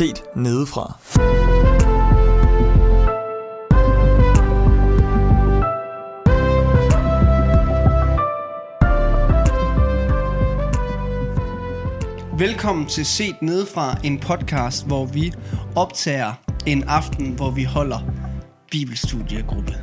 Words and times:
set 0.00 0.22
nedefra. 0.36 0.98
Velkommen 12.38 12.86
til 12.86 13.06
Set 13.06 13.42
Nedefra, 13.42 13.98
en 14.04 14.18
podcast, 14.18 14.86
hvor 14.86 15.04
vi 15.04 15.32
optager 15.76 16.32
en 16.66 16.82
aften, 16.82 17.32
hvor 17.32 17.50
vi 17.50 17.64
holder 17.64 17.98
bibelstudiegruppe. 18.70 19.74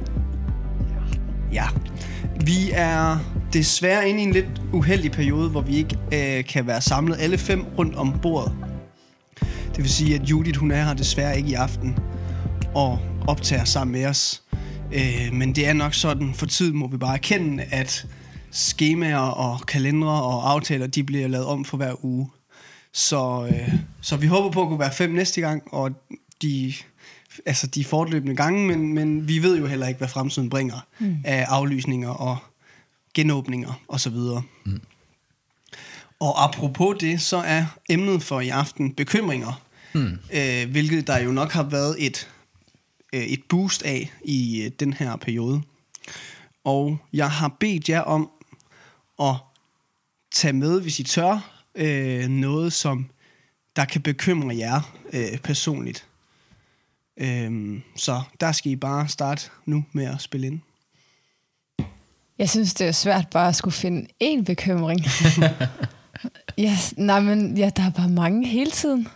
Ja, 1.53 1.65
vi 2.45 2.71
er 2.73 3.17
desværre 3.53 4.09
inde 4.09 4.19
i 4.19 4.23
en 4.23 4.31
lidt 4.31 4.61
uheldig 4.73 5.11
periode, 5.11 5.49
hvor 5.49 5.61
vi 5.61 5.75
ikke 5.75 5.97
øh, 6.13 6.45
kan 6.45 6.67
være 6.67 6.81
samlet 6.81 7.17
alle 7.19 7.37
fem 7.37 7.65
rundt 7.77 7.95
om 7.95 8.19
bordet. 8.21 8.66
Det 9.77 9.83
vil 9.83 9.93
sige, 9.93 10.15
at 10.15 10.21
Judith 10.21 10.59
hun 10.59 10.71
er 10.71 10.83
her 10.83 10.93
desværre 10.93 11.37
ikke 11.37 11.49
i 11.49 11.53
aften 11.53 11.97
og 12.75 12.99
optager 13.27 13.63
sammen 13.63 13.91
med 13.91 14.05
os. 14.05 14.43
Øh, 14.93 15.33
men 15.33 15.55
det 15.55 15.67
er 15.67 15.73
nok 15.73 15.93
sådan, 15.93 16.33
for 16.33 16.45
tid 16.45 16.73
må 16.73 16.87
vi 16.87 16.97
bare 16.97 17.13
erkende, 17.13 17.63
at 17.63 18.07
skemaer 18.51 19.17
og 19.17 19.65
kalendere 19.65 20.23
og 20.23 20.51
aftaler, 20.51 20.87
de 20.87 21.03
bliver 21.03 21.27
lavet 21.27 21.45
om 21.45 21.65
for 21.65 21.77
hver 21.77 22.05
uge. 22.05 22.29
Så, 22.93 23.49
øh, 23.51 23.73
så 24.01 24.17
vi 24.17 24.27
håber 24.27 24.51
på 24.51 24.61
at 24.61 24.67
kunne 24.67 24.79
være 24.79 24.93
fem 24.93 25.09
næste 25.09 25.41
gang, 25.41 25.63
og 25.73 25.91
de, 26.41 26.73
altså 27.45 27.67
de 27.67 27.85
fortløbende 27.85 28.35
gange, 28.35 28.67
men, 28.67 28.93
men 28.93 29.27
vi 29.27 29.43
ved 29.43 29.57
jo 29.57 29.67
heller 29.67 29.87
ikke, 29.87 29.97
hvad 29.97 30.07
fremtiden 30.07 30.49
bringer 30.49 30.85
mm. 30.99 31.17
af 31.25 31.45
aflysninger 31.47 32.09
og 32.09 32.37
genåbninger 33.13 33.81
osv. 33.87 34.17
Mm. 34.65 34.81
Og 36.19 36.43
apropos 36.43 36.95
det, 36.99 37.21
så 37.21 37.37
er 37.37 37.65
emnet 37.89 38.23
for 38.23 38.39
i 38.39 38.49
aften 38.49 38.93
bekymringer, 38.93 39.61
mm. 39.97 40.19
øh, 40.33 40.71
hvilket 40.71 41.07
der 41.07 41.17
jo 41.17 41.31
nok 41.31 41.51
har 41.51 41.63
været 41.63 41.95
et, 42.05 42.29
øh, 43.13 43.23
et 43.23 43.43
boost 43.49 43.83
af 43.83 44.11
i 44.23 44.61
øh, 44.61 44.71
den 44.79 44.93
her 44.93 45.15
periode. 45.15 45.61
Og 46.63 46.97
jeg 47.13 47.31
har 47.31 47.55
bedt 47.59 47.89
jer 47.89 48.01
om 48.01 48.29
at 49.19 49.35
tage 50.31 50.53
med, 50.53 50.81
hvis 50.81 50.99
I 50.99 51.03
tør, 51.03 51.63
øh, 51.75 52.27
noget, 52.27 52.73
som 52.73 53.09
der 53.75 53.85
kan 53.85 54.01
bekymre 54.01 54.57
jer 54.57 54.95
øh, 55.13 55.37
personligt. 55.37 56.05
Øh, 57.17 57.79
så 57.95 58.21
der 58.39 58.51
skal 58.51 58.71
I 58.71 58.75
bare 58.75 59.07
starte 59.07 59.49
nu 59.65 59.85
med 59.91 60.05
at 60.05 60.21
spille 60.21 60.47
ind. 60.47 60.59
Jeg 62.39 62.49
synes, 62.49 62.73
det 62.73 62.87
er 62.87 62.91
svært 62.91 63.27
bare 63.29 63.47
at 63.47 63.55
skulle 63.55 63.73
finde 63.73 64.07
én 64.23 64.43
bekymring. 64.43 65.01
ja, 66.57 66.77
nej, 66.97 67.19
men 67.19 67.57
ja, 67.57 67.69
der 67.75 67.83
er 67.83 67.89
bare 67.89 68.09
mange 68.09 68.47
hele 68.47 68.71
tiden. 68.71 69.07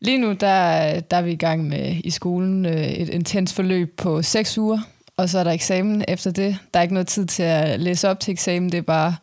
Lige 0.00 0.18
nu, 0.18 0.32
der, 0.32 1.00
der 1.00 1.16
er 1.16 1.22
vi 1.22 1.32
i 1.32 1.36
gang 1.36 1.68
med 1.68 1.96
i 2.04 2.10
skolen 2.10 2.66
øh, 2.66 2.86
et 2.86 3.08
intens 3.08 3.54
forløb 3.54 3.96
på 3.96 4.22
seks 4.22 4.58
uger, 4.58 4.78
og 5.16 5.28
så 5.28 5.38
er 5.38 5.44
der 5.44 5.50
eksamen 5.50 6.04
efter 6.08 6.30
det. 6.30 6.58
Der 6.74 6.80
er 6.80 6.82
ikke 6.82 6.94
noget 6.94 7.08
tid 7.08 7.26
til 7.26 7.42
at 7.42 7.80
læse 7.80 8.08
op 8.08 8.20
til 8.20 8.32
eksamen, 8.32 8.72
det 8.72 8.78
er 8.78 8.82
bare 8.82 9.16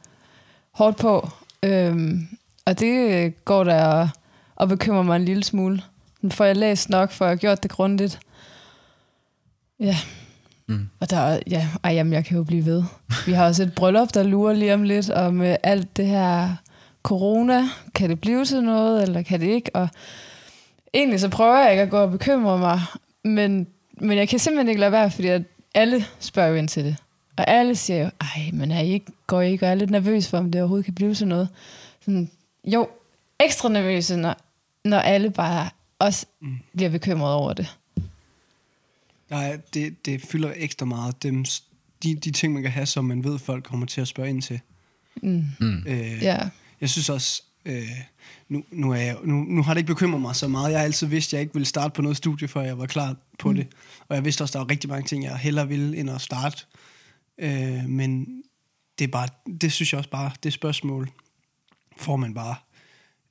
hårdt 0.72 0.98
på. 0.98 1.30
Øhm, 1.64 2.28
og 2.66 2.80
det 2.80 3.46
går 3.46 3.64
der 3.64 3.86
og, 3.86 4.10
og 4.56 4.68
bekymrer 4.68 5.04
mig 5.04 5.16
en 5.16 5.26
lille 5.26 5.44
smule. 5.44 5.82
Men 6.22 6.32
får 6.32 6.46
jeg 6.46 6.56
læst 6.56 6.90
nok, 6.90 7.12
får 7.12 7.26
jeg 7.26 7.38
gjort 7.38 7.64
det 7.64 7.72
grundigt. 7.72 8.20
Ja. 9.80 9.98
Mm. 10.68 10.90
Og 11.00 11.10
der, 11.10 11.40
ja, 11.50 11.68
ej, 11.84 11.94
jamen, 11.94 12.14
jeg 12.14 12.26
kan 12.26 12.38
jo 12.38 12.44
blive 12.44 12.66
ved. 12.66 12.84
Vi 13.26 13.32
har 13.32 13.46
også 13.46 13.64
et 13.64 13.76
bryllup, 13.76 14.14
der 14.14 14.24
lurer 14.24 14.54
lige 14.54 14.74
om 14.74 14.84
lidt, 14.84 15.10
og 15.10 15.34
med 15.34 15.58
alt 15.64 15.98
det 15.98 16.08
her 16.08 16.56
corona, 17.04 17.64
kan 17.96 18.10
det 18.10 18.22
blive 18.22 18.46
til 18.46 18.64
noget, 18.64 19.04
eller 19.04 19.22
kan 19.22 19.40
det 19.40 19.48
ikke? 19.48 19.72
Og 19.74 19.90
egentlig 20.94 21.20
så 21.20 21.30
prøver 21.30 21.58
jeg 21.58 21.72
ikke 21.72 21.84
at 21.84 21.90
gå 21.90 21.98
og 21.98 22.12
bekymre 22.12 22.58
mig, 22.58 22.82
men, 23.24 23.68
men 24.02 24.18
jeg 24.18 24.30
kan 24.30 24.40
simpelthen 24.40 24.68
ikke 24.68 24.80
lade 24.80 24.92
være, 24.92 25.12
fordi 25.12 25.28
at 25.28 25.42
alle 25.74 26.06
spørger 26.20 26.50
jo 26.50 26.56
ind 26.56 26.68
til 26.68 26.86
det. 26.86 26.96
Og 27.38 27.48
alle 27.48 27.76
siger 27.76 28.04
jo, 28.04 28.10
ej, 28.22 28.50
men 28.54 28.72
er 28.72 28.80
I 28.80 28.92
ikke, 28.92 29.12
går 29.28 29.42
I 29.42 29.52
ikke 29.52 29.66
og 29.66 29.70
er 29.70 29.76
lidt 29.76 29.90
nervøs 29.90 30.28
for, 30.28 30.38
om 30.38 30.52
det 30.52 30.62
overhovedet 30.62 30.86
kan 30.86 30.96
blive 30.96 31.14
til 31.14 31.28
noget? 31.28 31.50
Sådan, 32.02 32.30
jo, 32.64 32.90
ekstra 33.40 33.70
nervøse, 33.70 34.18
når, 34.18 34.36
når 34.86 35.00
alle 35.00 35.32
bare 35.32 35.70
også 36.00 36.26
mm. 36.42 36.58
bliver 36.76 36.90
bekymret 36.90 37.34
over 37.34 37.54
det. 37.54 37.78
Nej, 39.30 39.60
det, 39.74 40.06
det 40.06 40.22
fylder 40.22 40.54
ekstra 40.56 40.86
meget. 40.86 41.24
Dem, 41.24 41.46
de, 42.04 42.16
de 42.16 42.32
ting, 42.32 42.54
man 42.54 42.62
kan 42.62 42.72
have, 42.72 42.86
som 42.86 43.06
man 43.06 43.24
ved, 43.24 43.40
folk 43.40 43.64
kommer 43.64 43.86
til 43.86 44.02
at 44.02 44.08
spørge 44.08 44.30
ind 44.30 44.42
til. 44.42 44.60
Mm. 45.16 45.46
Mm. 45.60 45.84
Øh, 45.88 46.24
ja. 46.24 46.50
Jeg 46.82 46.90
synes 46.90 47.10
også, 47.10 47.44
øh, 47.68 47.90
nu, 48.50 48.64
nu, 48.72 48.92
er 48.92 48.96
jeg, 48.96 49.18
nu, 49.24 49.36
nu 49.36 49.64
har 49.64 49.74
det 49.74 49.80
ikke 49.80 49.94
bekymret 49.94 50.22
mig 50.22 50.36
så 50.36 50.48
meget. 50.48 50.72
Jeg 50.72 50.80
har 50.80 50.86
altid 50.86 51.08
vidst, 51.08 51.30
at 51.30 51.34
jeg 51.34 51.42
ikke 51.42 51.54
ville 51.54 51.66
starte 51.66 51.94
på 51.94 52.02
noget 52.02 52.18
studie, 52.18 52.48
før 52.48 52.62
jeg 52.62 52.78
var 52.78 52.86
klar 52.86 53.16
på 53.40 53.50
mm. 53.50 53.56
det. 53.56 53.68
Og 54.08 54.16
jeg 54.16 54.26
vidste 54.26 54.42
også, 54.42 54.52
at 54.52 54.54
der 54.54 54.60
var 54.60 54.70
rigtig 54.72 54.90
mange 54.90 55.08
ting, 55.08 55.24
jeg 55.24 55.38
hellere 55.38 55.68
ville, 55.68 55.98
end 55.98 56.10
at 56.10 56.22
starte. 56.22 56.66
Øh, 57.38 57.84
men 57.88 58.42
det 59.00 59.06
er 59.06 59.12
bare, 59.12 59.28
det 59.62 59.72
synes 59.72 59.94
jeg 59.94 59.98
også 59.98 60.10
bare, 60.10 60.32
det 60.44 60.54
spørgsmål 60.54 61.10
får 61.98 62.16
man 62.16 62.34
bare 62.34 62.56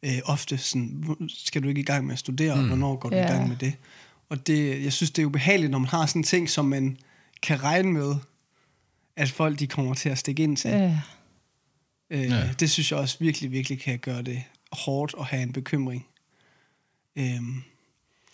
øh, 0.03 0.19
ofte 0.25 0.59
sådan, 0.59 1.05
skal 1.29 1.63
du 1.63 1.69
ikke 1.69 1.81
i 1.81 1.85
gang 1.85 2.07
med 2.07 2.13
at 2.13 2.19
studere, 2.19 2.57
mm. 2.57 2.67
hvornår 2.67 2.97
går 2.97 3.09
du 3.09 3.17
yeah. 3.17 3.31
i 3.31 3.33
gang 3.33 3.49
med 3.49 3.57
det? 3.57 3.75
Og 4.29 4.47
det, 4.47 4.85
jeg 4.85 4.93
synes, 4.93 5.11
det 5.11 5.23
er 5.23 5.27
ubehageligt, 5.27 5.71
når 5.71 5.79
man 5.79 5.89
har 5.89 6.07
sådan 6.07 6.21
en 6.21 6.25
ting, 6.25 6.51
som 6.51 6.65
man 6.65 6.97
kan 7.43 7.63
regne 7.63 7.93
med, 7.93 8.15
at 9.17 9.31
folk 9.31 9.59
de 9.59 9.67
kommer 9.67 9.95
til 9.95 10.09
at 10.09 10.19
stikke 10.19 10.43
ind 10.43 10.57
til. 10.57 10.71
Yeah. 10.71 10.93
Øh, 12.11 12.23
ja. 12.23 12.53
Det 12.61 12.71
synes 12.71 12.91
jeg 12.91 12.99
også 12.99 13.17
virkelig, 13.21 13.53
virkelig 13.53 13.81
kan 13.81 13.99
gøre 13.99 14.23
det 14.23 14.43
hårdt 14.73 15.15
at 15.19 15.25
have 15.25 15.43
en 15.43 15.53
bekymring. 15.53 16.07
Øh, 17.17 17.25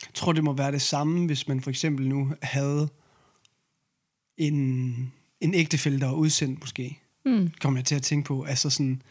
jeg 0.02 0.14
tror, 0.14 0.32
det 0.32 0.44
må 0.44 0.52
være 0.52 0.72
det 0.72 0.82
samme, 0.82 1.26
hvis 1.26 1.48
man 1.48 1.60
for 1.60 1.70
eksempel 1.70 2.08
nu 2.08 2.34
havde 2.42 2.88
en, 4.36 5.12
en 5.40 5.54
ægtefælde, 5.54 6.00
der 6.00 6.06
var 6.06 6.14
udsendt 6.14 6.60
måske. 6.60 6.98
Mm. 7.24 7.50
Kommer 7.60 7.78
jeg 7.78 7.84
til 7.84 7.94
at 7.94 8.02
tænke 8.02 8.26
på. 8.26 8.42
Altså 8.42 8.70
sådan, 8.70 9.02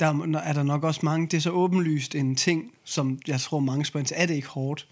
der 0.00 0.38
er 0.38 0.52
der 0.52 0.62
nok 0.62 0.84
også 0.84 1.00
mange, 1.02 1.26
det 1.26 1.36
er 1.36 1.40
så 1.40 1.50
åbenlyst 1.50 2.14
en 2.14 2.36
ting, 2.36 2.72
som 2.84 3.18
jeg 3.26 3.40
tror 3.40 3.60
mange 3.60 3.84
spørger 3.84 4.06
til, 4.06 4.16
er 4.20 4.26
det 4.26 4.34
ikke 4.34 4.48
hårdt? 4.48 4.88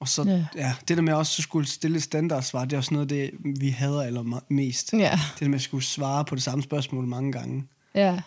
Og 0.00 0.08
så, 0.08 0.24
ja. 0.24 0.46
ja, 0.54 0.74
det 0.88 0.96
der 0.96 1.02
med 1.02 1.12
også 1.12 1.40
at 1.40 1.42
skulle 1.42 1.66
stille 1.66 2.00
standardsvar, 2.00 2.64
det 2.64 2.72
er 2.72 2.76
også 2.76 2.94
noget 2.94 3.04
af 3.04 3.08
det, 3.08 3.30
vi 3.60 3.68
hader 3.68 4.02
allermest. 4.02 4.92
Ja. 4.92 5.20
Det 5.34 5.40
der 5.40 5.48
med 5.48 5.54
at 5.58 5.62
skulle 5.62 5.84
svare 5.84 6.24
på 6.24 6.34
det 6.34 6.42
samme 6.42 6.62
spørgsmål 6.62 7.06
mange 7.06 7.32
gange. 7.32 7.64
Ja, 7.94 8.20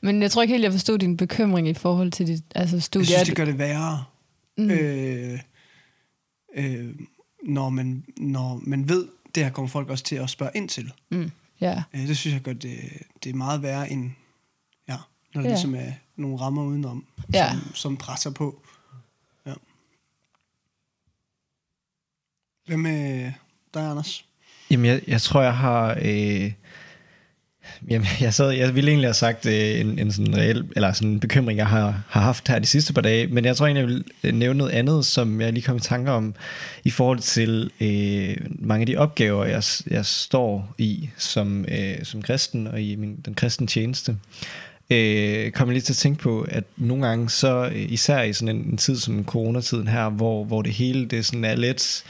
men 0.00 0.22
jeg 0.22 0.30
tror 0.30 0.42
ikke 0.42 0.52
helt, 0.52 0.64
jeg 0.64 0.72
forstod 0.72 0.98
din 0.98 1.16
bekymring 1.16 1.68
i 1.68 1.74
forhold 1.74 2.12
til 2.12 2.26
dit 2.26 2.44
altså, 2.54 2.80
studie. 2.80 3.06
Jeg 3.10 3.18
synes, 3.18 3.28
det 3.28 3.36
gør 3.36 3.44
det 3.44 3.58
værre. 3.58 4.04
Mm. 4.58 4.70
Øh, 4.70 5.38
øh, 6.54 6.94
når, 7.42 7.68
man, 7.68 8.04
når 8.16 8.60
man 8.62 8.88
ved, 8.88 9.08
det 9.34 9.44
her 9.44 9.50
kommer 9.50 9.68
folk 9.68 9.88
også 9.88 10.04
til 10.04 10.16
at 10.16 10.30
spørge 10.30 10.50
ind 10.54 10.68
til. 10.68 10.92
Mm. 11.10 11.30
Ja. 11.60 11.82
Øh, 11.94 12.08
det 12.08 12.16
synes 12.16 12.34
jeg 12.34 12.42
gør 12.42 12.52
det, 12.52 12.78
det 13.24 13.30
er 13.30 13.34
meget 13.34 13.62
værre 13.62 13.90
end 13.90 14.10
når 15.34 15.42
der 15.42 15.48
ja. 15.48 15.54
ligesom 15.54 15.74
er 15.74 15.92
nogle 16.16 16.40
rammer 16.40 16.62
udenom, 16.62 17.06
ja. 17.32 17.50
som, 17.50 17.74
som 17.74 17.96
presser 17.96 18.30
på. 18.30 18.62
Ja. 19.46 19.52
Hvad 22.66 22.76
med 22.76 23.32
dig, 23.74 23.90
Anders? 23.90 24.24
Jamen, 24.70 24.86
jeg, 24.86 25.02
jeg 25.06 25.22
tror, 25.22 25.42
jeg 25.42 25.56
har... 25.56 25.98
Øh, 26.02 26.52
jamen, 27.90 28.06
jeg, 28.20 28.34
sad, 28.34 28.50
jeg 28.50 28.74
ville 28.74 28.90
egentlig 28.90 29.08
have 29.08 29.14
sagt 29.14 29.46
øh, 29.46 29.80
en, 29.80 29.98
en 29.98 30.12
sådan 30.12 30.36
reel, 30.36 30.64
eller 30.76 30.92
sådan 30.92 31.08
en 31.08 31.20
bekymring, 31.20 31.58
jeg 31.58 31.66
har, 31.66 32.02
har 32.08 32.20
haft 32.20 32.48
her 32.48 32.58
de 32.58 32.66
sidste 32.66 32.92
par 32.92 33.00
dage, 33.00 33.26
men 33.26 33.44
jeg 33.44 33.56
tror 33.56 33.66
egentlig, 33.66 33.80
jeg 33.80 33.88
vil 33.88 34.04
øh, 34.24 34.34
nævne 34.34 34.58
noget 34.58 34.70
andet, 34.70 35.06
som 35.06 35.40
jeg 35.40 35.52
lige 35.52 35.64
kom 35.64 35.76
i 35.76 35.80
tanke 35.80 36.10
om, 36.10 36.34
i 36.84 36.90
forhold 36.90 37.18
til 37.18 37.70
øh, 37.80 38.36
mange 38.58 38.82
af 38.82 38.86
de 38.86 38.96
opgaver, 38.96 39.44
jeg, 39.44 39.62
jeg 39.90 40.06
står 40.06 40.74
i 40.78 41.10
som, 41.16 41.64
øh, 41.68 42.04
som 42.04 42.22
kristen, 42.22 42.66
og 42.66 42.80
i 42.80 42.96
min, 42.96 43.16
den 43.24 43.34
kristne 43.34 43.66
tjeneste. 43.66 44.16
Øh, 44.90 45.50
kommer 45.50 45.72
lige 45.72 45.82
til 45.82 45.92
at 45.92 45.96
tænke 45.96 46.22
på, 46.22 46.46
at 46.48 46.64
nogle 46.76 47.06
gange 47.06 47.30
så, 47.30 47.70
øh, 47.74 47.92
især 47.92 48.22
i 48.22 48.32
sådan 48.32 48.56
en, 48.56 48.62
en 48.62 48.76
tid 48.76 48.96
som 48.96 49.24
coronatiden 49.24 49.88
her, 49.88 50.08
hvor, 50.08 50.44
hvor 50.44 50.62
det 50.62 50.72
hele 50.72 51.06
det 51.06 51.26
sådan 51.26 51.44
er 51.44 51.56
lidt, 51.56 52.04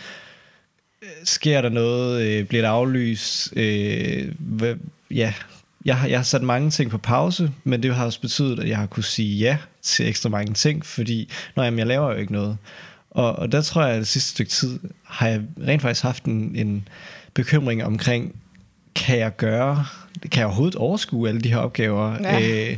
sker 1.24 1.60
der 1.60 1.68
noget, 1.68 2.22
øh, 2.22 2.44
bliver 2.44 2.62
der 2.62 2.70
aflyst, 2.70 3.52
øh, 3.56 4.32
hvad, 4.38 4.74
ja, 5.10 5.32
jeg 5.84 5.96
har, 5.96 6.08
jeg 6.08 6.18
har 6.18 6.24
sat 6.24 6.42
mange 6.42 6.70
ting 6.70 6.90
på 6.90 6.98
pause, 6.98 7.52
men 7.64 7.82
det 7.82 7.94
har 7.94 8.04
også 8.04 8.20
betydet, 8.20 8.60
at 8.60 8.68
jeg 8.68 8.76
har 8.76 8.86
kunne 8.86 9.04
sige 9.04 9.38
ja 9.38 9.58
til 9.82 10.08
ekstra 10.08 10.28
mange 10.28 10.54
ting, 10.54 10.86
fordi, 10.86 11.30
når 11.56 11.64
jamen, 11.64 11.78
jeg 11.78 11.86
laver 11.86 12.12
jo 12.12 12.18
ikke 12.18 12.32
noget. 12.32 12.56
Og, 13.10 13.36
og 13.36 13.52
der 13.52 13.62
tror 13.62 13.82
jeg, 13.82 13.94
at 13.94 13.98
det 13.98 14.08
sidste 14.08 14.30
stykke 14.30 14.50
tid 14.50 14.80
har 15.04 15.28
jeg 15.28 15.42
rent 15.66 15.82
faktisk 15.82 16.02
haft 16.02 16.24
en, 16.24 16.56
en 16.56 16.88
bekymring 17.34 17.84
omkring, 17.84 18.34
kan 18.94 19.18
jeg 19.18 19.36
gøre 19.36 19.84
kan 20.22 20.38
jeg 20.38 20.46
overhovedet 20.46 20.76
overskue 20.76 21.28
alle 21.28 21.40
de 21.40 21.48
her 21.48 21.56
opgaver? 21.56 22.16
Ja. 22.22 22.68
Øh, 22.70 22.76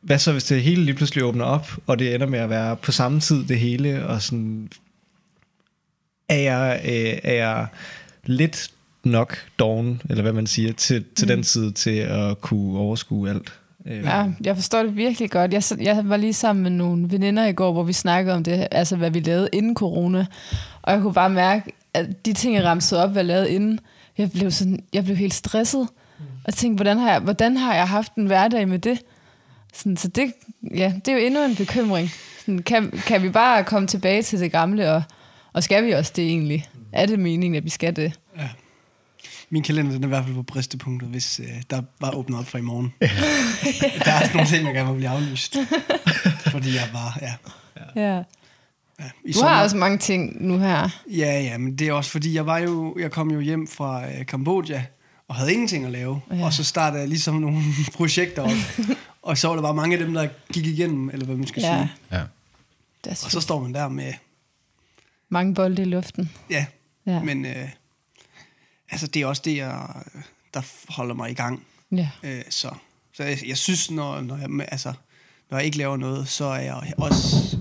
hvad 0.00 0.18
så, 0.18 0.32
hvis 0.32 0.44
det 0.44 0.62
hele 0.62 0.84
lige 0.84 0.94
pludselig 0.94 1.24
åbner 1.24 1.44
op, 1.44 1.76
og 1.86 1.98
det 1.98 2.14
ender 2.14 2.26
med 2.26 2.38
at 2.38 2.50
være 2.50 2.76
på 2.76 2.92
samme 2.92 3.20
tid 3.20 3.44
det 3.44 3.58
hele, 3.58 4.06
og 4.06 4.22
sådan, 4.22 4.70
er 6.30 6.38
jeg, 6.38 6.80
øh, 6.84 7.18
er 7.22 7.34
jeg 7.34 7.66
lidt 8.24 8.70
nok 9.04 9.36
doven, 9.58 10.02
eller 10.10 10.22
hvad 10.22 10.32
man 10.32 10.46
siger, 10.46 10.72
til, 10.72 11.04
til 11.16 11.26
mm. 11.26 11.28
den 11.28 11.44
side 11.44 11.72
til 11.72 11.96
at 11.96 12.40
kunne 12.40 12.78
overskue 12.78 13.30
alt? 13.30 13.52
Øh, 13.86 14.04
Ja, 14.04 14.26
jeg 14.44 14.56
forstår 14.56 14.82
det 14.82 14.96
virkelig 14.96 15.30
godt. 15.30 15.52
Jeg, 15.52 15.62
jeg 15.80 16.00
var 16.04 16.16
lige 16.16 16.32
sammen 16.32 16.62
med 16.62 16.70
nogle 16.70 17.10
veninder 17.10 17.46
i 17.46 17.52
går, 17.52 17.72
hvor 17.72 17.82
vi 17.82 17.92
snakkede 17.92 18.36
om 18.36 18.44
det, 18.44 18.68
altså 18.70 18.96
hvad 18.96 19.10
vi 19.10 19.20
lavede 19.20 19.48
inden 19.52 19.74
corona. 19.74 20.26
Og 20.82 20.92
jeg 20.92 21.02
kunne 21.02 21.14
bare 21.14 21.30
mærke, 21.30 21.72
at 21.94 22.26
de 22.26 22.32
ting, 22.32 22.54
jeg 22.54 22.64
ramsede 22.64 23.04
op, 23.04 23.10
hvad 23.10 23.22
jeg 23.22 23.26
lavede 23.26 23.50
inden, 23.50 23.80
jeg 24.18 24.30
blev, 24.32 24.50
sådan, 24.50 24.82
jeg 24.92 25.04
blev 25.04 25.16
helt 25.16 25.34
stresset. 25.34 25.88
Og 26.44 26.54
tænkte, 26.54 26.76
hvordan 26.76 26.98
har, 26.98 27.10
jeg, 27.10 27.20
hvordan 27.20 27.56
har 27.56 27.74
jeg 27.74 27.88
haft 27.88 28.14
en 28.14 28.26
hverdag 28.26 28.68
med 28.68 28.78
det? 28.78 28.98
Sådan, 29.74 29.96
så 29.96 30.08
det, 30.08 30.32
ja, 30.74 30.92
det 31.04 31.08
er 31.08 31.18
jo 31.18 31.26
endnu 31.26 31.44
en 31.44 31.56
bekymring. 31.56 32.10
Sådan, 32.40 32.62
kan, 32.62 32.90
kan 32.90 33.22
vi 33.22 33.28
bare 33.28 33.64
komme 33.64 33.88
tilbage 33.88 34.22
til 34.22 34.40
det 34.40 34.52
gamle, 34.52 34.92
og, 34.92 35.02
og 35.52 35.62
skal 35.62 35.86
vi 35.86 35.92
også 35.92 36.12
det 36.16 36.24
egentlig? 36.26 36.68
Er 36.92 37.06
det 37.06 37.18
meningen, 37.18 37.54
at 37.56 37.64
vi 37.64 37.70
skal 37.70 37.96
det? 37.96 38.12
Ja. 38.38 38.48
Min 39.50 39.62
kalender 39.62 39.92
den 39.92 40.02
er 40.02 40.06
i 40.06 40.08
hvert 40.08 40.24
fald 40.24 40.34
på 40.34 40.42
bristepunktet, 40.42 41.08
hvis 41.08 41.40
øh, 41.40 41.62
der 41.70 41.82
bare 42.00 42.14
åbner 42.14 42.38
op 42.38 42.46
for 42.46 42.58
i 42.58 42.60
morgen. 42.60 42.94
der 44.04 44.12
er 44.12 44.32
nogle 44.34 44.48
ting, 44.48 44.66
der 44.66 44.72
gerne 44.72 44.88
vil 44.90 44.96
blive 44.96 45.08
aflyst. 45.10 45.56
Fordi 46.52 46.74
jeg 46.74 46.88
bare, 46.92 47.12
ja. 47.22 47.32
Ja. 47.96 48.16
ja. 48.16 48.22
I 49.24 49.32
Du 49.32 49.42
har 49.42 49.62
også 49.62 49.76
mange 49.76 49.98
ting 49.98 50.46
nu 50.46 50.58
her. 50.58 50.88
Ja, 51.10 51.40
ja, 51.40 51.58
men 51.58 51.76
det 51.78 51.88
er 51.88 51.92
også 51.92 52.10
fordi, 52.10 52.34
jeg 52.34 52.46
var 52.46 52.58
jo, 52.58 52.96
jeg 53.00 53.10
kom 53.10 53.30
jo 53.30 53.40
hjem 53.40 53.66
fra 53.68 54.06
øh, 54.10 54.26
Kambodja, 54.26 54.84
og 55.28 55.34
havde 55.34 55.52
ingenting 55.52 55.84
at 55.84 55.90
lave. 55.90 56.20
Ja. 56.30 56.36
Ja. 56.36 56.44
Og 56.44 56.52
så 56.52 56.64
startede 56.64 57.00
jeg 57.00 57.08
ligesom 57.08 57.34
nogle 57.34 57.62
projekter 57.96 58.42
op. 58.42 58.86
og 59.22 59.38
så 59.38 59.48
var 59.48 59.54
der 59.54 59.62
bare 59.62 59.74
mange 59.74 59.98
af 59.98 60.04
dem, 60.04 60.14
der 60.14 60.28
gik 60.52 60.66
igennem, 60.66 61.10
eller 61.10 61.26
hvad 61.26 61.36
man 61.36 61.46
skal 61.46 61.60
Ja, 61.62 61.76
sige. 61.78 61.92
Ja. 62.18 62.22
det 63.04 63.24
Og 63.24 63.30
så 63.30 63.40
står 63.40 63.60
man 63.62 63.74
der 63.74 63.88
med, 63.88 64.12
mange 65.30 65.54
bolde 65.54 65.82
i 65.82 65.84
luften. 65.84 66.30
ja, 66.50 66.66
Ja. 67.06 67.22
men 67.22 67.46
øh, 67.46 67.68
altså 68.90 69.06
det 69.06 69.22
er 69.22 69.26
også 69.26 69.42
det, 69.44 69.56
jeg, 69.56 69.86
der 70.54 70.92
holder 70.92 71.14
mig 71.14 71.30
i 71.30 71.34
gang. 71.34 71.66
ja. 71.92 72.08
Øh, 72.22 72.42
så 72.50 72.74
så 73.12 73.22
jeg, 73.24 73.38
jeg 73.48 73.58
synes, 73.58 73.90
når, 73.90 74.20
når, 74.20 74.36
jeg, 74.36 74.68
altså, 74.72 74.92
når 75.50 75.58
jeg 75.58 75.64
ikke 75.66 75.78
laver 75.78 75.96
noget, 75.96 76.28
så 76.28 76.44
er 76.44 76.60
jeg 76.60 76.92
også 76.96 77.56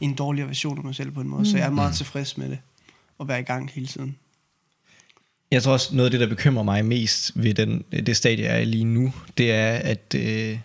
en 0.00 0.14
dårligere 0.14 0.48
version 0.48 0.78
af 0.78 0.84
mig 0.84 0.94
selv 0.94 1.10
på 1.10 1.20
en 1.20 1.28
måde. 1.28 1.40
Mm. 1.40 1.46
Så 1.46 1.56
jeg 1.56 1.66
er 1.66 1.70
meget 1.70 1.94
tilfreds 1.94 2.36
med 2.36 2.48
det, 2.50 2.58
at 3.20 3.28
være 3.28 3.40
i 3.40 3.42
gang 3.42 3.70
hele 3.74 3.86
tiden. 3.86 4.16
Jeg 5.50 5.62
tror 5.62 5.72
også, 5.72 5.94
noget 5.96 6.06
af 6.06 6.10
det, 6.10 6.20
der 6.20 6.26
bekymrer 6.26 6.62
mig 6.62 6.84
mest 6.84 7.32
ved 7.34 7.54
den, 7.54 7.84
det 7.92 8.16
stadie, 8.16 8.44
jeg 8.44 8.60
er 8.60 8.64
lige 8.64 8.84
nu, 8.84 9.12
det 9.38 9.52
er, 9.52 9.72
at 9.72 10.14
øh, 10.16 10.58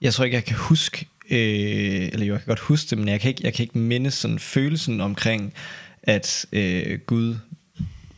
jeg 0.00 0.14
tror 0.14 0.24
ikke, 0.24 0.34
jeg 0.34 0.44
kan 0.44 0.56
huske, 0.56 1.06
øh, 1.30 2.08
eller 2.12 2.26
jo, 2.26 2.32
jeg 2.32 2.40
kan 2.40 2.46
godt 2.46 2.60
huske 2.60 2.90
det, 2.90 2.98
men 2.98 3.08
jeg 3.08 3.20
kan 3.20 3.28
ikke, 3.28 3.40
jeg 3.44 3.54
kan 3.54 3.62
ikke 3.62 3.78
minde 3.78 4.10
sådan 4.10 4.38
følelsen 4.38 5.00
omkring, 5.00 5.52
at 6.04 6.46
øh, 6.52 6.98
Gud 6.98 7.36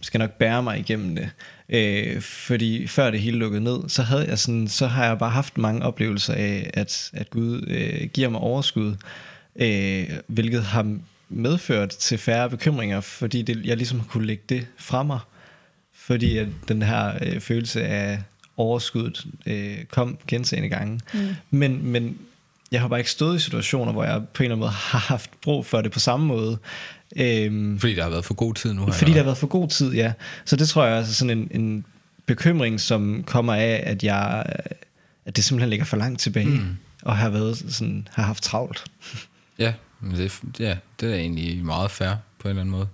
skal 0.00 0.18
nok 0.18 0.30
bære 0.30 0.62
mig 0.62 0.78
igennem 0.78 1.16
det. 1.16 1.30
Øh, 1.68 2.20
fordi 2.20 2.86
før 2.86 3.10
det 3.10 3.20
hele 3.20 3.38
lukkede 3.38 3.64
ned, 3.64 3.88
så, 3.88 4.02
havde 4.02 4.26
jeg 4.28 4.38
sådan, 4.38 4.68
så 4.68 4.86
har 4.86 5.06
jeg 5.06 5.18
bare 5.18 5.30
haft 5.30 5.58
mange 5.58 5.82
oplevelser 5.82 6.34
af, 6.34 6.70
at, 6.74 7.10
at 7.12 7.30
Gud 7.30 7.64
øh, 7.68 8.08
giver 8.12 8.28
mig 8.28 8.40
overskud, 8.40 8.96
øh, 9.56 10.08
hvilket 10.26 10.62
har 10.62 10.98
medført 11.28 11.88
til 11.88 12.18
færre 12.18 12.50
bekymringer, 12.50 13.00
fordi 13.00 13.42
det, 13.42 13.66
jeg 13.66 13.76
ligesom 13.76 14.00
har 14.00 14.06
kunne 14.06 14.26
lægge 14.26 14.42
det 14.48 14.66
fra 14.76 15.02
mig 15.02 15.18
fordi 16.06 16.38
at 16.38 16.48
den 16.68 16.82
her 16.82 17.12
øh, 17.22 17.40
følelse 17.40 17.82
af 17.84 18.22
overskuddet 18.56 19.26
øh, 19.46 19.84
kom 19.84 20.18
gentagende 20.28 20.68
gange. 20.68 21.00
Mm. 21.14 21.34
Men, 21.50 21.86
men 21.86 22.18
jeg 22.72 22.80
har 22.80 22.88
bare 22.88 23.00
ikke 23.00 23.10
stået 23.10 23.36
i 23.36 23.38
situationer, 23.38 23.92
hvor 23.92 24.04
jeg 24.04 24.22
på 24.34 24.42
en 24.42 24.44
eller 24.44 24.54
anden 24.54 24.60
måde 24.60 24.70
har 24.70 24.98
haft 24.98 25.30
brug 25.42 25.66
for 25.66 25.80
det 25.80 25.92
på 25.92 25.98
samme 25.98 26.26
måde. 26.26 26.58
Øhm, 27.16 27.78
Fordi 27.80 27.94
der 27.94 28.02
har 28.02 28.10
været 28.10 28.24
for 28.24 28.34
god 28.34 28.54
tid 28.54 28.72
nu 28.74 28.84
her. 28.84 28.92
fordi 28.92 29.10
der 29.10 29.16
har 29.16 29.24
været 29.24 29.38
for 29.38 29.46
god 29.46 29.68
tid, 29.68 29.92
ja. 29.94 30.12
Så 30.44 30.56
det 30.56 30.68
tror 30.68 30.84
jeg 30.84 30.92
er 30.94 30.98
altså 30.98 31.14
sådan 31.14 31.38
en, 31.38 31.60
en 31.60 31.84
bekymring, 32.26 32.80
som 32.80 33.24
kommer 33.26 33.54
af, 33.54 33.82
at 33.86 34.04
jeg 34.04 34.44
at 35.26 35.36
det 35.36 35.44
simpelthen 35.44 35.70
ligger 35.70 35.84
for 35.86 35.96
langt 35.96 36.20
tilbage, 36.20 36.46
mm. 36.48 36.76
og 37.02 37.16
har 37.16 37.28
været 37.28 37.56
sådan, 37.74 38.08
har 38.12 38.22
haft 38.22 38.42
travlt. 38.42 38.84
Ja, 39.58 39.72
men 40.00 40.16
det, 40.16 40.40
ja, 40.58 40.76
det 41.00 41.10
er 41.12 41.16
egentlig 41.16 41.64
meget 41.64 41.90
fair 41.90 42.14
på 42.38 42.48
en 42.48 42.50
eller 42.50 42.60
anden 42.60 42.70
måde. 42.70 42.88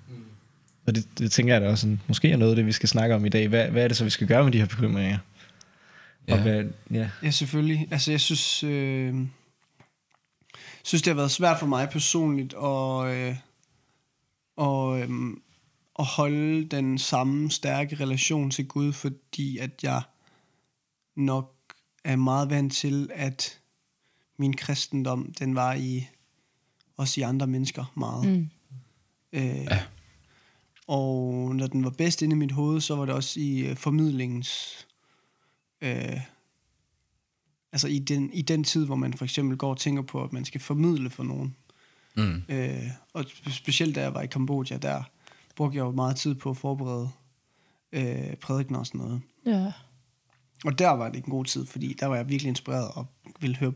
Og 0.87 0.95
det, 0.95 1.05
det 1.19 1.33
tænker 1.33 1.55
jeg 1.55 1.61
da 1.63 1.69
også 1.69 1.81
sådan, 1.83 2.01
måske 2.09 2.31
er 2.31 2.37
noget 2.37 2.53
af 2.53 2.57
det, 2.57 2.67
vi 2.67 2.73
skal 2.73 2.89
snakke 2.89 3.15
om 3.15 3.27
i 3.27 3.29
dag. 3.29 3.49
Hvad, 3.49 3.69
hvad 3.69 3.85
er 3.85 3.89
det 3.89 3.97
så, 3.97 4.05
vi 4.05 4.11
skal 4.11 4.27
gøre 4.27 4.45
med 4.45 4.53
de 4.53 4.59
her 4.59 4.67
bekymringer? 4.67 5.19
Og 6.29 6.37
Ja. 6.37 6.43
hvad, 6.43 6.65
ja. 6.91 7.09
Ja, 7.23 7.31
selvfølgelig. 7.31 7.89
Altså, 7.91 8.11
jeg 8.11 8.21
synes, 8.21 8.63
øh, 8.65 9.15
synes 10.83 11.03
det 11.03 11.11
har 11.11 11.15
været 11.17 11.31
svært 11.31 11.59
for 11.59 11.67
mig 11.67 11.89
personligt 11.89 12.55
at, 12.65 13.07
øh, 13.29 13.35
og, 14.63 15.01
øh, 15.01 15.37
at 15.99 16.05
holde 16.05 16.65
den 16.65 16.99
samme 16.99 17.51
stærke 17.51 17.97
relation 17.97 18.51
til 18.51 18.69
Gud, 18.69 18.93
fordi 18.93 19.59
at 19.59 19.71
jeg 19.83 20.03
nok 21.17 21.55
er 22.05 22.17
meget 22.17 22.51
vant 22.51 22.73
til, 22.73 23.11
at 23.15 23.61
min 24.37 24.57
kristendom, 24.57 25.35
den 25.39 25.55
var 25.55 25.75
i 25.75 26.07
også 26.97 27.21
i 27.21 27.23
andre 27.23 27.47
mennesker 27.47 27.93
meget. 27.97 28.39
Mm. 28.39 28.49
Øh, 29.33 29.65
ja. 29.65 29.85
Og 30.87 31.55
når 31.55 31.67
den 31.67 31.85
var 31.85 31.91
bedst 31.91 32.23
inde 32.23 32.37
i 32.37 32.39
mit 32.39 32.53
hoved, 32.53 32.81
så 32.81 32.97
var 32.97 33.05
det 33.05 33.15
også 33.15 33.41
i 33.41 33.59
øh, 33.59 33.77
formidlingens... 33.77 34.87
Øh, 35.81 36.21
altså 37.73 37.89
i 37.89 37.99
den, 37.99 38.33
i 38.33 38.43
den 38.43 38.65
tid, 38.65 38.87
hvor 38.87 38.97
man 38.97 39.15
for 39.15 39.25
eksempel 39.25 39.59
går 39.59 39.71
og 39.71 39.79
tænker 39.79 40.03
på, 40.03 40.25
at 40.25 40.33
man 40.33 40.45
skal 40.45 40.61
formidle 40.61 41.11
for 41.11 41.23
nogen. 41.23 41.57
Mm. 42.17 42.43
Øh, 42.49 42.83
og 43.13 43.25
spe- 43.29 43.53
specielt 43.53 43.95
da 43.95 44.01
jeg 44.01 44.15
var 44.15 44.23
i 44.23 44.27
Kambodja, 44.27 44.77
der 44.77 45.03
brugte 45.57 45.77
jeg 45.77 45.83
jo 45.83 45.91
meget 45.91 46.17
tid 46.17 46.35
på 46.35 46.51
at 46.51 46.57
forberede 46.57 47.11
øh, 47.93 48.37
prædikener 48.37 48.79
og 48.79 48.87
sådan 48.87 49.01
noget. 49.01 49.21
Ja. 49.47 49.73
Og 50.65 50.79
der 50.79 50.91
var 50.91 51.09
det 51.09 51.25
en 51.25 51.31
god 51.31 51.45
tid, 51.45 51.67
fordi 51.67 51.97
der 52.01 52.07
var 52.07 52.17
jeg 52.17 52.29
virkelig 52.29 52.49
inspireret 52.49 52.91
og 52.95 53.07
ville 53.41 53.57
høre, 53.57 53.73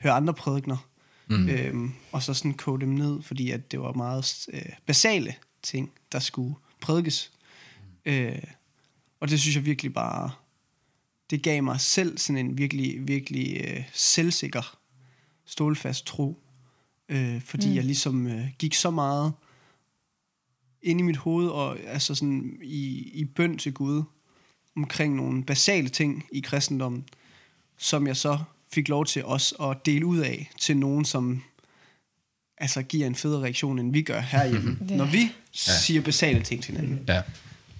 høre 0.00 0.12
andre 0.12 0.34
prædikener. 0.34 0.86
Mm. 1.26 1.48
Øhm, 1.48 1.92
og 2.12 2.22
så 2.22 2.34
sådan 2.34 2.54
koge 2.54 2.80
dem 2.80 2.88
ned, 2.88 3.22
fordi 3.22 3.50
at 3.50 3.72
det 3.72 3.80
var 3.80 3.92
meget 3.92 4.46
øh, 4.52 4.62
basale 4.86 5.34
ting, 5.62 5.92
der 6.12 6.18
skulle 6.18 6.54
prædikes. 6.80 7.32
Mm. 8.06 8.12
Øh, 8.12 8.42
og 9.20 9.30
det 9.30 9.40
synes 9.40 9.56
jeg 9.56 9.64
virkelig 9.64 9.94
bare, 9.94 10.30
det 11.30 11.42
gav 11.42 11.62
mig 11.62 11.80
selv 11.80 12.18
sådan 12.18 12.46
en 12.46 12.58
virkelig, 12.58 13.08
virkelig 13.08 13.60
øh, 13.64 13.84
selvsikker, 13.92 14.78
stålfast 15.44 16.06
tro. 16.06 16.42
Øh, 17.10 17.40
fordi 17.42 17.68
mm. 17.68 17.74
jeg 17.74 17.84
ligesom 17.84 18.26
øh, 18.26 18.46
gik 18.58 18.74
så 18.74 18.90
meget 18.90 19.32
ind 20.82 21.00
i 21.00 21.02
mit 21.02 21.16
hoved, 21.16 21.48
og 21.48 21.78
altså 21.80 22.14
sådan 22.14 22.58
i, 22.62 23.10
i 23.14 23.24
bøn 23.24 23.58
til 23.58 23.72
Gud, 23.72 24.02
omkring 24.76 25.16
nogle 25.16 25.44
basale 25.44 25.88
ting 25.88 26.26
i 26.32 26.40
kristendommen, 26.40 27.04
som 27.78 28.06
jeg 28.06 28.16
så 28.16 28.38
fik 28.72 28.88
lov 28.88 29.06
til 29.06 29.24
også 29.24 29.54
at 29.54 29.86
dele 29.86 30.06
ud 30.06 30.18
af 30.18 30.50
til 30.60 30.76
nogen, 30.76 31.04
som 31.04 31.42
altså 32.58 32.82
giver 32.82 33.06
en 33.06 33.14
federe 33.14 33.42
reaktion, 33.42 33.78
end 33.78 33.92
vi 33.92 34.02
gør 34.02 34.20
herhjemme, 34.20 34.78
Ja. 34.90 34.96
når 34.96 35.04
vi 35.04 35.32
siger 35.52 36.00
basale 36.00 36.42
ting 36.42 36.62
til 36.62 36.76
hinanden. 36.76 37.04
Ja. 37.08 37.22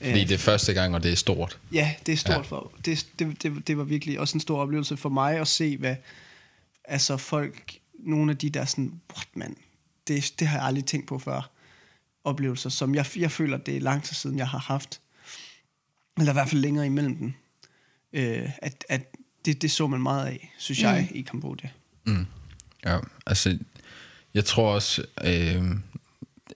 Fordi 0.04 0.24
det 0.24 0.34
er 0.34 0.38
første 0.38 0.72
gang, 0.72 0.94
og 0.94 1.02
det 1.02 1.12
er 1.12 1.16
stort. 1.16 1.58
Ja, 1.72 1.94
det 2.06 2.12
er 2.12 2.16
stort 2.16 2.36
ja. 2.36 2.40
for 2.40 2.72
det, 2.84 3.06
det, 3.18 3.42
det, 3.42 3.66
det 3.66 3.78
var 3.78 3.84
virkelig 3.84 4.20
også 4.20 4.36
en 4.36 4.40
stor 4.40 4.58
oplevelse 4.62 4.96
for 4.96 5.08
mig 5.08 5.38
at 5.38 5.48
se, 5.48 5.76
hvad 5.76 5.96
altså 6.84 7.16
folk, 7.16 7.78
nogle 8.04 8.32
af 8.32 8.38
de 8.38 8.50
der 8.50 8.64
sådan, 8.64 9.00
what 9.12 9.28
man, 9.34 9.56
det, 10.08 10.34
det 10.38 10.48
har 10.48 10.58
jeg 10.58 10.66
aldrig 10.66 10.84
tænkt 10.84 11.08
på 11.08 11.18
før, 11.18 11.50
oplevelser, 12.24 12.70
som 12.70 12.94
jeg, 12.94 13.06
jeg 13.16 13.30
føler, 13.30 13.56
det 13.56 13.76
er 13.76 13.80
lang 13.80 14.02
tid 14.02 14.14
siden, 14.14 14.38
jeg 14.38 14.48
har 14.48 14.58
haft, 14.58 15.00
eller 16.18 16.32
i 16.32 16.34
hvert 16.34 16.48
fald 16.48 16.60
længere 16.60 16.86
imellem 16.86 17.16
den, 17.16 17.36
øh, 18.12 18.50
at, 18.62 18.84
at 18.88 19.16
det, 19.44 19.62
det 19.62 19.70
så 19.70 19.86
man 19.86 20.00
meget 20.00 20.26
af, 20.26 20.54
synes 20.58 20.82
mm. 20.82 20.84
jeg, 20.84 21.08
i 21.14 21.22
Kambodja. 21.22 21.68
Mm. 22.06 22.26
Ja, 22.84 22.98
altså, 23.26 23.58
jeg 24.34 24.44
tror 24.44 24.74
også, 24.74 25.04
øh, 25.24 25.64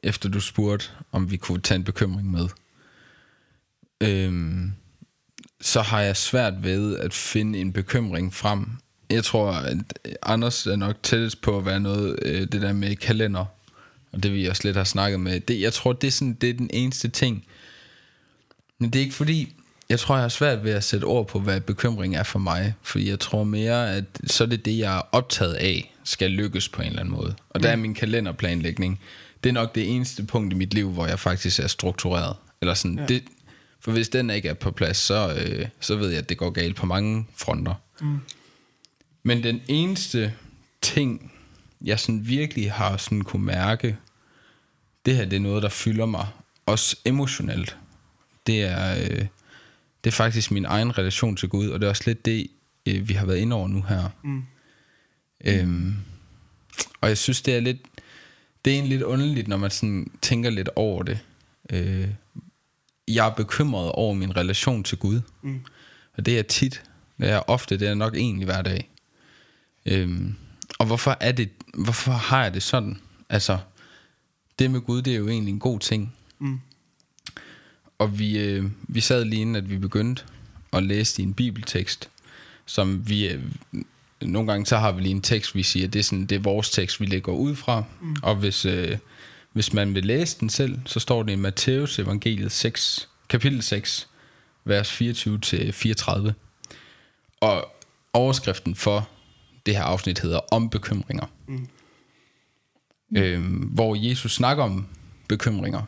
efter 0.03 0.29
du 0.29 0.41
spurgte, 0.41 0.87
om 1.13 1.31
vi 1.31 1.37
kunne 1.37 1.61
tage 1.61 1.77
en 1.77 1.85
bekymring 1.85 2.31
med, 2.31 2.49
øh, 4.01 4.69
så 5.61 5.83
har 5.83 6.01
jeg 6.01 6.17
svært 6.17 6.63
ved 6.63 6.99
at 6.99 7.15
finde 7.15 7.59
en 7.59 7.73
bekymring 7.73 8.35
frem. 8.35 8.67
Jeg 9.11 9.25
tror, 9.25 9.51
at 9.51 9.77
Anders 10.23 10.67
er 10.67 10.77
nok 10.77 11.03
tættest 11.03 11.41
på 11.41 11.59
at 11.59 11.67
være 11.67 11.81
noget, 11.81 12.19
øh, 12.23 12.41
det 12.41 12.63
der 12.63 12.73
med 12.73 12.97
kalender, 12.97 13.45
og 14.13 14.23
det 14.23 14.33
vi 14.33 14.47
også 14.47 14.63
lidt 14.65 14.77
har 14.77 14.85
snakket 14.85 15.21
med. 15.21 15.41
Det, 15.41 15.61
jeg 15.61 15.73
tror, 15.73 15.93
det 15.93 16.07
er, 16.07 16.11
sådan, 16.11 16.35
det 16.35 16.51
er 16.51 16.55
den 16.55 16.71
eneste 16.73 17.09
ting. 17.09 17.45
Men 18.79 18.91
det 18.91 18.99
er 18.99 19.03
ikke 19.03 19.15
fordi, 19.15 19.55
jeg 19.89 19.99
tror, 19.99 20.15
jeg 20.15 20.23
har 20.23 20.29
svært 20.29 20.65
ved 20.65 20.73
at 20.73 20.85
sætte 20.85 21.05
ord 21.05 21.29
på, 21.29 21.41
hvad 21.41 21.61
bekymring 21.61 22.17
er 22.17 22.23
for 22.23 22.39
mig. 22.39 22.75
Fordi 22.83 23.11
jeg 23.11 23.21
tror 23.21 23.45
mere, 23.45 23.97
at 23.97 24.05
så 24.27 24.45
er 24.45 24.49
det 24.49 24.65
det, 24.65 24.79
jeg 24.79 24.97
er 24.97 25.03
optaget 25.13 25.55
af, 25.55 25.95
skal 26.05 26.31
lykkes 26.31 26.69
på 26.69 26.83
en 26.83 26.89
eller 26.89 27.01
anden 27.01 27.15
måde. 27.15 27.35
Og 27.51 27.63
der 27.63 27.69
er 27.69 27.77
min 27.77 27.95
kalenderplanlægning. 27.95 29.01
Det 29.45 29.49
er 29.49 29.55
nok 29.55 29.75
det 29.75 29.95
eneste 29.95 30.25
punkt 30.25 30.53
i 30.53 30.57
mit 30.57 30.75
liv, 30.75 30.91
hvor 30.91 31.07
jeg 31.07 31.19
faktisk 31.19 31.61
er 31.61 31.67
struktureret. 31.67 32.37
Eller 32.61 32.75
sådan, 32.75 32.99
ja. 32.99 33.07
det, 33.07 33.23
for 33.81 33.93
hvis 33.93 34.09
den 34.09 34.31
ikke 34.31 34.49
er 34.49 34.55
på 34.55 34.71
plads, 34.71 34.97
så, 34.97 35.35
øh, 35.35 35.67
så 35.81 35.97
ved 35.97 36.09
jeg, 36.09 36.19
at 36.19 36.29
det 36.29 36.39
går 36.39 36.51
galt 36.51 36.77
på 36.77 36.87
mange 36.87 37.27
fronter. 37.37 37.75
Mm. 38.01 38.19
Men 39.25 39.43
den 39.43 39.61
eneste 39.69 40.35
ting, 40.83 41.33
jeg 41.81 42.00
sådan 42.00 42.28
virkelig 42.28 42.73
har 42.73 42.97
sådan 42.97 43.23
kunne 43.23 43.45
mærke, 43.45 43.97
det 45.07 45.16
her 45.16 45.25
det 45.25 45.37
er 45.37 45.40
noget, 45.40 45.62
der 45.62 45.69
fylder 45.69 46.07
mig, 46.07 46.26
også 46.66 46.97
emotionelt. 47.04 47.76
Det 48.47 48.62
er, 48.62 48.97
øh, 48.97 49.26
det 50.04 50.11
er 50.11 50.14
faktisk 50.14 50.50
min 50.50 50.64
egen 50.64 50.99
relation 50.99 51.37
til 51.37 51.49
Gud, 51.49 51.69
og 51.69 51.81
det 51.81 51.87
er 51.87 51.90
også 51.90 52.02
lidt 52.07 52.25
det, 52.25 52.47
øh, 52.87 53.09
vi 53.09 53.14
har 53.14 53.26
været 53.26 53.38
inde 53.38 53.57
over 53.57 53.69
nu 53.69 53.83
her. 53.83 54.09
Mm. 54.23 54.45
Øhm, 55.45 55.95
og 57.00 57.09
jeg 57.09 57.19
synes, 57.19 57.43
det 57.43 57.57
er 57.57 57.61
lidt, 57.61 57.78
det 58.64 58.71
er 58.71 58.75
egentlig 58.75 58.99
lidt 58.99 59.02
underligt, 59.02 59.49
når 59.49 59.57
man 59.57 59.71
sådan 59.71 60.11
tænker 60.23 60.50
lidt 60.50 60.69
over 60.76 61.02
det. 61.02 61.19
Øh, 61.71 62.09
jeg 63.09 63.26
er 63.26 63.35
bekymret 63.35 63.93
over 63.93 64.14
min 64.14 64.37
relation 64.37 64.85
til 64.85 64.99
Gud. 64.99 65.21
Mm. 65.43 65.61
Og 66.16 66.26
det 66.26 66.38
er 66.38 66.43
tit. 66.43 66.83
Det 67.21 67.31
er 67.31 67.50
ofte, 67.50 67.78
det 67.78 67.88
er 67.88 67.95
nok 67.95 68.14
egentlig 68.14 68.45
hver 68.45 68.62
dag. 68.62 68.90
Øhm, 69.87 70.35
og 70.79 70.87
hvorfor 70.87 71.17
er 71.21 71.33
det, 71.33 71.50
hvorfor 71.75 72.12
har 72.12 72.43
jeg 72.43 72.55
det 72.55 72.62
sådan? 72.62 73.00
Altså, 73.29 73.59
det 74.59 74.71
med 74.71 74.81
Gud, 74.81 75.03
det 75.03 75.12
er 75.12 75.19
jo 75.19 75.29
egentlig 75.29 75.53
en 75.53 75.59
god 75.59 75.81
ting. 75.81 76.14
Mm. 76.38 76.61
Og 77.99 78.19
vi, 78.19 78.38
øh, 78.38 78.64
vi 78.83 79.00
sad 79.00 79.25
lige 79.25 79.41
inden, 79.41 79.57
at 79.57 79.71
vi 79.71 79.79
begyndte 79.79 80.23
at 80.73 80.83
læse 80.83 81.23
i 81.23 81.25
en 81.25 81.35
bibeltekst, 81.35 82.11
som 82.67 83.09
vi... 83.09 83.29
Øh, 83.29 83.43
nogle 84.21 84.53
gange 84.53 84.67
så 84.67 84.76
har 84.76 84.93
vi 84.93 85.03
lige 85.03 85.11
en 85.11 85.23
tekst, 85.23 85.55
vi 85.55 85.62
siger, 85.62 85.88
det 85.88 85.99
er, 85.99 86.03
sådan, 86.03 86.26
det 86.26 86.37
er 86.37 86.41
vores 86.41 86.71
tekst, 86.71 87.00
vi 87.00 87.07
lægger 87.07 87.33
ud 87.33 87.57
fra. 87.57 87.85
Mm. 88.00 88.17
Og 88.23 88.37
hvis, 88.37 88.64
øh, 88.64 88.99
hvis 89.53 89.73
man 89.73 89.95
vil 89.95 90.05
læse 90.05 90.41
den 90.41 90.50
selv, 90.50 90.79
så 90.87 91.00
står 91.00 91.23
det 91.23 91.33
i 91.33 91.37
Matthæus 91.37 91.99
evangeliet 91.99 92.53
6, 92.53 93.09
kapitel 93.29 93.62
6, 93.62 94.09
vers 94.64 95.03
24-34. 95.03 96.33
Og 97.41 97.75
overskriften 98.12 98.75
for 98.75 99.09
det 99.66 99.76
her 99.76 99.83
afsnit 99.83 100.18
hedder 100.18 100.40
om 100.52 100.71
bekymringer. 100.71 101.26
Mm. 101.49 101.68
Øhm, 103.16 103.56
hvor 103.56 103.94
Jesus 103.94 104.35
snakker 104.35 104.64
om 104.64 104.87
bekymringer. 105.28 105.83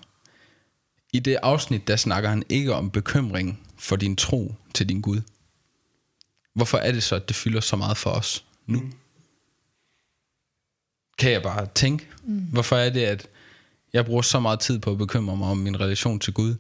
I 1.13 1.19
det 1.19 1.39
afsnit, 1.43 1.89
der 1.89 1.97
snakker 1.97 2.29
han 2.29 2.43
ikke 2.49 2.75
om 2.75 2.91
bekymring 2.91 3.61
for 3.79 3.97
din 3.97 4.17
tro 4.17 4.55
til 4.75 4.89
din 4.89 5.01
Gud. 5.01 5.21
Hvorfor 6.55 6.79
er 6.79 6.93
det 6.93 7.03
så, 7.03 7.17
at 7.17 7.29
det 7.29 7.37
fylder 7.37 7.61
så 7.61 7.77
meget 7.77 7.97
for 7.97 8.11
os 8.11 8.45
nu? 8.67 8.81
Mm. 8.81 8.93
Kan 11.19 11.33
jeg 11.33 11.43
bare 11.43 11.67
tænke, 11.75 12.09
mm. 12.25 12.39
hvorfor 12.39 12.77
er 12.77 12.91
det, 12.91 13.05
at 13.05 13.29
jeg 13.93 14.05
bruger 14.07 14.23
så 14.23 14.41
meget 14.41 14.61
tid 14.61 14.79
på 14.79 14.91
at 14.91 14.99
bekymre 14.99 15.37
mig 15.37 15.49
om 15.49 15.57
min 15.57 15.81
relation 15.81 16.19
til 16.19 16.33
Gud? 16.33 16.55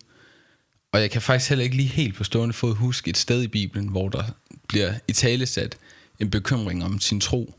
Og 0.93 1.01
jeg 1.01 1.11
kan 1.11 1.23
faktisk 1.23 1.49
heller 1.49 1.65
ikke 1.65 1.77
lige 1.77 1.89
helt 1.89 2.15
på 2.15 2.25
stående 2.25 2.53
fod 2.53 2.75
huske 2.75 3.11
et 3.11 3.17
sted 3.17 3.43
i 3.43 3.49
Bibelen, 3.49 3.89
hvor 3.89 4.09
der 4.09 4.25
bliver 4.69 4.95
i 5.09 5.13
tale 5.13 5.47
sat 5.47 5.79
en 6.19 6.31
bekymring 6.31 6.85
om 6.85 7.01
sin 7.01 7.21
tro. 7.21 7.55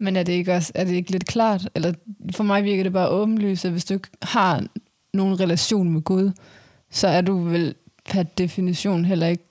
Men 0.00 0.16
er 0.16 0.22
det 0.22 0.32
ikke 0.32 0.54
også 0.54 0.72
er 0.74 0.84
det 0.84 0.92
ikke 0.92 1.10
lidt 1.10 1.26
klart? 1.26 1.68
Eller 1.74 1.94
for 2.34 2.44
mig 2.44 2.64
virker 2.64 2.82
det 2.82 2.92
bare 2.92 3.08
åbenlyst, 3.08 3.64
at 3.64 3.70
hvis 3.70 3.84
du 3.84 3.94
ikke 3.94 4.08
har 4.22 4.66
nogen 5.14 5.40
relation 5.40 5.90
med 5.92 6.02
Gud, 6.02 6.32
så 6.90 7.08
er 7.08 7.20
du 7.20 7.38
vel 7.38 7.74
per 8.04 8.22
definition 8.22 9.04
heller 9.04 9.26
ikke 9.26 9.44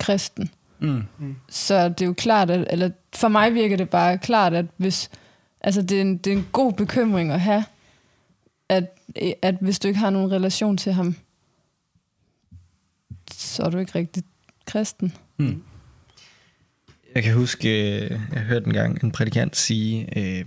kristen. 0.00 0.50
Mm. 0.78 1.02
Så 1.48 1.88
det 1.88 2.02
er 2.02 2.06
jo 2.06 2.12
klart, 2.12 2.50
at, 2.50 2.66
eller 2.70 2.90
for 3.14 3.28
mig 3.28 3.54
virker 3.54 3.76
det 3.76 3.90
bare 3.90 4.18
klart, 4.18 4.54
at 4.54 4.66
hvis, 4.76 5.10
altså 5.60 5.82
det 5.82 5.96
er 5.96 6.00
en, 6.00 6.16
det 6.16 6.32
er 6.32 6.36
en 6.36 6.48
god 6.52 6.72
bekymring 6.72 7.30
at 7.32 7.40
have, 7.40 7.64
at, 8.68 8.98
at 9.42 9.54
hvis 9.60 9.78
du 9.78 9.88
ikke 9.88 10.00
har 10.00 10.10
nogen 10.10 10.32
relation 10.32 10.76
til 10.76 10.92
ham, 10.92 11.16
så 13.32 13.62
er 13.62 13.70
du 13.70 13.78
ikke 13.78 13.94
rigtig 13.94 14.22
kristen. 14.66 15.12
Mm. 15.36 15.62
Jeg 17.14 17.22
kan 17.22 17.34
huske, 17.34 17.94
øh, 18.00 18.10
jeg 18.32 18.40
hørte 18.40 18.66
en 18.66 18.72
gang 18.72 19.04
en 19.04 19.10
prædikant 19.10 19.56
sige, 19.56 20.18
øh, 20.18 20.44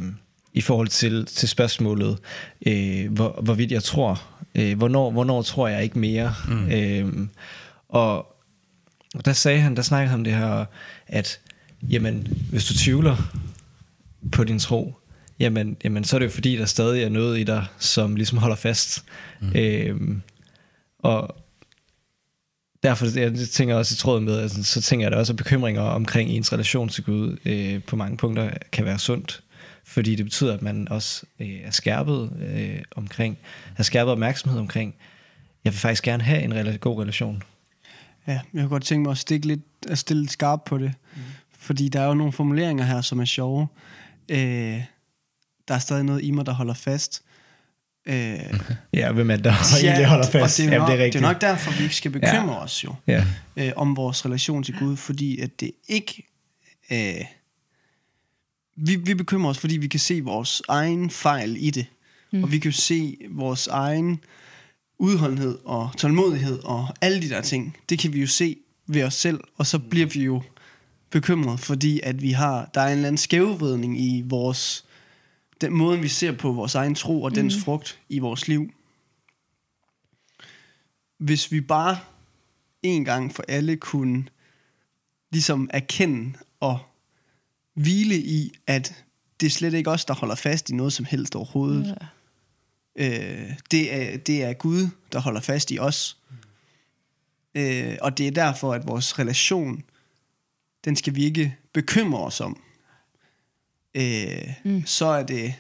i 0.54 0.62
forhold 0.62 0.88
til, 0.88 1.26
til 1.26 1.50
spørgsmålet, 1.50 2.18
øh, 2.66 3.12
hvor, 3.12 3.40
hvorvidt 3.44 3.72
jeg 3.72 3.84
tror, 3.84 4.24
øh, 4.56 4.78
hvornår, 4.78 5.12
hvornår 5.12 5.42
tror 5.42 5.68
jeg 5.68 5.84
ikke 5.84 6.00
mere. 6.00 6.34
Mm. 6.48 6.72
Øh, 6.72 7.28
og, 7.90 8.18
og 9.16 9.26
der 9.26 9.34
sagde 9.34 9.60
han, 9.60 9.76
der 9.76 9.82
snakkede 9.82 10.10
han 10.10 10.20
om 10.20 10.24
det 10.24 10.34
her, 10.34 10.66
at 11.08 11.40
jamen, 11.90 12.28
hvis 12.50 12.66
du 12.66 12.74
tvivler 12.74 13.18
på 14.32 14.44
din 14.44 14.60
tro, 14.60 14.96
jamen, 15.40 15.78
jamen 15.84 16.04
så 16.04 16.16
er 16.16 16.20
det 16.20 16.26
jo 16.26 16.32
fordi, 16.32 16.58
der 16.58 16.66
stadig 16.66 17.04
er 17.04 17.10
noget 17.10 17.40
i 17.40 17.44
dig, 17.44 17.66
som 17.80 18.16
ligesom 18.16 18.38
holder 18.38 18.56
fast. 18.56 19.04
Mm. 19.42 19.52
Øh, 19.56 19.96
og, 21.00 21.36
derfor 22.84 23.20
jeg 23.20 23.34
tænker 23.52 23.74
jeg 23.74 23.80
også 23.80 23.94
i 23.94 23.98
tråd 23.98 24.20
med, 24.20 24.40
altså, 24.40 24.64
så 24.64 24.82
tænker 24.82 25.06
jeg 25.06 25.12
da 25.12 25.18
også, 25.18 25.34
at 25.34 25.38
bekymringer 25.38 25.82
omkring 25.82 26.30
ens 26.30 26.54
relation 26.54 26.90
til 26.90 27.04
Gud 27.04 27.38
øh, 27.46 27.84
på 27.84 27.96
mange 27.96 28.18
punkter 28.18 28.52
kan 28.72 28.86
være 28.86 29.00
sundt. 29.00 29.44
Fordi 29.84 30.16
det 30.16 30.26
betyder, 30.26 30.54
at 30.54 30.62
man 30.62 30.88
også 30.88 31.26
øh, 31.40 31.60
er 31.64 31.72
skærpet 31.72 32.32
øh, 32.54 32.82
omkring, 32.96 33.38
er 33.78 33.84
skærpet 33.84 34.12
opmærksomhed 34.12 34.60
omkring, 34.60 34.96
jeg 35.64 35.74
vil 35.74 35.80
faktisk 35.80 36.04
gerne 36.04 36.24
have 36.24 36.42
en 36.42 36.54
rela- 36.54 36.78
god 36.78 37.02
relation. 37.02 37.44
Ja, 38.28 38.32
jeg 38.32 38.42
kunne 38.54 38.70
godt 38.70 38.84
tænke 38.84 39.04
mig 39.04 39.12
at, 39.12 39.18
stikke 39.18 39.48
lidt, 39.48 39.62
at 39.90 39.98
stille 39.98 40.22
lidt 40.22 40.32
skarpt 40.32 40.66
på 40.66 40.78
det. 40.78 40.94
Mm. 41.16 41.22
Fordi 41.60 41.90
der 41.90 42.02
er 42.02 42.08
jo 42.08 42.14
nogle 42.14 42.34
formuleringer 42.34 42.84
her, 42.84 43.02
som 43.02 43.20
er 43.20 43.26
sjove. 43.26 43.68
Øh, 44.30 44.82
der 45.68 45.74
er 45.74 45.80
stadig 45.80 46.04
noget 46.04 46.24
i 46.24 46.32
mig, 46.32 46.46
der 46.46 46.52
holder 46.52 46.74
fast. 46.74 47.24
Øh, 48.06 48.60
ja, 48.94 49.12
hvem 49.12 49.32
er 49.32 49.36
der 49.36 49.54
ja, 49.84 49.88
egentlig 49.88 50.06
holder 50.06 50.30
fast? 50.32 50.58
Det 50.58 50.66
er, 50.66 50.72
Jamen, 50.72 50.80
nok, 50.80 50.90
det, 50.90 51.06
er 51.06 51.12
det 51.12 51.16
er 51.16 51.22
nok 51.22 51.42
derfor, 51.42 51.78
vi 51.78 51.84
ikke 51.84 51.96
skal 51.96 52.12
bekymre 52.12 52.54
ja. 52.54 52.64
os 52.64 52.84
jo 52.84 52.96
ja. 53.08 53.26
øh, 53.56 53.72
om 53.76 53.96
vores 53.96 54.26
relation 54.26 54.64
til 54.64 54.76
Gud, 54.80 54.98
fordi 54.98 55.40
at 55.40 55.60
det 55.60 55.72
ikke... 55.88 56.28
Øh, 56.92 57.26
vi, 58.76 58.96
vi 58.96 59.14
bekymrer 59.14 59.50
os, 59.50 59.58
fordi 59.58 59.78
vi 59.78 59.88
kan 59.88 60.00
se 60.00 60.22
vores 60.22 60.62
egen 60.68 61.10
fejl 61.10 61.56
i 61.60 61.70
det. 61.70 61.86
Mm. 62.32 62.44
Og 62.44 62.52
vi 62.52 62.60
kan 62.60 62.72
jo 62.72 62.78
se 62.78 63.18
vores 63.30 63.68
egen 63.68 64.20
udholdenhed 65.00 65.58
og 65.66 65.90
tålmodighed 65.98 66.60
og 66.64 66.88
alle 67.02 67.22
de 67.22 67.30
der 67.30 67.42
ting. 67.42 67.78
Det 67.90 68.00
kan 68.00 68.14
vi 68.14 68.22
jo 68.22 68.28
se 68.28 68.58
ved 68.88 69.04
os 69.04 69.14
selv, 69.14 69.40
og 69.58 69.66
så 69.66 69.80
bliver 69.80 70.06
vi 70.06 70.24
jo 70.24 70.42
bekymret, 71.10 71.60
fordi 71.60 72.00
at 72.04 72.22
vi 72.22 72.32
har, 72.32 72.70
der 72.74 72.82
er 72.82 72.88
en 72.88 72.92
eller 72.92 73.08
anden 73.08 73.18
skævvridning 73.18 74.02
i 74.02 74.24
vores 74.26 74.86
den 75.62 75.74
måde, 75.74 76.00
vi 76.00 76.08
ser 76.08 76.32
på 76.32 76.52
vores 76.52 76.76
egen 76.76 76.96
tro 76.96 77.24
og 77.24 77.36
dens 77.36 77.56
mm. 77.56 77.62
frugt 77.62 78.00
i 78.10 78.20
vores 78.20 78.48
liv. 78.48 78.74
Hvis 81.18 81.52
vi 81.52 81.62
bare 81.62 82.00
en 82.84 83.06
gang 83.06 83.36
for 83.36 83.44
alle 83.48 83.78
kunne 83.78 84.26
ligesom 85.32 85.70
erkende 85.74 86.34
og 86.60 86.80
hvile 87.74 88.16
i, 88.16 88.52
at 88.68 89.06
det 89.40 89.46
er 89.46 89.52
slet 89.52 89.74
ikke 89.74 89.92
os, 89.92 90.06
der 90.06 90.14
holder 90.14 90.36
fast 90.36 90.70
i 90.70 90.76
noget 90.76 90.94
som 90.94 91.06
helst 91.06 91.36
overhovedet. 91.36 91.96
Ja. 92.98 93.06
Øh, 93.06 93.54
det, 93.72 93.94
er, 93.94 94.18
det 94.18 94.44
er 94.44 94.54
Gud, 94.54 94.88
der 95.12 95.20
holder 95.20 95.42
fast 95.42 95.72
i 95.72 95.80
os. 95.80 96.18
Mm. 96.30 97.62
Øh, 97.62 97.98
og 98.02 98.18
det 98.18 98.28
er 98.28 98.32
derfor, 98.32 98.74
at 98.74 98.88
vores 98.88 99.20
relation, 99.20 99.84
den 100.86 100.96
skal 100.96 101.16
vi 101.16 101.24
ikke 101.24 101.56
bekymre 101.74 102.20
os 102.20 102.42
om 102.42 102.62
øh, 103.96 104.54
mm. 104.64 104.84
så 104.86 105.06
er 105.06 105.24
det... 105.24 105.54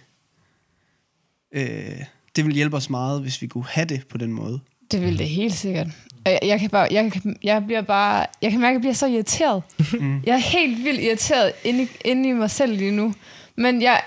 Øh, 1.52 2.04
det 2.36 2.46
vil 2.46 2.54
hjælpe 2.54 2.78
os 2.78 2.90
meget, 2.90 3.22
hvis 3.22 3.42
vi 3.42 3.48
kunne 3.48 3.66
have 3.70 3.86
det 3.86 4.08
på 4.08 4.18
den 4.18 4.34
måde. 4.34 4.60
Det 4.92 5.02
vil 5.02 5.20
det 5.20 5.30
helt 5.30 5.54
sikkert. 5.54 5.88
Jeg, 6.26 6.40
jeg 6.44 6.60
kan 6.60 6.70
bare, 6.70 6.88
jeg, 6.92 7.12
kan, 7.12 7.38
jeg 7.44 7.66
bliver 7.66 7.82
bare, 7.82 8.26
jeg 8.42 8.52
kan 8.52 8.60
mærke, 8.60 8.70
at 8.70 8.74
jeg 8.74 8.82
bliver 8.82 8.94
så 8.94 9.08
irriteret. 9.08 9.64
Mm. 10.00 10.22
Jeg 10.26 10.34
er 10.34 10.38
helt 10.38 10.84
vildt 10.84 11.02
irriteret 11.02 11.52
inde, 11.64 11.88
inde 12.06 12.30
i 12.30 12.32
mig 12.32 12.52
selv 12.52 12.76
lige 12.76 12.92
nu. 12.92 13.14
Men 13.56 13.82
jeg, 13.82 14.02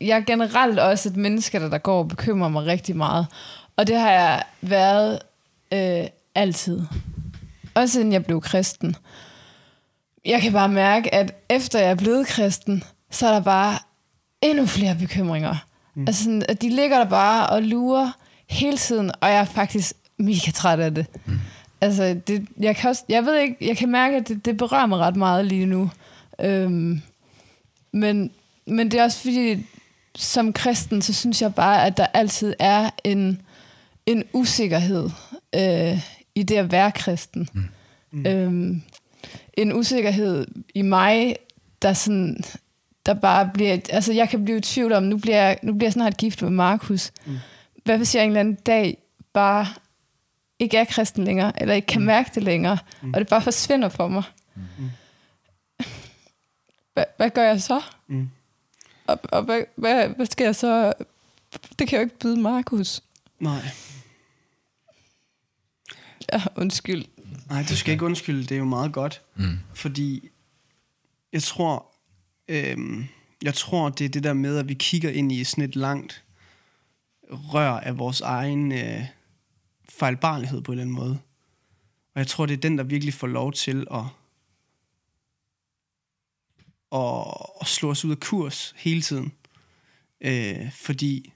jeg 0.00 0.16
er 0.16 0.20
generelt 0.20 0.78
også 0.78 1.08
et 1.08 1.16
menneske, 1.16 1.60
der, 1.60 1.68
der 1.68 1.78
går 1.78 1.98
og 1.98 2.08
bekymrer 2.08 2.48
mig 2.48 2.66
rigtig 2.66 2.96
meget. 2.96 3.26
Og 3.76 3.86
det 3.86 3.96
har 3.96 4.10
jeg 4.10 4.42
været 4.60 5.18
øh, 5.72 6.06
altid. 6.34 6.82
Også 7.74 7.92
siden 7.92 8.12
jeg 8.12 8.24
blev 8.24 8.40
kristen. 8.40 8.96
Jeg 10.24 10.42
kan 10.42 10.52
bare 10.52 10.68
mærke, 10.68 11.14
at 11.14 11.34
efter 11.48 11.78
jeg 11.78 11.90
er 11.90 11.94
blevet 11.94 12.26
kristen, 12.26 12.84
så 13.10 13.26
er 13.26 13.32
der 13.32 13.40
bare 13.40 13.78
endnu 14.42 14.66
flere 14.66 14.94
bekymringer. 14.94 15.56
Mm. 15.94 16.04
Altså 16.06 16.24
sådan, 16.24 16.42
at 16.48 16.62
de 16.62 16.68
ligger 16.68 16.98
der 16.98 17.04
bare 17.04 17.48
og 17.48 17.62
lurer 17.62 18.10
hele 18.48 18.76
tiden, 18.76 19.10
og 19.20 19.28
jeg 19.28 19.40
er 19.40 19.44
faktisk 19.44 19.92
mega 20.18 20.50
træt 20.54 20.80
af 20.80 20.94
det. 20.94 21.06
Mm. 21.26 21.38
Altså, 21.80 22.20
det, 22.26 22.48
jeg, 22.60 22.76
kan 22.76 22.90
også, 22.90 23.04
jeg 23.08 23.26
ved 23.26 23.36
ikke, 23.36 23.56
jeg 23.60 23.76
kan 23.76 23.90
mærke, 23.90 24.16
at 24.16 24.28
det, 24.28 24.44
det 24.44 24.56
berører 24.56 24.86
mig 24.86 24.98
ret 24.98 25.16
meget 25.16 25.44
lige 25.44 25.66
nu. 25.66 25.90
Øhm, 26.40 27.02
men, 27.92 28.30
men 28.66 28.90
det 28.90 29.00
er 29.00 29.04
også 29.04 29.18
fordi, 29.18 29.66
som 30.16 30.52
kristen, 30.52 31.02
så 31.02 31.12
synes 31.12 31.42
jeg 31.42 31.54
bare, 31.54 31.86
at 31.86 31.96
der 31.96 32.06
altid 32.06 32.54
er 32.58 32.90
en, 33.04 33.42
en 34.06 34.24
usikkerhed 34.32 35.10
øh, 35.54 36.00
i 36.34 36.42
det 36.42 36.56
at 36.56 36.72
være 36.72 36.92
kristen. 36.92 37.48
Mm. 37.52 37.68
Mm. 38.10 38.26
Øhm, 38.26 38.82
en 39.54 39.72
usikkerhed 39.72 40.46
i 40.74 40.82
mig, 40.82 41.36
der 41.82 41.92
sådan 41.92 42.44
der 43.06 43.14
bare 43.14 43.50
bliver... 43.54 43.78
Altså, 43.90 44.12
jeg 44.12 44.28
kan 44.28 44.44
blive 44.44 44.58
i 44.58 44.60
tvivl 44.60 44.92
om, 44.92 45.02
nu 45.02 45.18
bliver 45.18 45.36
jeg, 45.36 45.58
nu 45.62 45.72
bliver 45.72 45.86
jeg 45.86 45.92
snart 45.92 46.16
gift 46.16 46.42
med 46.42 46.50
Markus. 46.50 47.12
Mm. 47.26 47.38
Hvad 47.84 47.96
hvis 47.96 48.14
jeg 48.14 48.22
en 48.24 48.30
eller 48.30 48.40
anden 48.40 48.54
dag 48.54 48.98
bare 49.32 49.66
ikke 50.58 50.76
er 50.76 50.84
kristen 50.84 51.24
længere, 51.24 51.62
eller 51.62 51.74
ikke 51.74 51.86
kan 51.86 52.00
mm. 52.00 52.06
mærke 52.06 52.30
det 52.34 52.42
længere, 52.42 52.78
mm. 53.02 53.14
og 53.14 53.20
det 53.20 53.28
bare 53.28 53.42
forsvinder 53.42 53.88
for 53.88 54.08
mig? 54.08 54.22
Mm. 54.54 54.90
Hvad, 56.94 57.04
hvad 57.16 57.30
gør 57.30 57.42
jeg 57.42 57.62
så? 57.62 57.80
Mm. 58.06 58.30
Og, 59.06 59.20
og 59.22 59.42
hvad, 59.42 59.62
hvad, 59.76 60.08
hvad 60.08 60.26
skal 60.26 60.44
jeg 60.44 60.56
så... 60.56 60.92
Det 61.78 61.88
kan 61.88 61.92
jeg 61.92 61.92
jo 61.92 62.00
ikke 62.00 62.18
byde 62.18 62.40
Markus. 62.40 63.02
Nej. 63.38 63.62
Ja, 66.32 66.42
undskyld. 66.56 67.04
Nej, 67.50 67.64
du 67.68 67.76
skal 67.76 67.92
ikke 67.92 68.04
undskylde. 68.04 68.42
Det 68.42 68.52
er 68.52 68.58
jo 68.58 68.64
meget 68.64 68.92
godt. 68.92 69.22
Mm. 69.34 69.58
Fordi 69.74 70.30
jeg 71.32 71.42
tror, 71.42 71.93
Øhm, 72.48 73.06
jeg 73.42 73.54
tror, 73.54 73.88
det 73.88 74.04
er 74.04 74.08
det 74.08 74.24
der 74.24 74.32
med, 74.32 74.58
at 74.58 74.68
vi 74.68 74.74
kigger 74.74 75.10
ind 75.10 75.32
i 75.32 75.44
sådan 75.44 75.64
et 75.64 75.76
langt 75.76 76.24
rør 77.30 77.70
af 77.70 77.98
vores 77.98 78.20
egen 78.20 78.72
øh, 78.72 79.04
fejlbarlighed 79.88 80.60
på 80.62 80.72
en 80.72 80.78
eller 80.78 80.82
anden 80.82 80.96
måde. 80.96 81.18
Og 82.14 82.18
jeg 82.18 82.26
tror, 82.26 82.46
det 82.46 82.54
er 82.54 82.60
den, 82.60 82.78
der 82.78 82.84
virkelig 82.84 83.14
får 83.14 83.26
lov 83.26 83.52
til 83.52 83.86
at, 83.90 84.04
at, 86.92 87.24
at 87.60 87.66
slå 87.66 87.90
os 87.90 88.04
ud 88.04 88.10
af 88.10 88.20
kurs 88.20 88.74
hele 88.76 89.02
tiden. 89.02 89.32
Øh, 90.20 90.72
fordi 90.72 91.32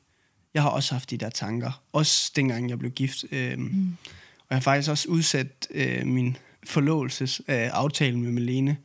jeg 0.54 0.62
har 0.62 0.70
også 0.70 0.94
haft 0.94 1.10
de 1.10 1.16
der 1.16 1.30
tanker. 1.30 1.82
Også 1.92 2.32
dengang 2.36 2.70
jeg 2.70 2.78
blev 2.78 2.90
gift. 2.90 3.24
Øh, 3.32 3.58
mm. 3.58 3.96
Og 4.38 4.46
jeg 4.50 4.56
har 4.56 4.60
faktisk 4.60 4.90
også 4.90 5.08
udsat 5.08 5.68
øh, 5.70 6.06
min 6.06 6.36
forlovelses 6.64 7.42
øh, 7.48 7.70
med 8.00 8.32
Melene, 8.32 8.76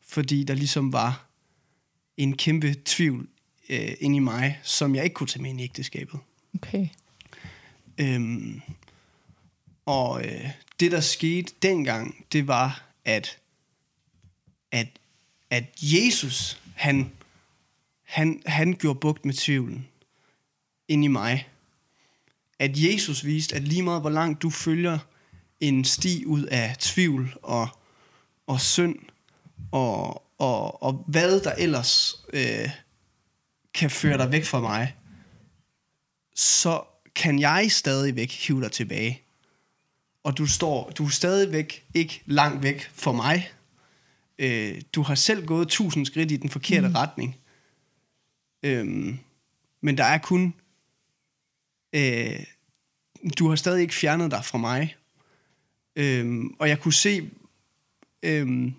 fordi 0.00 0.44
der 0.44 0.54
ligesom 0.54 0.92
var 0.92 1.25
en 2.16 2.36
kæmpe 2.36 2.76
tvivl 2.84 3.28
øh, 3.68 3.92
inde 4.00 4.16
i 4.16 4.20
mig, 4.20 4.60
som 4.62 4.94
jeg 4.94 5.04
ikke 5.04 5.14
kunne 5.14 5.26
tage 5.26 5.42
med 5.42 5.50
ind 5.50 5.60
i 5.60 5.64
ægteskabet. 5.64 6.20
Okay. 6.54 6.88
Øhm, 7.98 8.60
og 9.86 10.24
øh, 10.24 10.50
det, 10.80 10.92
der 10.92 11.00
skete 11.00 11.54
dengang, 11.62 12.24
det 12.32 12.46
var, 12.46 12.84
at, 13.04 13.38
at, 14.72 14.88
at 15.50 15.64
Jesus, 15.82 16.62
han, 16.74 17.12
han, 18.02 18.42
han 18.46 18.72
gjorde 18.72 19.00
bugt 19.00 19.24
med 19.24 19.34
tvivlen 19.34 19.88
ind 20.88 21.04
i 21.04 21.08
mig. 21.08 21.48
At 22.58 22.78
Jesus 22.78 23.24
viste, 23.24 23.56
at 23.56 23.62
lige 23.62 23.82
meget 23.82 24.00
hvor 24.00 24.10
langt 24.10 24.42
du 24.42 24.50
følger 24.50 24.98
en 25.60 25.84
sti 25.84 26.24
ud 26.24 26.42
af 26.42 26.76
tvivl 26.78 27.36
og, 27.42 27.68
og 28.46 28.60
synd, 28.60 28.98
og, 29.72 30.25
og, 30.38 30.82
og 30.82 31.04
hvad 31.06 31.40
der 31.40 31.52
ellers 31.52 32.24
øh, 32.32 32.70
kan 33.74 33.90
føre 33.90 34.18
dig 34.18 34.32
væk 34.32 34.44
fra 34.44 34.60
mig, 34.60 34.96
så 36.34 36.82
kan 37.14 37.40
jeg 37.40 37.66
stadigvæk 37.70 38.30
hive 38.30 38.62
dig 38.62 38.72
tilbage. 38.72 39.22
Og 40.24 40.38
du 40.38 40.46
står, 40.46 40.90
du 40.90 41.04
er 41.04 41.08
stadigvæk 41.08 41.86
ikke 41.94 42.22
langt 42.26 42.62
væk 42.62 42.90
fra 42.94 43.12
mig. 43.12 43.50
Øh, 44.38 44.82
du 44.92 45.02
har 45.02 45.14
selv 45.14 45.46
gået 45.46 45.68
tusind 45.68 46.06
skridt 46.06 46.30
i 46.30 46.36
den 46.36 46.50
forkerte 46.50 46.88
mm. 46.88 46.94
retning. 46.94 47.36
Øhm, 48.62 49.18
men 49.80 49.98
der 49.98 50.04
er 50.04 50.18
kun... 50.18 50.54
Øh, 51.92 52.44
du 53.38 53.48
har 53.48 53.56
stadig 53.56 53.82
ikke 53.82 53.94
fjernet 53.94 54.30
dig 54.30 54.44
fra 54.44 54.58
mig. 54.58 54.96
Øhm, 55.96 56.56
og 56.58 56.68
jeg 56.68 56.80
kunne 56.80 56.94
se... 56.94 57.30
Øhm, 58.22 58.74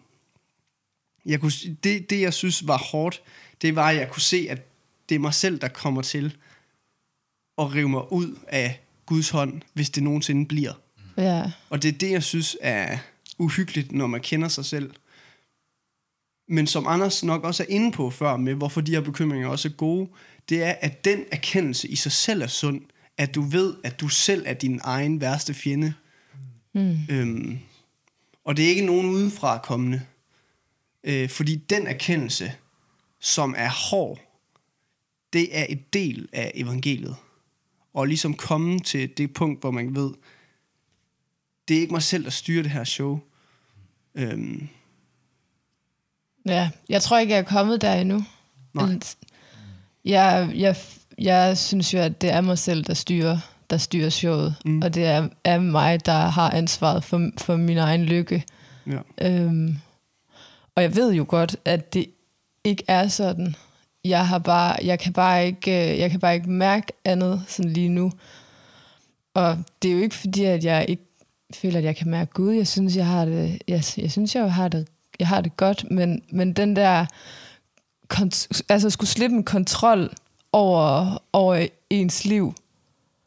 jeg 1.27 1.39
kunne, 1.39 1.51
det, 1.83 2.09
det, 2.09 2.21
jeg 2.21 2.33
synes 2.33 2.67
var 2.67 2.77
hårdt, 2.77 3.21
det 3.61 3.75
var, 3.75 3.89
at 3.89 3.95
jeg 3.95 4.09
kunne 4.09 4.21
se, 4.21 4.47
at 4.49 4.67
det 5.09 5.15
er 5.15 5.19
mig 5.19 5.33
selv, 5.33 5.59
der 5.59 5.67
kommer 5.67 6.01
til 6.01 6.37
at 7.57 7.75
rive 7.75 7.89
mig 7.89 8.11
ud 8.11 8.37
af 8.47 8.81
Guds 9.05 9.29
hånd, 9.29 9.61
hvis 9.73 9.89
det 9.89 10.03
nogensinde 10.03 10.45
bliver. 10.45 10.73
Ja. 11.17 11.51
Og 11.69 11.83
det 11.83 11.93
er 11.93 11.97
det, 11.97 12.11
jeg 12.11 12.23
synes 12.23 12.57
er 12.61 12.97
uhyggeligt, 13.37 13.91
når 13.91 14.07
man 14.07 14.21
kender 14.21 14.47
sig 14.47 14.65
selv. 14.65 14.91
Men 16.49 16.67
som 16.67 16.87
Anders 16.87 17.23
nok 17.23 17.43
også 17.43 17.63
er 17.63 17.67
inde 17.69 17.91
på 17.91 18.09
før 18.09 18.37
med, 18.37 18.53
hvorfor 18.53 18.81
de 18.81 18.91
her 18.91 19.01
bekymringer 19.01 19.47
også 19.47 19.67
er 19.67 19.73
gode, 19.73 20.09
det 20.49 20.63
er, 20.63 20.75
at 20.81 21.05
den 21.05 21.25
erkendelse 21.31 21.87
i 21.87 21.95
sig 21.95 22.11
selv 22.11 22.41
er 22.41 22.47
sund. 22.47 22.81
At 23.17 23.35
du 23.35 23.41
ved, 23.41 23.75
at 23.83 23.99
du 23.99 24.07
selv 24.07 24.43
er 24.45 24.53
din 24.53 24.79
egen 24.83 25.21
værste 25.21 25.53
fjende. 25.53 25.93
Mm. 26.73 26.97
Øhm, 27.09 27.59
og 28.45 28.57
det 28.57 28.65
er 28.65 28.69
ikke 28.69 28.85
nogen 28.85 29.09
udenfra 29.09 29.57
kommende. 29.57 30.01
Øh, 31.07 31.29
fordi 31.29 31.55
den 31.55 31.87
erkendelse, 31.87 32.51
som 33.19 33.55
er 33.57 33.69
hård, 33.89 34.19
det 35.33 35.57
er 35.57 35.65
et 35.69 35.93
del 35.93 36.29
af 36.33 36.51
evangeliet. 36.55 37.15
Og 37.93 38.07
ligesom 38.07 38.33
komme 38.33 38.79
til 38.79 39.17
det 39.17 39.33
punkt, 39.33 39.61
hvor 39.61 39.71
man 39.71 39.95
ved, 39.95 40.11
det 41.67 41.77
er 41.77 41.81
ikke 41.81 41.93
mig 41.93 42.03
selv, 42.03 42.23
der 42.23 42.29
styrer 42.29 42.63
det 42.63 42.71
her 42.71 42.83
show. 42.83 43.19
Øhm, 44.15 44.67
Ja, 46.45 46.69
jeg 46.89 47.01
tror 47.01 47.17
ikke, 47.17 47.33
jeg 47.33 47.39
er 47.39 47.43
kommet 47.43 47.81
der 47.81 47.93
endnu. 47.93 48.23
Nej. 48.73 48.85
Men 48.85 49.01
Jeg, 50.05 50.51
jeg, 50.55 50.75
jeg 51.17 51.57
synes 51.57 51.93
jo, 51.93 51.99
at 51.99 52.21
det 52.21 52.31
er 52.31 52.41
mig 52.41 52.57
selv, 52.57 52.83
der 52.83 52.93
styrer, 52.93 53.37
der 53.69 53.77
styrer 53.77 54.09
showet. 54.09 54.55
Mm. 54.65 54.81
Og 54.81 54.93
det 54.93 55.05
er, 55.05 55.29
er 55.43 55.59
mig, 55.59 56.05
der 56.05 56.27
har 56.27 56.49
ansvaret 56.51 57.03
for, 57.03 57.29
for 57.37 57.55
min 57.55 57.77
egen 57.77 58.05
lykke. 58.05 58.43
ja. 58.87 58.99
Øhm, 59.21 59.77
og 60.77 60.83
jeg 60.83 60.95
ved 60.95 61.13
jo 61.13 61.25
godt, 61.27 61.55
at 61.65 61.93
det 61.93 62.05
ikke 62.63 62.83
er 62.87 63.07
sådan. 63.07 63.55
Jeg 64.05 64.27
har 64.27 64.37
bare, 64.39 64.75
jeg 64.83 64.99
kan 64.99 65.13
bare 65.13 65.45
ikke, 65.45 65.91
øh, 65.93 65.99
jeg 65.99 66.11
kan 66.11 66.19
bare 66.19 66.35
ikke 66.35 66.49
mærke 66.49 66.87
andet 67.05 67.43
sådan 67.47 67.71
lige 67.73 67.89
nu. 67.89 68.11
Og 69.33 69.57
det 69.81 69.89
er 69.91 69.95
jo 69.95 70.01
ikke 70.01 70.15
fordi, 70.15 70.43
at 70.43 70.63
jeg 70.63 70.85
ikke 70.89 71.03
føler, 71.53 71.77
at 71.77 71.83
jeg 71.83 71.95
kan 71.95 72.09
mærke 72.09 72.31
Gud. 72.33 72.53
Jeg 72.53 72.67
synes, 72.67 72.95
jeg 72.95 73.05
har 73.05 73.25
det, 73.25 73.61
jeg, 73.67 73.83
jeg 73.97 74.11
synes, 74.11 74.35
jeg 74.35 74.53
har 74.53 74.67
det, 74.67 74.87
jeg 75.19 75.27
har 75.27 75.41
det 75.41 75.57
godt, 75.57 75.91
men, 75.91 76.21
men 76.31 76.53
den 76.53 76.75
der, 76.75 77.05
kont- 78.13 78.61
altså 78.69 78.89
skulle 78.89 79.09
slippe 79.09 79.35
en 79.35 79.43
kontrol 79.43 80.09
over, 80.51 81.17
over 81.33 81.67
ens 81.89 82.25
liv, 82.25 82.53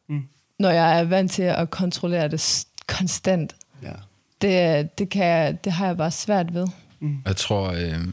Mm. 0.08 0.22
når 0.58 0.70
jeg 0.70 1.00
er 1.00 1.04
vant 1.04 1.30
til 1.32 1.42
at 1.42 1.70
kontrollere 1.70 2.28
det 2.28 2.66
konstant, 2.86 3.56
ja. 3.82 3.92
det, 4.42 4.98
det, 4.98 5.08
kan 5.08 5.24
jeg, 5.26 5.64
det 5.64 5.72
har 5.72 5.86
jeg 5.86 5.96
bare 5.96 6.10
svært 6.10 6.54
ved. 6.54 6.66
Jeg 7.24 7.36
tror, 7.36 7.70
øh, 7.70 8.08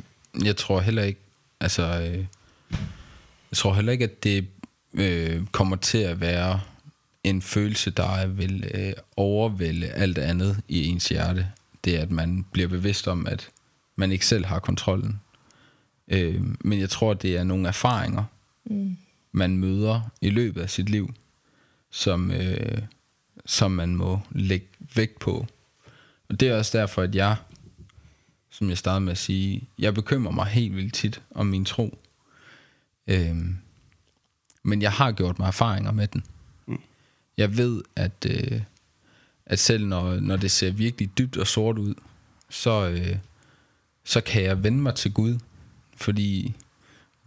jeg 0.45 0.57
tror 0.57 0.79
heller 0.79 1.03
ikke, 1.03 1.19
altså, 1.59 1.83
øh, 1.83 2.25
jeg 3.51 3.57
tror 3.57 3.73
heller 3.73 3.91
ikke, 3.91 4.03
at 4.03 4.23
det 4.23 4.47
øh, 4.93 5.45
kommer 5.45 5.75
til 5.75 5.97
at 5.97 6.21
være 6.21 6.61
en 7.23 7.41
følelse, 7.41 7.91
der 7.91 8.27
vil 8.27 8.71
øh, 8.73 8.93
overvælde 9.17 9.87
alt 9.87 10.17
andet 10.17 10.61
i 10.67 10.85
ens 10.85 11.09
hjerte. 11.09 11.51
Det 11.85 11.95
er, 11.95 12.01
at 12.01 12.11
man 12.11 12.45
bliver 12.51 12.67
bevidst 12.67 13.07
om, 13.07 13.27
at 13.27 13.49
man 13.95 14.11
ikke 14.11 14.25
selv 14.25 14.45
har 14.45 14.59
kontrollen. 14.59 15.21
Øh, 16.07 16.41
men 16.59 16.79
jeg 16.79 16.89
tror, 16.89 17.13
det 17.13 17.37
er 17.37 17.43
nogle 17.43 17.67
erfaringer, 17.67 18.23
mm. 18.65 18.97
man 19.31 19.57
møder 19.57 20.01
i 20.21 20.29
løbet 20.29 20.61
af 20.61 20.69
sit 20.69 20.89
liv, 20.89 21.13
som, 21.91 22.31
øh, 22.31 22.81
som 23.45 23.71
man 23.71 23.95
må 23.95 24.19
lægge 24.31 24.67
vægt 24.95 25.19
på. 25.19 25.47
Og 26.29 26.39
det 26.39 26.47
er 26.47 26.57
også 26.57 26.77
derfor, 26.77 27.01
at 27.01 27.15
jeg 27.15 27.35
som 28.57 28.69
jeg 28.69 28.77
startede 28.77 29.05
med 29.05 29.11
at 29.11 29.17
sige, 29.17 29.67
jeg 29.79 29.93
bekymrer 29.93 30.31
mig 30.31 30.45
helt 30.45 30.75
vildt 30.75 30.93
tit 30.93 31.21
om 31.31 31.45
min 31.45 31.65
tro. 31.65 31.97
Øhm, 33.07 33.57
men 34.63 34.81
jeg 34.81 34.91
har 34.91 35.11
gjort 35.11 35.39
mig 35.39 35.47
erfaringer 35.47 35.91
med 35.91 36.07
den. 36.07 36.23
Jeg 37.37 37.57
ved, 37.57 37.81
at, 37.95 38.25
øh, 38.29 38.61
at 39.45 39.59
selv 39.59 39.85
når, 39.85 40.19
når 40.19 40.37
det 40.37 40.51
ser 40.51 40.71
virkelig 40.71 41.17
dybt 41.17 41.37
og 41.37 41.47
sort 41.47 41.77
ud, 41.77 41.95
så, 42.49 42.89
øh, 42.89 43.17
så 44.03 44.21
kan 44.21 44.43
jeg 44.43 44.63
vende 44.63 44.77
mig 44.77 44.95
til 44.95 45.13
Gud. 45.13 45.39
Fordi 45.95 46.55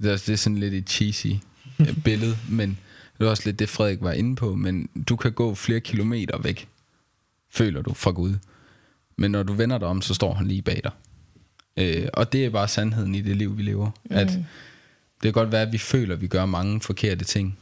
det 0.03 0.12
er, 0.12 0.16
det 0.16 0.29
er 0.29 0.37
sådan 0.37 0.59
lidt 0.59 0.75
et 0.75 0.90
cheesy 0.90 1.27
billede, 2.05 2.37
men 2.49 2.79
det 3.19 3.27
er 3.27 3.31
også 3.31 3.43
lidt 3.47 3.59
det, 3.59 3.69
Frederik 3.69 4.01
var 4.01 4.12
inde 4.12 4.37
på, 4.37 4.55
men 4.55 4.88
du 5.09 5.16
kan 5.16 5.33
gå 5.33 5.55
flere 5.55 5.81
kilometer 5.81 6.38
væk, 6.38 6.69
føler 7.51 7.83
du, 7.83 7.95
fra 7.95 8.11
Gud. 8.11 8.35
Men 9.16 9.31
når 9.31 9.43
du 9.43 9.53
vender 9.53 9.79
dig 9.79 9.88
om, 9.88 10.03
så 10.03 10.14
står 10.14 10.35
han 10.35 10.47
lige 10.47 10.62
bag 10.62 10.81
dig. 10.85 10.93
Øh, 11.76 12.09
og 12.12 12.33
det 12.33 12.44
er 12.44 12.50
bare 12.50 12.68
sandheden 12.68 13.14
i 13.14 13.20
det 13.20 13.37
liv, 13.37 13.59
vi 13.59 13.62
lever. 13.62 13.90
Mm. 14.04 14.16
At 14.16 14.28
det 14.28 15.22
kan 15.22 15.33
godt 15.33 15.52
være, 15.52 15.62
at 15.62 15.72
vi 15.72 15.78
føler, 15.78 16.14
at 16.14 16.20
vi 16.20 16.26
gør 16.26 16.46
mange 16.46 16.80
forkerte 16.80 17.24
ting. 17.24 17.59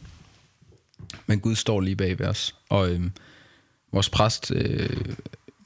Men 1.27 1.41
Gud 1.41 1.57
står 1.57 1.81
lige 1.81 1.97
bag 1.97 2.19
ved 2.19 2.27
os. 2.27 2.55
Og 2.69 2.91
øh, 2.91 3.01
vores 3.93 4.11
præst 4.11 4.51
øh, 4.51 5.05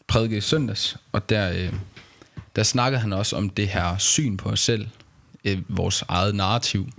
prædikede 0.06 0.38
i 0.38 0.40
søndags, 0.40 0.96
og 1.12 1.28
der, 1.28 1.52
øh, 1.52 1.72
der 2.56 2.62
snakkede 2.62 3.00
han 3.00 3.12
også 3.12 3.36
om 3.36 3.50
det 3.50 3.68
her 3.68 3.98
syn 3.98 4.36
på 4.36 4.48
os 4.48 4.60
selv, 4.60 4.88
øh, 5.44 5.62
vores 5.68 6.04
eget 6.08 6.34
narrativ. 6.34 6.92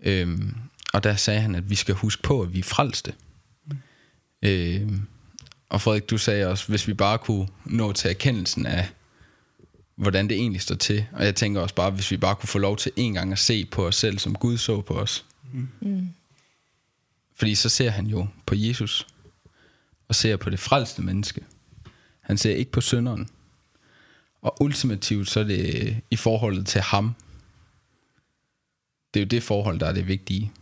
Øh, 0.00 0.38
og 0.92 1.04
der 1.04 1.16
sagde 1.16 1.40
han, 1.40 1.54
at 1.54 1.70
vi 1.70 1.74
skal 1.74 1.94
huske 1.94 2.22
på, 2.22 2.42
at 2.42 2.52
vi 2.52 2.58
er 2.58 2.62
frelste. 2.62 3.12
Øh, 4.42 4.92
og 5.68 5.80
Frederik, 5.80 6.10
du 6.10 6.18
sagde 6.18 6.46
også, 6.46 6.68
hvis 6.68 6.88
vi 6.88 6.94
bare 6.94 7.18
kunne 7.18 7.48
nå 7.64 7.92
til 7.92 8.10
erkendelsen 8.10 8.66
af, 8.66 8.88
hvordan 9.96 10.28
det 10.28 10.36
egentlig 10.36 10.60
står 10.60 10.74
til. 10.74 11.06
Og 11.12 11.24
jeg 11.24 11.34
tænker 11.34 11.60
også 11.60 11.74
bare, 11.74 11.90
hvis 11.90 12.10
vi 12.10 12.16
bare 12.16 12.34
kunne 12.34 12.48
få 12.48 12.58
lov 12.58 12.76
til 12.76 12.92
en 12.96 13.14
gang 13.14 13.32
at 13.32 13.38
se 13.38 13.64
på 13.64 13.86
os 13.86 13.96
selv, 13.96 14.18
som 14.18 14.34
Gud 14.34 14.56
så 14.56 14.80
på 14.80 14.94
os. 14.94 15.24
Mm. 15.80 16.08
Fordi 17.34 17.54
så 17.54 17.68
ser 17.68 17.90
han 17.90 18.06
jo 18.06 18.26
på 18.46 18.54
Jesus, 18.54 19.06
og 20.08 20.14
ser 20.14 20.36
på 20.36 20.50
det 20.50 20.58
frelste 20.58 21.02
menneske. 21.02 21.44
Han 22.20 22.38
ser 22.38 22.54
ikke 22.54 22.70
på 22.70 22.80
synderen. 22.80 23.28
Og 24.42 24.62
ultimativt 24.62 25.30
så 25.30 25.40
er 25.40 25.44
det 25.44 25.96
i 26.10 26.16
forholdet 26.16 26.66
til 26.66 26.80
ham. 26.80 27.14
Det 29.14 29.20
er 29.20 29.24
jo 29.24 29.28
det 29.28 29.42
forhold, 29.42 29.80
der 29.80 29.86
er 29.86 29.92
det 29.92 30.08
vigtige. 30.08 30.52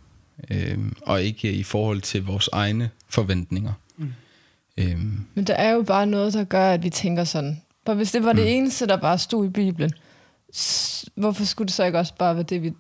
Øhm, 0.51 0.97
og 1.03 1.23
ikke 1.23 1.53
i 1.53 1.63
forhold 1.63 2.01
til 2.01 2.25
vores 2.25 2.49
egne 2.53 2.91
forventninger. 3.09 3.73
Mm. 3.97 4.13
Øhm, 4.77 5.27
Men 5.35 5.47
der 5.47 5.55
er 5.55 5.71
jo 5.71 5.83
bare 5.83 6.07
noget, 6.07 6.33
der 6.33 6.45
gør, 6.45 6.71
at 6.71 6.83
vi 6.83 6.91
tænker 6.91 7.25
sådan. 7.25 7.63
For 7.87 7.95
hvis 7.95 8.13
det 8.13 8.25
var 8.25 8.33
det 8.33 8.57
eneste, 8.57 8.87
der 8.87 8.97
bare 8.97 9.19
stod 9.19 9.47
i 9.47 9.49
Bibelen, 9.49 9.91
hvorfor 11.15 11.45
skulle 11.45 11.67
det 11.67 11.75
så 11.75 11.85
ikke 11.85 11.99
også 11.99 12.15
bare 12.19 12.35
være 12.35 12.45
det, 12.45 12.63
vi, 12.63 12.73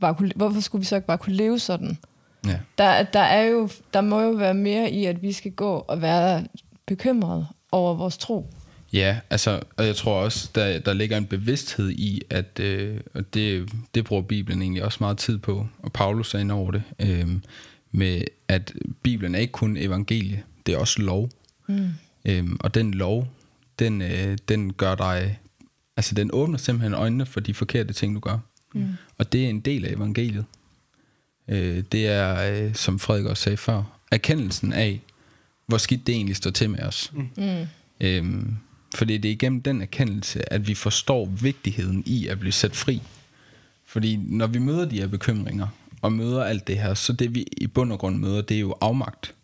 bare 0.00 0.14
kunne, 0.14 0.32
hvorfor 0.36 0.60
skulle 0.60 0.80
vi 0.80 0.86
så 0.86 0.96
ikke 0.96 1.06
bare 1.06 1.18
kunne 1.18 1.36
leve 1.36 1.58
sådan? 1.58 1.98
Ja. 2.46 2.58
Der, 2.78 3.02
der, 3.02 3.20
er 3.20 3.42
jo, 3.42 3.68
der 3.94 4.00
må 4.00 4.20
jo 4.20 4.30
være 4.30 4.54
mere 4.54 4.90
i, 4.90 5.04
at 5.04 5.22
vi 5.22 5.32
skal 5.32 5.52
gå 5.52 5.84
og 5.88 6.02
være 6.02 6.46
bekymrede 6.86 7.46
over 7.72 7.94
vores 7.94 8.18
tro. 8.18 8.50
Ja, 8.92 9.20
altså, 9.30 9.60
og 9.76 9.86
jeg 9.86 9.96
tror 9.96 10.20
også, 10.20 10.50
der, 10.54 10.78
der 10.78 10.92
ligger 10.92 11.16
en 11.16 11.26
bevidsthed 11.26 11.90
i, 11.90 12.20
at 12.30 12.60
øh, 12.60 13.00
og 13.14 13.34
det, 13.34 13.72
det 13.94 14.04
bruger 14.04 14.22
Bibelen 14.22 14.62
egentlig 14.62 14.84
også 14.84 14.98
meget 15.00 15.18
tid 15.18 15.38
på, 15.38 15.66
og 15.78 15.92
Paulus 15.92 16.34
er 16.34 16.38
inde 16.38 16.54
over 16.54 16.70
det, 16.70 16.82
øh, 16.98 17.28
med 17.92 18.22
at 18.48 18.72
Bibelen 19.02 19.34
er 19.34 19.38
ikke 19.38 19.52
kun 19.52 19.76
evangelie, 19.76 20.42
det 20.66 20.74
er 20.74 20.78
også 20.78 21.02
lov. 21.02 21.30
Mm. 21.68 21.88
Øh, 22.24 22.44
og 22.60 22.74
den 22.74 22.94
lov, 22.94 23.28
den, 23.80 24.02
øh, 24.02 24.38
den 24.48 24.72
gør 24.72 24.94
dig, 24.94 25.38
altså 25.96 26.14
den 26.14 26.30
åbner 26.32 26.58
simpelthen 26.58 26.94
øjnene 26.94 27.26
for 27.26 27.40
de 27.40 27.54
forkerte 27.54 27.92
ting, 27.92 28.14
du 28.14 28.20
gør. 28.20 28.38
Mm. 28.74 28.88
Og 29.18 29.32
det 29.32 29.44
er 29.44 29.48
en 29.48 29.60
del 29.60 29.84
af 29.84 29.92
evangeliet. 29.92 30.44
Øh, 31.48 31.84
det 31.92 32.06
er, 32.06 32.64
øh, 32.64 32.74
som 32.74 32.98
Frederik 32.98 33.26
også 33.26 33.42
sagde 33.42 33.56
før, 33.56 33.82
erkendelsen 34.10 34.72
af, 34.72 35.00
hvor 35.66 35.78
skidt 35.78 36.06
det 36.06 36.14
egentlig 36.14 36.36
står 36.36 36.50
til 36.50 36.70
med 36.70 36.80
os. 36.82 37.12
Mm. 37.36 37.66
Øhm, 38.00 38.56
fordi 38.94 39.18
det 39.18 39.28
er 39.28 39.32
igennem 39.32 39.62
den 39.62 39.82
erkendelse, 39.82 40.52
at 40.52 40.68
vi 40.68 40.74
forstår 40.74 41.26
vigtigheden 41.26 42.02
i 42.06 42.26
at 42.26 42.40
blive 42.40 42.52
sat 42.52 42.76
fri. 42.76 43.02
Fordi 43.86 44.16
når 44.16 44.46
vi 44.46 44.58
møder 44.58 44.84
de 44.84 45.00
her 45.00 45.06
bekymringer, 45.06 45.66
og 46.02 46.12
møder 46.12 46.44
alt 46.44 46.66
det 46.66 46.78
her, 46.78 46.94
så 46.94 47.12
det 47.12 47.34
vi 47.34 47.46
i 47.56 47.66
bund 47.66 47.92
og 47.92 47.98
grund 47.98 48.16
møder, 48.16 48.42
det 48.42 48.56
er 48.56 48.60
jo 48.60 48.74
afmagt. 48.80 49.34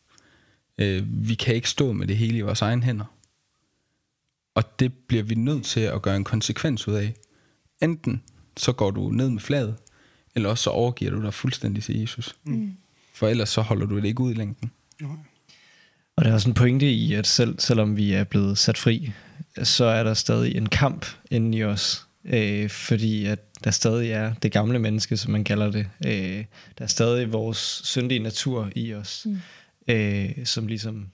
Øh, 0.79 1.29
vi 1.29 1.35
kan 1.35 1.55
ikke 1.55 1.71
stå 1.71 1.93
med 1.93 2.07
det 2.07 2.17
hele 2.17 2.39
i 2.39 2.41
vores 2.41 2.63
egen 2.63 2.83
hænder. 2.83 3.05
Og 4.57 4.79
det 4.81 4.93
bliver 4.95 5.23
vi 5.23 5.35
nødt 5.35 5.65
til 5.65 5.81
at 5.81 6.03
gøre 6.03 6.17
en 6.17 6.25
konsekvens 6.25 6.89
ud 6.89 6.95
af. 6.95 7.15
Enten 7.83 8.23
så 8.57 8.73
går 8.73 8.91
du 8.91 9.11
ned 9.11 9.31
med 9.31 9.41
fladet, 9.41 9.77
eller 10.35 10.49
også 10.49 10.63
så 10.63 10.71
overgiver 10.71 11.11
du 11.11 11.23
dig 11.23 11.35
fuldstændig 11.35 11.83
til 11.83 12.01
Jesus. 12.01 12.37
Mm. 12.45 12.73
For 13.15 13.29
ellers 13.29 13.49
så 13.49 13.61
holder 13.61 13.87
du 13.87 13.97
det 13.97 14.05
ikke 14.05 14.21
ud 14.21 14.31
i 14.31 14.35
længden. 14.35 14.71
Og 16.17 16.25
der 16.25 16.31
er 16.31 16.35
også 16.35 16.49
en 16.49 16.55
pointe 16.55 16.91
i, 16.91 17.15
at 17.15 17.27
selv, 17.27 17.59
selvom 17.59 17.97
vi 17.97 18.13
er 18.13 18.25
blevet 18.25 18.59
sat 18.59 18.79
fri, 18.79 19.13
så 19.63 19.85
er 19.85 20.03
der 20.03 20.15
stadig 20.15 20.57
en 20.57 20.69
kamp 20.69 21.07
inde 21.31 21.59
i 21.59 21.65
os. 21.65 22.07
Øh, 22.25 22.71
fordi 22.71 23.27
at 23.27 23.65
der 23.65 23.71
stadig 23.71 24.11
er 24.11 24.35
det 24.35 24.53
gamle 24.53 24.79
menneske, 24.79 25.17
som 25.17 25.33
man 25.33 25.45
kalder 25.45 25.71
det. 25.71 25.89
Øh, 26.07 26.45
der 26.79 26.85
er 26.85 26.87
stadig 26.87 27.33
vores 27.33 27.81
syndige 27.85 28.19
natur 28.19 28.71
i 28.77 28.95
os, 28.95 29.27
mm. 29.27 29.39
øh, 29.89 30.31
som 30.45 30.67
ligesom, 30.67 31.13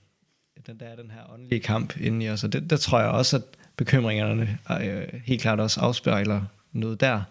den, 0.67 0.81
der 0.81 0.87
er 0.87 0.97
den 0.97 1.11
her 1.11 1.33
åndelige 1.33 1.61
kamp 1.61 1.97
inde 2.01 2.25
i 2.25 2.29
os. 2.29 2.45
Og 2.45 2.53
det, 2.53 2.71
der 2.71 2.77
tror 2.77 3.01
jeg 3.01 3.09
også, 3.09 3.37
at 3.37 3.43
bekymringerne 3.77 4.59
øh, 4.81 5.21
helt 5.25 5.43
klart 5.43 5.61
også 5.61 5.81
afspejler 5.81 6.43
noget 6.73 7.01
der. 7.01 7.23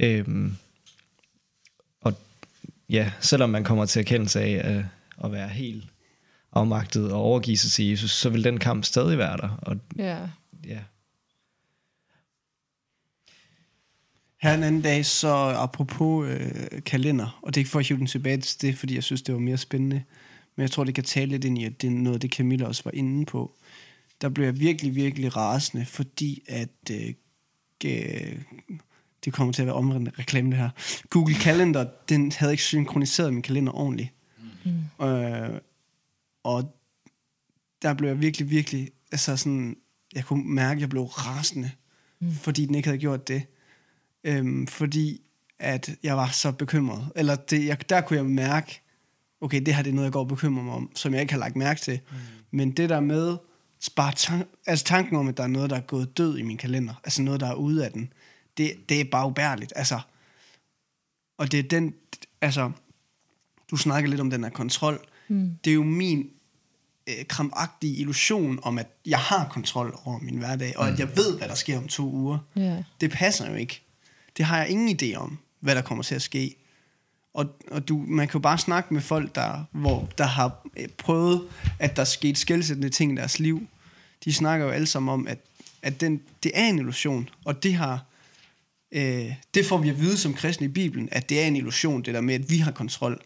Øh, 0.00 0.52
og 2.00 2.14
ja, 2.88 3.12
selvom 3.20 3.50
man 3.50 3.64
kommer 3.64 3.86
til 3.86 4.00
erkendelse 4.00 4.40
af 4.40 4.74
at, 4.76 4.84
at 5.24 5.32
være 5.32 5.48
helt 5.48 5.84
afmagtet 6.52 7.12
og 7.12 7.20
overgive 7.20 7.56
sig 7.56 7.70
til 7.70 7.86
Jesus, 7.86 8.10
så 8.10 8.30
vil 8.30 8.44
den 8.44 8.58
kamp 8.58 8.84
stadig 8.84 9.18
være 9.18 9.36
der. 9.36 9.48
Og, 9.62 9.76
Ja. 9.96 10.18
ja. 10.66 10.78
Her 14.42 14.54
en 14.54 14.62
anden 14.62 14.82
dag, 14.82 15.06
så 15.06 15.28
apropos 15.34 16.28
øh, 16.28 16.82
kalender, 16.86 17.38
og 17.42 17.54
det 17.54 17.56
er 17.56 17.60
ikke 17.60 17.70
for 17.70 17.78
at 17.78 17.88
hive 17.88 17.98
den 17.98 18.06
tilbage 18.06 18.40
til 18.40 18.60
det, 18.62 18.78
fordi 18.78 18.94
jeg 18.94 19.02
synes, 19.02 19.22
det 19.22 19.34
var 19.34 19.40
mere 19.40 19.56
spændende, 19.56 20.02
men 20.56 20.62
jeg 20.62 20.70
tror, 20.70 20.84
det 20.84 20.94
kan 20.94 21.04
tale 21.04 21.30
lidt 21.30 21.44
ind 21.44 21.58
i, 21.58 21.64
at 21.64 21.82
det 21.82 21.86
er 21.86 21.90
noget, 21.90 22.22
det 22.22 22.32
Camilla 22.32 22.66
også 22.66 22.84
var 22.84 22.90
inde 22.90 23.26
på. 23.26 23.54
Der 24.20 24.28
blev 24.28 24.44
jeg 24.44 24.60
virkelig, 24.60 24.94
virkelig 24.94 25.36
rasende, 25.36 25.86
fordi 25.86 26.42
at 26.48 26.68
øh, 26.90 27.14
øh, 27.84 28.42
det 29.24 29.32
kommer 29.32 29.52
til 29.52 29.62
at 29.62 29.66
være 29.66 29.76
omvendt 29.76 30.18
reklame 30.18 30.50
det 30.50 30.58
her. 30.58 30.70
Google 31.10 31.34
Calendar, 31.34 31.86
den 32.08 32.32
havde 32.32 32.52
ikke 32.52 32.62
synkroniseret 32.62 33.32
min 33.32 33.42
kalender 33.42 33.72
ordentligt. 33.72 34.10
Mm. 34.64 35.06
Øh, 35.06 35.60
og 36.42 36.76
der 37.82 37.94
blev 37.94 38.08
jeg 38.08 38.20
virkelig, 38.20 38.50
virkelig, 38.50 38.90
altså 39.12 39.36
sådan, 39.36 39.76
jeg 40.14 40.24
kunne 40.24 40.54
mærke, 40.54 40.78
at 40.78 40.80
jeg 40.80 40.88
blev 40.88 41.02
rasende, 41.02 41.70
mm. 42.20 42.32
fordi 42.32 42.66
den 42.66 42.74
ikke 42.74 42.88
havde 42.88 43.00
gjort 43.00 43.28
det. 43.28 43.42
Øhm, 44.24 44.66
fordi 44.66 45.20
at 45.58 45.90
jeg 46.02 46.16
var 46.16 46.28
så 46.28 46.52
bekymret. 46.52 47.08
Eller 47.16 47.36
det, 47.36 47.66
jeg, 47.66 47.88
der 47.90 48.00
kunne 48.00 48.16
jeg 48.16 48.26
mærke, 48.26 48.81
okay, 49.42 49.62
det 49.66 49.74
her 49.74 49.82
det 49.82 49.90
er 49.90 49.94
noget, 49.94 50.06
jeg 50.06 50.12
går 50.12 50.20
og 50.20 50.28
bekymrer 50.28 50.64
mig 50.64 50.74
om, 50.74 50.90
som 50.94 51.12
jeg 51.12 51.20
ikke 51.20 51.32
har 51.32 51.40
lagt 51.40 51.56
mærke 51.56 51.80
til. 51.80 52.00
Mm. 52.10 52.16
Men 52.50 52.70
det 52.70 52.88
der 52.88 53.00
med, 53.00 53.36
bare 53.96 54.12
tan- 54.16 54.62
altså 54.66 54.84
tanken 54.84 55.16
om, 55.16 55.28
at 55.28 55.36
der 55.36 55.42
er 55.42 55.46
noget, 55.46 55.70
der 55.70 55.76
er 55.76 55.80
gået 55.80 56.16
død 56.16 56.38
i 56.38 56.42
min 56.42 56.56
kalender, 56.56 56.94
altså 57.04 57.22
noget, 57.22 57.40
der 57.40 57.46
er 57.46 57.54
ude 57.54 57.84
af 57.84 57.92
den, 57.92 58.12
det, 58.56 58.88
det 58.88 59.00
er 59.00 59.04
bare 59.04 59.26
ubærligt. 59.26 59.72
Altså, 59.76 60.00
og 61.38 61.52
det 61.52 61.58
er 61.58 61.68
den, 61.68 61.94
altså, 62.40 62.70
du 63.70 63.76
snakker 63.76 64.10
lidt 64.10 64.20
om 64.20 64.30
den 64.30 64.44
her 64.44 64.50
kontrol. 64.50 65.06
Mm. 65.28 65.50
Det 65.64 65.70
er 65.70 65.74
jo 65.74 65.84
min 65.84 66.30
øh, 67.08 67.24
krampagtige 67.28 67.96
illusion 67.96 68.60
om, 68.62 68.78
at 68.78 68.86
jeg 69.06 69.18
har 69.18 69.48
kontrol 69.48 69.98
over 70.04 70.18
min 70.18 70.38
hverdag, 70.38 70.78
og 70.78 70.86
mm. 70.86 70.92
at 70.92 70.98
jeg 70.98 71.16
ved, 71.16 71.38
hvad 71.38 71.48
der 71.48 71.54
sker 71.54 71.78
om 71.78 71.88
to 71.88 72.10
uger. 72.10 72.38
Ja. 72.56 72.82
Det 73.00 73.10
passer 73.10 73.50
jo 73.50 73.54
ikke. 73.54 73.82
Det 74.36 74.44
har 74.44 74.58
jeg 74.58 74.68
ingen 74.68 74.98
idé 75.02 75.14
om, 75.14 75.38
hvad 75.60 75.74
der 75.74 75.82
kommer 75.82 76.04
til 76.04 76.14
at 76.14 76.22
ske. 76.22 76.56
Og, 77.34 77.46
og 77.70 77.88
du, 77.88 78.04
man 78.08 78.28
kan 78.28 78.38
jo 78.38 78.42
bare 78.42 78.58
snakke 78.58 78.94
med 78.94 79.02
folk, 79.02 79.34
der, 79.34 79.64
hvor, 79.72 80.08
der 80.18 80.24
har 80.24 80.66
øh, 80.76 80.88
prøvet, 80.88 81.48
at 81.78 81.96
der 81.96 82.02
er 82.02 82.06
sket 82.06 82.38
skældsættende 82.38 82.90
ting 82.90 83.12
i 83.12 83.16
deres 83.16 83.38
liv. 83.38 83.66
De 84.24 84.32
snakker 84.32 84.66
jo 84.66 84.72
alle 84.72 84.86
sammen 84.86 85.12
om, 85.12 85.26
at, 85.26 85.38
at 85.82 86.00
den, 86.00 86.22
det 86.42 86.52
er 86.54 86.68
en 86.68 86.78
illusion, 86.78 87.28
og 87.44 87.62
det 87.62 87.74
har 87.74 88.04
øh, 88.92 89.32
det 89.54 89.66
får 89.66 89.78
vi 89.78 89.88
at 89.88 90.00
vide 90.00 90.18
som 90.18 90.34
kristne 90.34 90.66
i 90.66 90.70
Bibelen, 90.70 91.08
at 91.12 91.28
det 91.28 91.42
er 91.42 91.46
en 91.46 91.56
illusion, 91.56 92.02
det 92.02 92.14
der 92.14 92.20
med, 92.20 92.34
at 92.34 92.50
vi 92.50 92.56
har 92.56 92.70
kontrol, 92.70 93.22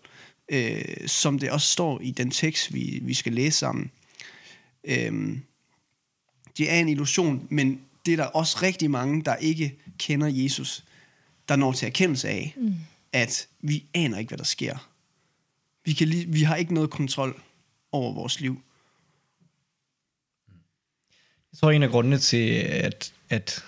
øh, 0.48 0.84
som 1.06 1.38
det 1.38 1.50
også 1.50 1.68
står 1.68 2.00
i 2.00 2.10
den 2.10 2.30
tekst, 2.30 2.74
vi, 2.74 2.98
vi 3.02 3.14
skal 3.14 3.32
læse 3.32 3.58
sammen. 3.58 3.90
Øh, 4.84 5.38
det 6.58 6.72
er 6.72 6.80
en 6.80 6.88
illusion, 6.88 7.46
men 7.50 7.80
det 8.06 8.12
er 8.12 8.16
der 8.16 8.24
også 8.24 8.58
rigtig 8.62 8.90
mange, 8.90 9.22
der 9.24 9.36
ikke 9.36 9.78
kender 9.98 10.26
Jesus, 10.26 10.84
der 11.48 11.56
når 11.56 11.72
til 11.72 11.86
erkendelse 11.86 12.28
af, 12.28 12.54
mm 12.56 12.74
at 13.16 13.48
vi 13.60 13.84
aner 13.94 14.18
ikke, 14.18 14.28
hvad 14.28 14.38
der 14.38 14.44
sker. 14.44 14.88
Vi, 15.84 15.92
kan 15.92 16.08
lige, 16.08 16.26
vi 16.28 16.42
har 16.42 16.56
ikke 16.56 16.74
noget 16.74 16.90
kontrol 16.90 17.42
over 17.92 18.12
vores 18.12 18.40
liv. 18.40 18.62
Jeg 21.52 21.58
tror, 21.60 21.70
en 21.70 21.82
af 21.82 21.90
grundene 21.90 22.18
til, 22.18 22.50
at, 22.60 23.12
at 23.30 23.64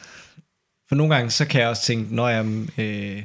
for 0.88 0.94
nogle 0.94 1.14
gange, 1.14 1.30
så 1.30 1.46
kan 1.46 1.60
jeg 1.60 1.68
også 1.68 1.82
tænke, 1.82 2.14
når 2.14 2.28
jeg, 2.28 2.46
øh, 2.78 3.22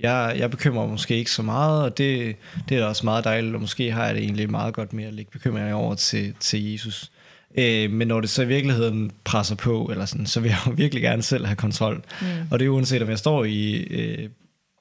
jeg, 0.00 0.34
jeg 0.38 0.50
bekymrer 0.50 0.82
mig 0.82 0.90
måske 0.90 1.16
ikke 1.16 1.30
så 1.30 1.42
meget, 1.42 1.82
og 1.82 1.98
det, 1.98 2.36
det 2.68 2.76
er 2.76 2.80
da 2.80 2.86
også 2.86 3.06
meget 3.06 3.24
dejligt, 3.24 3.54
og 3.54 3.60
måske 3.60 3.92
har 3.92 4.06
jeg 4.06 4.14
det 4.14 4.22
egentlig 4.22 4.50
meget 4.50 4.74
godt 4.74 4.92
med 4.92 5.04
at 5.04 5.14
lægge 5.14 5.30
bekymringer 5.30 5.74
over 5.74 5.94
til, 5.94 6.34
til 6.40 6.72
Jesus. 6.72 7.10
Øh, 7.58 7.90
men 7.90 8.08
når 8.08 8.20
det 8.20 8.30
så 8.30 8.42
i 8.42 8.46
virkeligheden 8.46 9.10
presser 9.24 9.54
på, 9.54 9.88
eller 9.90 10.04
sådan, 10.04 10.26
så 10.26 10.40
vil 10.40 10.48
jeg 10.48 10.58
jo 10.66 10.72
virkelig 10.82 11.02
gerne 11.02 11.22
selv 11.22 11.46
have 11.46 11.56
kontrol. 11.56 12.04
Mm. 12.20 12.26
Og 12.50 12.58
det 12.58 12.64
er 12.64 12.70
uanset, 12.70 13.02
om 13.02 13.08
jeg 13.08 13.18
står 13.18 13.44
i, 13.44 13.74
øh, 13.74 14.28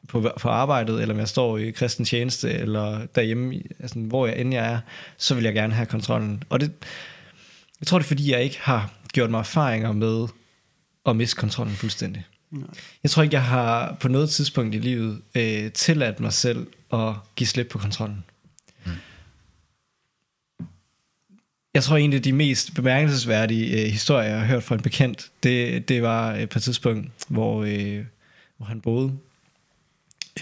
på, 0.07 0.31
på 0.41 0.49
arbejdet, 0.49 1.01
eller 1.01 1.13
om 1.13 1.19
jeg 1.19 1.27
står 1.27 1.57
i 1.57 1.71
kristen 1.71 2.05
tjeneste, 2.05 2.51
eller 2.51 3.05
derhjemme, 3.05 3.61
altså, 3.79 3.99
hvor 3.99 4.27
jeg 4.27 4.39
end 4.39 4.53
jeg 4.53 4.73
er, 4.73 4.79
så 5.17 5.35
vil 5.35 5.43
jeg 5.43 5.53
gerne 5.53 5.73
have 5.73 5.85
kontrollen. 5.85 6.43
Og 6.49 6.59
det, 6.59 6.71
jeg 7.79 7.87
tror, 7.87 7.97
det 7.97 8.05
er 8.05 8.07
fordi, 8.07 8.31
jeg 8.31 8.43
ikke 8.43 8.59
har 8.61 8.91
gjort 9.13 9.29
mig 9.29 9.39
erfaringer 9.39 9.91
med 9.91 10.27
at 11.05 11.15
miste 11.15 11.35
kontrollen 11.35 11.75
fuldstændig. 11.75 12.25
Nej. 12.51 12.67
Jeg 13.03 13.11
tror 13.11 13.23
ikke, 13.23 13.35
jeg 13.35 13.43
har 13.43 13.97
på 13.99 14.07
noget 14.07 14.29
tidspunkt 14.29 14.75
i 14.75 14.79
livet 14.79 15.21
øh, 15.35 15.71
tilladt 15.71 16.19
mig 16.19 16.33
selv 16.33 16.67
at 16.93 17.13
give 17.35 17.47
slip 17.47 17.67
på 17.67 17.77
kontrollen. 17.77 18.23
Mm. 18.85 18.91
Jeg 21.73 21.83
tror 21.83 21.97
egentlig, 21.97 22.23
de 22.23 22.33
mest 22.33 22.75
bemærkelsesværdige 22.75 23.81
øh, 23.81 23.91
historier, 23.91 24.29
jeg 24.29 24.39
har 24.39 24.45
hørt 24.45 24.63
fra 24.63 24.75
en 24.75 24.81
bekendt, 24.81 25.31
det, 25.43 25.89
det 25.89 26.01
var 26.01 26.33
et 26.33 26.49
par 26.49 26.59
tidspunkt, 26.59 27.11
hvor, 27.27 27.63
øh, 27.63 28.05
hvor 28.57 28.65
han 28.65 28.81
boede 28.81 29.17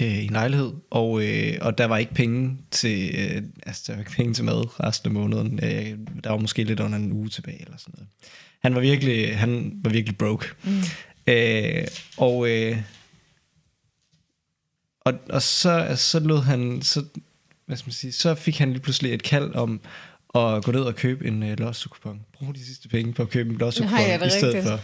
øh, 0.01 0.17
i 0.17 0.25
en 0.25 0.31
lejlighed, 0.33 0.71
og, 0.91 1.23
øh, 1.23 1.57
og 1.61 1.77
der 1.77 1.85
var 1.85 1.97
ikke 1.97 2.13
penge 2.13 2.57
til, 2.71 3.15
øh, 3.15 3.43
altså 3.65 3.83
der 3.87 3.93
var 3.93 3.99
ikke 3.99 4.11
penge 4.11 4.33
til 4.33 4.43
mad 4.43 4.79
resten 4.83 5.07
af 5.07 5.13
måneden. 5.13 5.59
Øh, 5.63 5.97
der 6.23 6.29
var 6.29 6.37
måske 6.37 6.63
lidt 6.63 6.79
under 6.79 6.97
en 6.97 7.11
uge 7.11 7.29
tilbage 7.29 7.61
eller 7.61 7.77
sådan 7.77 7.93
noget. 7.97 8.07
Han 8.59 8.75
var 8.75 8.81
virkelig, 8.81 9.37
han 9.37 9.79
var 9.83 9.89
virkelig 9.89 10.17
broke. 10.17 10.45
Mm. 10.63 10.81
Øh, 11.27 11.87
og, 12.17 12.49
øh, 12.49 12.77
og, 15.01 15.13
og 15.29 15.41
så, 15.41 15.93
så 15.95 16.19
lod 16.19 16.41
han, 16.41 16.81
så, 16.81 17.03
hvad 17.65 17.77
skal 17.77 17.87
man 17.87 17.93
sige, 17.93 18.11
så 18.11 18.35
fik 18.35 18.57
han 18.57 18.71
lige 18.71 18.81
pludselig 18.81 19.13
et 19.13 19.23
kald 19.23 19.55
om 19.55 19.81
at 20.35 20.63
gå 20.63 20.71
ned 20.71 20.81
og 20.81 20.95
købe 20.95 21.27
en 21.27 21.43
uh, 21.43 21.59
lotto-kupon. 21.59 22.21
Brug 22.33 22.55
de 22.55 22.65
sidste 22.65 22.89
penge 22.89 23.13
på 23.13 23.21
at 23.21 23.29
købe 23.29 23.49
en 23.49 23.57
lotto-kupon 23.57 23.99
i 23.99 24.29
stedet 24.29 24.43
rigtigt. 24.43 24.63
for. 24.63 24.79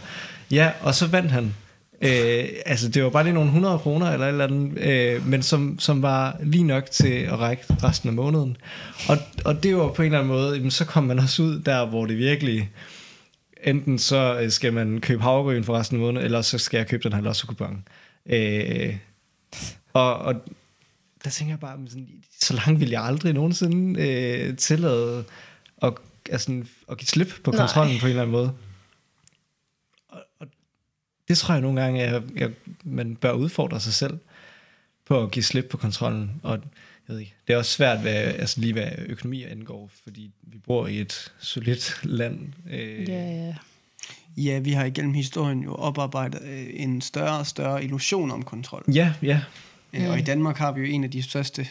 Ja, 0.50 0.72
og 0.80 0.94
så 0.94 1.06
vandt 1.06 1.30
han. 1.30 1.54
Øh, 2.02 2.48
altså 2.66 2.88
det 2.88 3.04
var 3.04 3.10
bare 3.10 3.24
lige 3.24 3.34
nogle 3.34 3.48
100 3.48 3.78
kroner 3.78 4.10
eller 4.10 4.26
et 4.26 4.30
eller 4.30 4.44
andet, 4.44 4.78
øh, 4.78 5.26
men 5.26 5.42
som, 5.42 5.78
som 5.78 6.02
var 6.02 6.36
lige 6.42 6.64
nok 6.64 6.90
til 6.90 7.12
at 7.12 7.38
række 7.38 7.64
resten 7.84 8.08
af 8.08 8.14
måneden. 8.14 8.56
Og, 9.08 9.18
og 9.44 9.62
det 9.62 9.76
var 9.76 9.92
på 9.92 10.02
en 10.02 10.06
eller 10.06 10.18
anden 10.18 10.32
måde, 10.32 10.56
jamen, 10.56 10.70
så 10.70 10.84
kom 10.84 11.04
man 11.04 11.18
også 11.18 11.42
ud 11.42 11.60
der, 11.60 11.86
hvor 11.86 12.06
det 12.06 12.18
virkelig 12.18 12.70
enten 13.64 13.98
så 13.98 14.40
øh, 14.40 14.50
skal 14.50 14.72
man 14.72 15.00
købe 15.00 15.22
havregryn 15.22 15.64
for 15.64 15.78
resten 15.78 15.96
af 15.96 16.00
måneden, 16.00 16.24
eller 16.24 16.42
så 16.42 16.58
skal 16.58 16.78
jeg 16.78 16.86
købe 16.86 17.02
den 17.02 17.12
her 17.12 17.20
lotto-kupon. 17.20 17.84
Øh, 18.26 18.96
Og, 19.92 20.16
og 20.18 20.34
der 21.24 21.30
tænker 21.30 21.52
jeg 21.52 21.60
bare, 21.60 21.78
sådan, 21.88 22.08
så 22.40 22.54
langt 22.54 22.80
vil 22.80 22.90
jeg 22.90 23.02
aldrig 23.04 23.32
nogensinde 23.32 24.02
øh, 24.02 24.56
tillade 24.56 25.24
at, 25.82 25.92
altså, 26.30 26.62
at 26.90 26.98
give 26.98 27.06
slip 27.06 27.32
på 27.44 27.50
Nej. 27.50 27.60
kontrollen 27.60 28.00
på 28.00 28.06
en 28.06 28.10
eller 28.10 28.22
anden 28.22 28.32
måde. 28.32 28.52
Det 31.28 31.38
tror 31.38 31.54
jeg 31.54 31.62
nogle 31.62 31.80
gange, 31.82 32.02
at 32.02 32.22
jeg, 32.36 32.50
man 32.84 33.16
bør 33.16 33.32
udfordre 33.32 33.80
sig 33.80 33.92
selv 33.94 34.18
på 35.04 35.22
at 35.22 35.30
give 35.30 35.42
slip 35.42 35.64
på 35.70 35.76
kontrollen. 35.76 36.40
Og 36.42 36.52
jeg 37.08 37.14
ved 37.14 37.18
ikke, 37.18 37.34
det 37.46 37.52
er 37.54 37.58
også 37.58 37.70
svært, 37.70 38.00
hvad, 38.00 38.14
altså 38.14 38.60
lige 38.60 38.72
hvad 38.72 38.90
økonomi 38.98 39.42
angår, 39.44 39.90
fordi 40.04 40.30
vi 40.42 40.58
bor 40.58 40.86
i 40.86 41.00
et 41.00 41.32
solidt 41.38 42.00
land. 42.02 42.52
Øh, 42.70 43.08
Ja, 43.08 43.44
ja. 43.46 43.54
Ja, 44.36 44.58
vi 44.58 44.72
har 44.72 44.84
igennem 44.84 45.14
historien 45.14 45.62
jo 45.62 45.74
oparbejdet 45.74 46.42
øh, 46.42 46.66
en 46.72 47.00
større 47.00 47.38
og 47.38 47.46
større 47.46 47.84
illusion 47.84 48.30
om 48.30 48.42
kontrol. 48.42 48.84
ja, 48.92 49.14
ja. 49.22 49.40
Øh, 49.92 50.10
Og 50.10 50.18
i 50.18 50.22
Danmark 50.22 50.56
har 50.56 50.72
vi 50.72 50.80
jo 50.80 50.86
en 50.86 51.04
af 51.04 51.10
de 51.10 51.22
største 51.22 51.68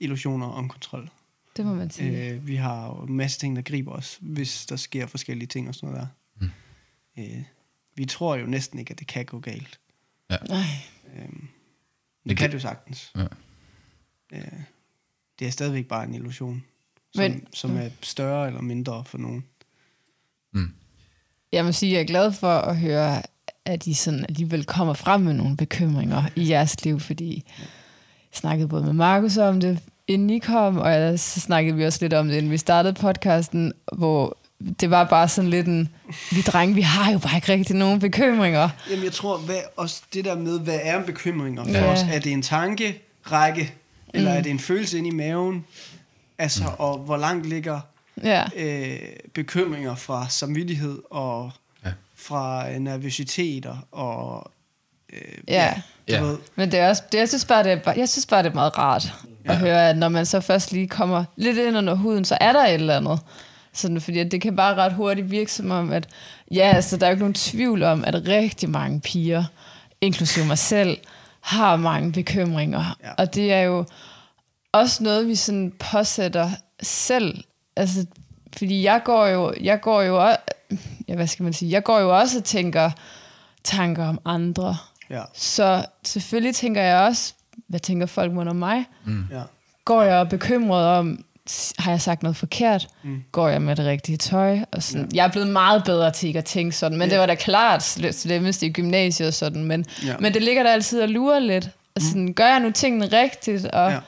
illusioner 0.00 0.46
om 0.46 0.68
kontrol. 0.68 1.08
Det 1.56 1.66
må 1.66 1.74
man 1.74 1.90
sige. 1.90 2.28
Øh, 2.30 2.46
vi 2.46 2.56
har 2.56 2.86
jo 2.86 2.94
en 3.04 3.16
masse 3.16 3.38
ting, 3.40 3.56
der 3.56 3.62
griber 3.62 3.92
os, 3.92 4.18
hvis 4.20 4.66
der 4.66 4.76
sker 4.76 5.06
forskellige 5.06 5.46
ting 5.46 5.68
og 5.68 5.74
sådan 5.74 5.88
noget 5.88 6.08
der. 6.40 6.46
Mm. 6.46 6.50
Øh, 7.22 7.42
vi 7.94 8.04
tror 8.04 8.36
jo 8.36 8.46
næsten 8.46 8.78
ikke, 8.78 8.90
at 8.92 8.98
det 8.98 9.06
kan 9.06 9.24
gå 9.24 9.38
galt. 9.40 9.80
Nej. 10.30 10.58
Øh, 11.16 11.22
det, 11.22 11.30
Det 12.28 12.36
kan 12.36 12.48
det 12.50 12.54
jo 12.54 12.60
sagtens. 12.60 13.12
Ja. 13.16 13.26
Øh, 14.32 14.60
det 15.38 15.46
er 15.46 15.50
stadigvæk 15.50 15.86
bare 15.88 16.04
en 16.04 16.14
illusion, 16.14 16.64
som, 17.14 17.22
Men- 17.22 17.46
som 17.54 17.76
er 17.76 17.88
større 18.02 18.46
eller 18.46 18.60
mindre 18.60 19.04
for 19.04 19.18
nogen. 19.18 19.44
Jeg 21.52 21.64
må 21.64 21.72
sige, 21.72 21.90
at 21.90 21.94
jeg 21.94 22.00
er 22.02 22.06
glad 22.06 22.32
for 22.32 22.52
at 22.58 22.78
høre, 22.78 23.22
at 23.64 23.86
I 23.86 23.94
sådan 23.94 24.24
alligevel 24.28 24.64
kommer 24.64 24.94
frem 24.94 25.20
med 25.20 25.32
nogle 25.32 25.56
bekymringer 25.56 26.22
i 26.36 26.48
jeres 26.50 26.84
liv, 26.84 27.00
fordi 27.00 27.44
jeg 27.58 27.66
snakkede 28.32 28.68
både 28.68 28.84
med 28.84 28.92
Markus 28.92 29.36
om 29.36 29.60
det, 29.60 29.78
inden 30.06 30.30
I 30.30 30.38
kom, 30.38 30.78
og 30.78 31.18
så 31.18 31.40
snakkede 31.40 31.76
vi 31.76 31.84
også 31.86 31.98
lidt 32.04 32.12
om 32.12 32.28
det, 32.28 32.36
inden 32.36 32.52
vi 32.52 32.58
startede 32.58 32.94
podcasten, 32.94 33.72
hvor 33.96 34.38
det 34.80 34.90
var 34.90 35.04
bare 35.04 35.28
sådan 35.28 35.50
lidt 35.50 35.66
en, 35.66 35.88
vi 36.30 36.42
drenge, 36.42 36.74
vi 36.74 36.80
har 36.80 37.12
jo 37.12 37.18
bare 37.18 37.36
ikke 37.36 37.52
rigtig 37.52 37.76
nogen 37.76 38.00
bekymringer. 38.00 38.68
Jamen 38.90 39.04
jeg 39.04 39.12
tror, 39.12 39.38
hvad, 39.38 39.56
også 39.76 40.02
det 40.14 40.24
der 40.24 40.34
med, 40.36 40.60
hvad 40.60 40.78
er 40.82 41.02
bekymringer 41.04 41.64
for 41.64 41.70
Ja. 41.70 41.92
os? 41.92 42.00
Er 42.12 42.18
det 42.18 42.32
en 42.32 42.42
tankerække, 42.42 43.74
eller 44.14 44.30
mm. 44.32 44.36
er 44.38 44.42
det 44.42 44.50
en 44.50 44.58
følelse 44.58 44.98
ind 44.98 45.06
i 45.06 45.10
maven? 45.10 45.64
Altså, 46.38 46.62
mm. 46.62 46.68
og 46.78 46.98
hvor 46.98 47.16
langt 47.16 47.46
ligger 47.48 47.80
Ja, 48.24 48.44
øh, 48.56 48.98
bekymringer 49.34 49.94
fra 49.94 50.26
samvittighed 50.28 50.98
og 51.10 51.50
Ja. 51.84 51.90
fra 52.16 52.70
øh, 52.70 52.76
nervøsiteter 52.78 53.76
og 53.92 54.50
øh, 55.12 55.18
Ja. 55.48 55.74
du 56.08 56.12
Ja. 56.12 56.20
ved, 56.20 56.38
men 56.56 56.72
det 56.72 56.80
er 56.80 56.88
også, 56.88 57.02
det, 57.12 57.18
jeg, 57.18 57.28
synes 57.28 57.44
bare, 57.44 57.62
det 57.64 57.72
er, 57.72 57.76
bare- 57.76 57.98
jeg 57.98 58.08
synes 58.08 58.26
bare, 58.26 58.42
det 58.42 58.50
er 58.50 58.54
meget 58.54 58.78
rart 58.78 59.12
at 59.44 59.56
høre, 59.56 59.88
at 59.90 59.98
når 59.98 60.08
man 60.08 60.26
så 60.26 60.40
først 60.40 60.72
lige 60.72 60.88
kommer 60.88 61.24
lidt 61.36 61.58
ind 61.58 61.76
under 61.78 61.94
huden, 61.94 62.24
så 62.24 62.38
er 62.40 62.52
der 62.52 62.66
et 62.66 62.74
eller 62.74 62.96
andet. 62.96 63.20
Sådan, 63.74 64.00
fordi 64.00 64.24
det 64.24 64.40
kan 64.40 64.56
bare 64.56 64.74
ret 64.74 64.92
hurtigt 64.92 65.30
virke 65.30 65.52
som 65.52 65.70
om, 65.70 65.92
at 65.92 66.08
ja, 66.50 66.72
altså, 66.74 66.96
der 66.96 67.06
er 67.06 67.10
jo 67.10 67.12
ikke 67.14 67.22
nogen 67.22 67.34
tvivl 67.34 67.82
om, 67.82 68.04
at 68.04 68.28
rigtig 68.28 68.70
mange 68.70 69.00
piger, 69.00 69.44
inklusive 70.00 70.46
mig 70.46 70.58
selv, 70.58 70.98
har 71.40 71.76
mange 71.76 72.12
bekymringer. 72.12 72.96
Ja. 73.02 73.12
Og 73.18 73.34
det 73.34 73.52
er 73.52 73.60
jo 73.60 73.84
også 74.72 75.02
noget, 75.04 75.28
vi 75.28 75.34
sådan 75.34 75.72
påsætter 75.78 76.50
selv. 76.82 77.44
Altså, 77.76 78.06
fordi 78.56 78.82
jeg 78.84 79.00
går 79.04 79.26
jo, 79.26 79.54
jeg 79.60 79.80
går 79.80 80.02
jo 80.02 80.24
også, 80.24 80.36
ja, 81.08 81.14
hvad 81.14 81.26
skal 81.26 81.42
man 81.42 81.52
sige, 81.52 81.70
jeg 81.70 81.82
går 81.82 81.98
jo 82.00 82.18
også 82.18 82.38
og 82.38 82.44
tænker 82.44 82.90
tanker 83.64 84.04
om 84.06 84.18
andre. 84.24 84.76
ja, 85.10 85.22
Så 85.34 85.84
selvfølgelig 86.04 86.54
tænker 86.54 86.82
jeg 86.82 86.98
også, 87.00 87.34
hvad 87.68 87.80
tænker 87.80 88.06
folk 88.06 88.32
om 88.36 88.56
mig? 88.56 88.84
ja, 89.30 89.42
Går 89.84 90.02
jeg 90.02 90.28
bekymret 90.28 90.86
om, 90.86 91.24
har 91.78 91.90
jeg 91.90 92.00
sagt 92.00 92.22
noget 92.22 92.36
forkert? 92.36 92.88
Mm. 93.02 93.22
Går 93.32 93.48
jeg 93.48 93.62
med 93.62 93.76
det 93.76 93.86
rigtige 93.86 94.16
tøj? 94.16 94.58
Og 94.72 94.82
sådan. 94.82 95.02
Ja. 95.12 95.16
Jeg 95.16 95.24
er 95.26 95.32
blevet 95.32 95.48
meget 95.48 95.84
bedre 95.84 96.10
til 96.10 96.26
ikke 96.26 96.38
at 96.38 96.44
tænke 96.44 96.76
sådan, 96.76 96.98
men 96.98 97.08
Ja. 97.08 97.12
det 97.14 97.20
var 97.20 97.26
da 97.26 97.34
klart 97.34 97.82
sl- 97.82 98.12
slemmest 98.12 98.62
i 98.62 98.68
gymnasiet 98.70 99.28
og 99.28 99.34
sådan, 99.34 99.64
men, 99.64 99.84
Ja. 100.02 100.08
ja. 100.08 100.14
men 100.20 100.34
det 100.34 100.42
ligger 100.42 100.62
der 100.62 100.70
altid 100.70 101.00
og 101.02 101.08
lurer 101.08 101.38
lidt. 101.38 101.70
Og 101.96 102.02
sådan, 102.02 102.32
gør 102.32 102.46
jeg 102.46 102.60
nu 102.60 102.70
tingene 102.70 103.06
rigtigt? 103.06 103.64
Og, 103.66 103.90
ja. 103.90 103.94
ja. 103.94 104.00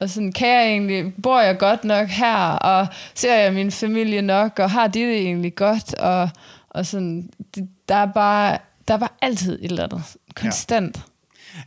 og 0.00 0.10
sådan, 0.10 0.32
kan 0.32 0.48
jeg 0.48 0.66
egentlig, 0.66 1.12
bor 1.22 1.40
jeg 1.40 1.58
godt 1.58 1.84
nok 1.84 2.08
her? 2.08 2.36
Og 2.44 2.86
ser 3.14 3.34
jeg 3.34 3.52
min 3.52 3.70
familie 3.70 4.22
nok? 4.22 4.58
Og 4.58 4.70
har 4.70 4.86
de 4.86 5.00
det 5.00 5.16
egentlig 5.18 5.54
godt? 5.54 5.94
Og, 5.94 6.28
og 6.70 6.86
sådan, 6.86 7.30
det, 7.54 7.68
der 7.88 7.94
er 7.94 8.06
bare, 8.06 8.58
der 8.88 8.94
er 8.94 8.98
bare 8.98 9.08
altid 9.22 9.58
et 9.62 9.70
eller 9.70 9.84
andet. 9.84 10.02
Konstant. 10.34 11.00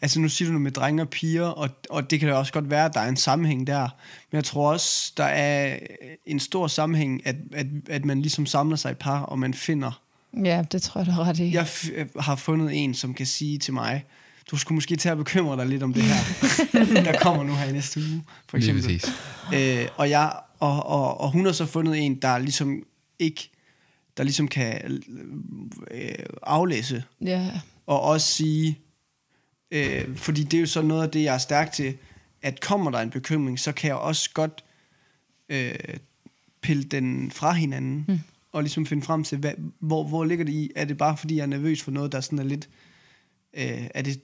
Altså 0.02 0.19
nu 0.19 0.30
siger 0.30 0.48
du 0.48 0.52
noget 0.52 0.62
med 0.63 0.72
drenge 0.72 1.04
og 1.04 1.10
piger, 1.10 1.43
og, 1.46 1.69
og 1.89 2.10
det 2.12 2.19
kan 2.19 2.30
da 2.30 2.36
også 2.36 2.54
godt 2.54 2.69
være, 2.69 2.86
at 2.86 2.93
der 2.93 3.00
er 3.00 3.10
en 3.10 3.17
sammenhæng 3.17 3.67
der. 3.67 3.82
Men 4.32 4.36
jeg 4.36 4.43
tror 4.43 4.72
også, 4.72 5.13
der 5.17 5.24
er 5.24 5.80
en 6.26 6.39
stor 6.39 6.67
sammenhæng, 6.67 7.28
at, 7.28 7.36
at, 7.54 7.67
at 7.89 8.06
man 8.06 8.22
ligesom 8.22 8.46
samler 8.46 8.76
sig 8.76 8.91
i 8.91 8.96
par, 8.96 9.19
og 9.22 9.39
man 9.39 9.54
finder. 9.54 10.02
Ja, 10.43 10.63
det 10.72 10.82
tror 10.82 11.02
jeg, 11.02 11.08
du 11.08 11.12
ret 11.22 11.39
i. 11.39 11.54
Jeg 11.56 11.63
f- 11.63 12.19
har 12.22 12.36
fundet 12.36 12.84
en, 12.84 12.93
som 12.93 13.13
kan 13.13 13.26
sige 13.26 13.58
til 13.58 13.74
mig, 13.74 14.04
du 14.52 14.58
skulle 14.58 14.76
måske 14.76 14.96
til 14.96 15.10
at 15.10 15.17
bekymre 15.17 15.58
dig 15.58 15.65
lidt 15.67 15.84
om 15.84 15.93
det 15.93 16.04
her, 16.04 16.15
der 17.12 17.19
kommer 17.22 17.43
nu 17.43 17.54
her 17.56 17.65
i 17.65 17.72
næste 17.72 18.00
uge, 18.00 18.24
for 18.50 18.58
Lige 18.58 18.72
eksempel. 18.72 19.00
præcis. 19.00 19.80
Øh, 19.82 19.88
og, 19.96 20.10
jeg, 20.10 20.34
og, 20.60 20.86
og, 20.86 21.22
og 21.22 21.32
hun 21.32 21.46
har 21.46 21.52
så 21.52 21.65
fundet 21.65 21.98
en, 22.06 22.15
der 22.15 22.38
ligesom 22.38 22.84
ikke, 23.19 23.50
der 24.17 24.24
ligesom 24.24 24.48
kan 24.48 25.02
øh, 25.91 26.10
aflæse 26.43 27.04
Ja, 27.22 27.50
og 27.88 28.02
også 28.02 28.28
sige, 28.28 28.80
øh, 29.73 30.17
fordi 30.17 30.43
det 30.43 30.57
er 30.57 30.62
jo 30.62 30.67
så 30.67 30.81
noget 30.81 31.03
af 31.03 31.09
det, 31.09 31.23
jeg 31.23 31.33
er 31.33 31.38
stærk 31.38 31.71
til, 31.71 31.97
at 32.41 32.62
kommer 32.62 32.91
der 32.91 32.99
en 32.99 33.09
bekymring, 33.09 33.59
så 33.59 33.71
kan 33.71 33.88
jeg 33.88 33.97
også 33.97 34.29
godt 34.33 34.63
øh, 35.49 35.75
pille 36.62 36.83
den 36.83 37.31
fra 37.31 37.51
hinanden, 37.51 38.05
mm. 38.07 38.19
og 38.51 38.62
ligesom 38.62 38.86
finde 38.86 39.03
frem 39.03 39.23
til, 39.23 39.38
hvad, 39.38 39.53
hvor, 39.79 40.03
hvor 40.03 40.25
ligger 40.25 40.45
det 40.45 40.53
i? 40.53 40.71
Er 40.75 40.86
det 40.86 40.97
bare 40.97 41.17
fordi, 41.17 41.36
jeg 41.36 41.43
er 41.43 41.47
nervøs 41.47 41.81
for 41.81 41.91
noget, 41.91 42.12
der 42.12 42.21
sådan 42.21 42.39
er 42.39 42.43
lidt... 42.43 42.69
Øh, 43.53 43.88
er, 43.93 44.01
det, 44.01 44.21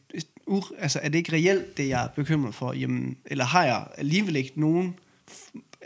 uh, 0.47 0.63
altså, 0.77 0.99
er 1.03 1.09
det 1.09 1.17
ikke 1.17 1.33
reelt, 1.33 1.77
det 1.77 1.89
jeg 1.89 2.03
er 2.03 2.07
bekymret 2.07 2.55
for? 2.55 2.73
Jamen, 2.73 3.17
eller 3.25 3.45
har 3.45 3.65
jeg 3.65 3.87
alligevel 3.97 4.35
ikke 4.35 4.53
nogen 4.55 4.95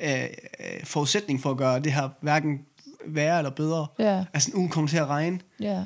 øh, 0.03 0.23
øh, 0.23 0.27
forudsætning 0.83 1.41
for 1.41 1.51
at 1.51 1.57
gøre 1.57 1.79
det 1.79 1.93
her 1.93 2.09
hverken 2.21 2.65
værre 3.05 3.37
eller 3.37 3.51
bedre? 3.51 3.87
ja, 3.99 4.25
Altså, 4.33 4.51
en 4.51 4.57
uge 4.57 4.69
kommer 4.69 4.89
til 4.89 4.97
at 4.97 5.07
regne 5.07 5.39
ja. 5.59 5.83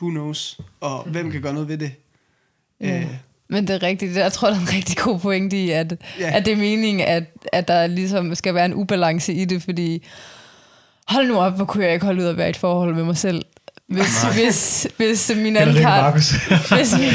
who 0.00 0.10
knows, 0.10 0.60
og 0.80 1.10
hvem 1.10 1.30
kan 1.30 1.42
gøre 1.42 1.54
noget 1.54 1.68
ved 1.68 1.78
det. 1.78 1.92
Ja. 2.80 2.98
Øh, 2.98 3.06
Men 3.48 3.66
det 3.66 3.74
er 3.74 3.82
rigtigt. 3.82 4.16
Jeg 4.16 4.32
tror, 4.32 4.48
der 4.48 4.56
er 4.56 4.60
en 4.60 4.68
rigtig 4.72 4.96
god 4.96 5.18
pointe 5.18 5.56
i, 5.56 5.70
at, 5.70 5.94
Ja. 6.20 6.36
at 6.36 6.44
det 6.46 6.52
er 6.52 6.56
meningen, 6.56 7.06
at, 7.08 7.24
at 7.52 7.68
der 7.68 7.86
ligesom 7.86 8.34
skal 8.34 8.54
være 8.54 8.64
en 8.64 8.74
ubalance 8.74 9.32
i 9.32 9.44
det, 9.44 9.62
fordi 9.62 10.06
hold 11.08 11.28
nu 11.28 11.38
op, 11.38 11.56
hvor 11.56 11.64
kunne 11.64 11.84
jeg 11.84 11.92
ikke 11.92 12.06
holde 12.06 12.22
ud 12.22 12.26
at 12.28 12.36
være 12.36 12.46
i 12.46 12.50
et 12.50 12.56
forhold 12.56 12.94
med 12.94 13.04
mig 13.04 13.16
selv. 13.16 13.42
Hvis, 13.88 14.22
hvis, 14.34 14.86
hvis 14.96 15.32
min 15.36 15.56
anden 15.56 15.82
part, 15.82 16.14
hvis 16.76 16.94
min 16.98 17.08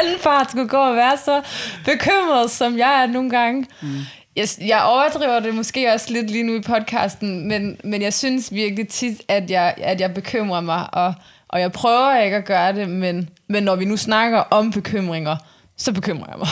anden 0.00 0.18
part 0.22 0.50
skulle 0.50 0.68
gå 0.68 0.76
og 0.76 0.96
være 0.96 1.16
så 1.24 1.42
bekymret, 1.84 2.50
som 2.50 2.78
jeg 2.78 3.02
er 3.02 3.06
nogle 3.12 3.30
gange. 3.30 3.66
Mm. 3.82 3.88
Jeg, 4.36 4.48
jeg 4.66 4.82
overdriver 4.82 5.40
det 5.40 5.54
måske 5.54 5.92
også 5.92 6.12
lidt 6.12 6.30
lige 6.30 6.42
nu 6.44 6.54
i 6.54 6.60
podcasten, 6.60 7.48
men, 7.48 7.76
men 7.84 8.02
jeg 8.02 8.14
synes 8.14 8.52
virkelig 8.54 8.88
tit, 8.88 9.22
at 9.28 9.50
jeg, 9.50 9.74
at 9.76 10.00
jeg 10.00 10.14
bekymrer 10.14 10.60
mig, 10.60 10.94
og, 10.94 11.14
og 11.48 11.60
jeg 11.60 11.72
prøver 11.72 12.20
ikke 12.24 12.36
at 12.36 12.44
gøre 12.44 12.72
det, 12.72 12.88
men, 12.88 13.28
men 13.50 13.62
når 13.62 13.76
vi 13.76 13.84
nu 13.84 13.96
snakker 13.96 14.38
om 14.38 14.72
bekymringer, 14.72 15.36
så 15.76 15.92
bekymrer 15.92 16.26
jeg 16.28 16.38
mig. 16.38 16.48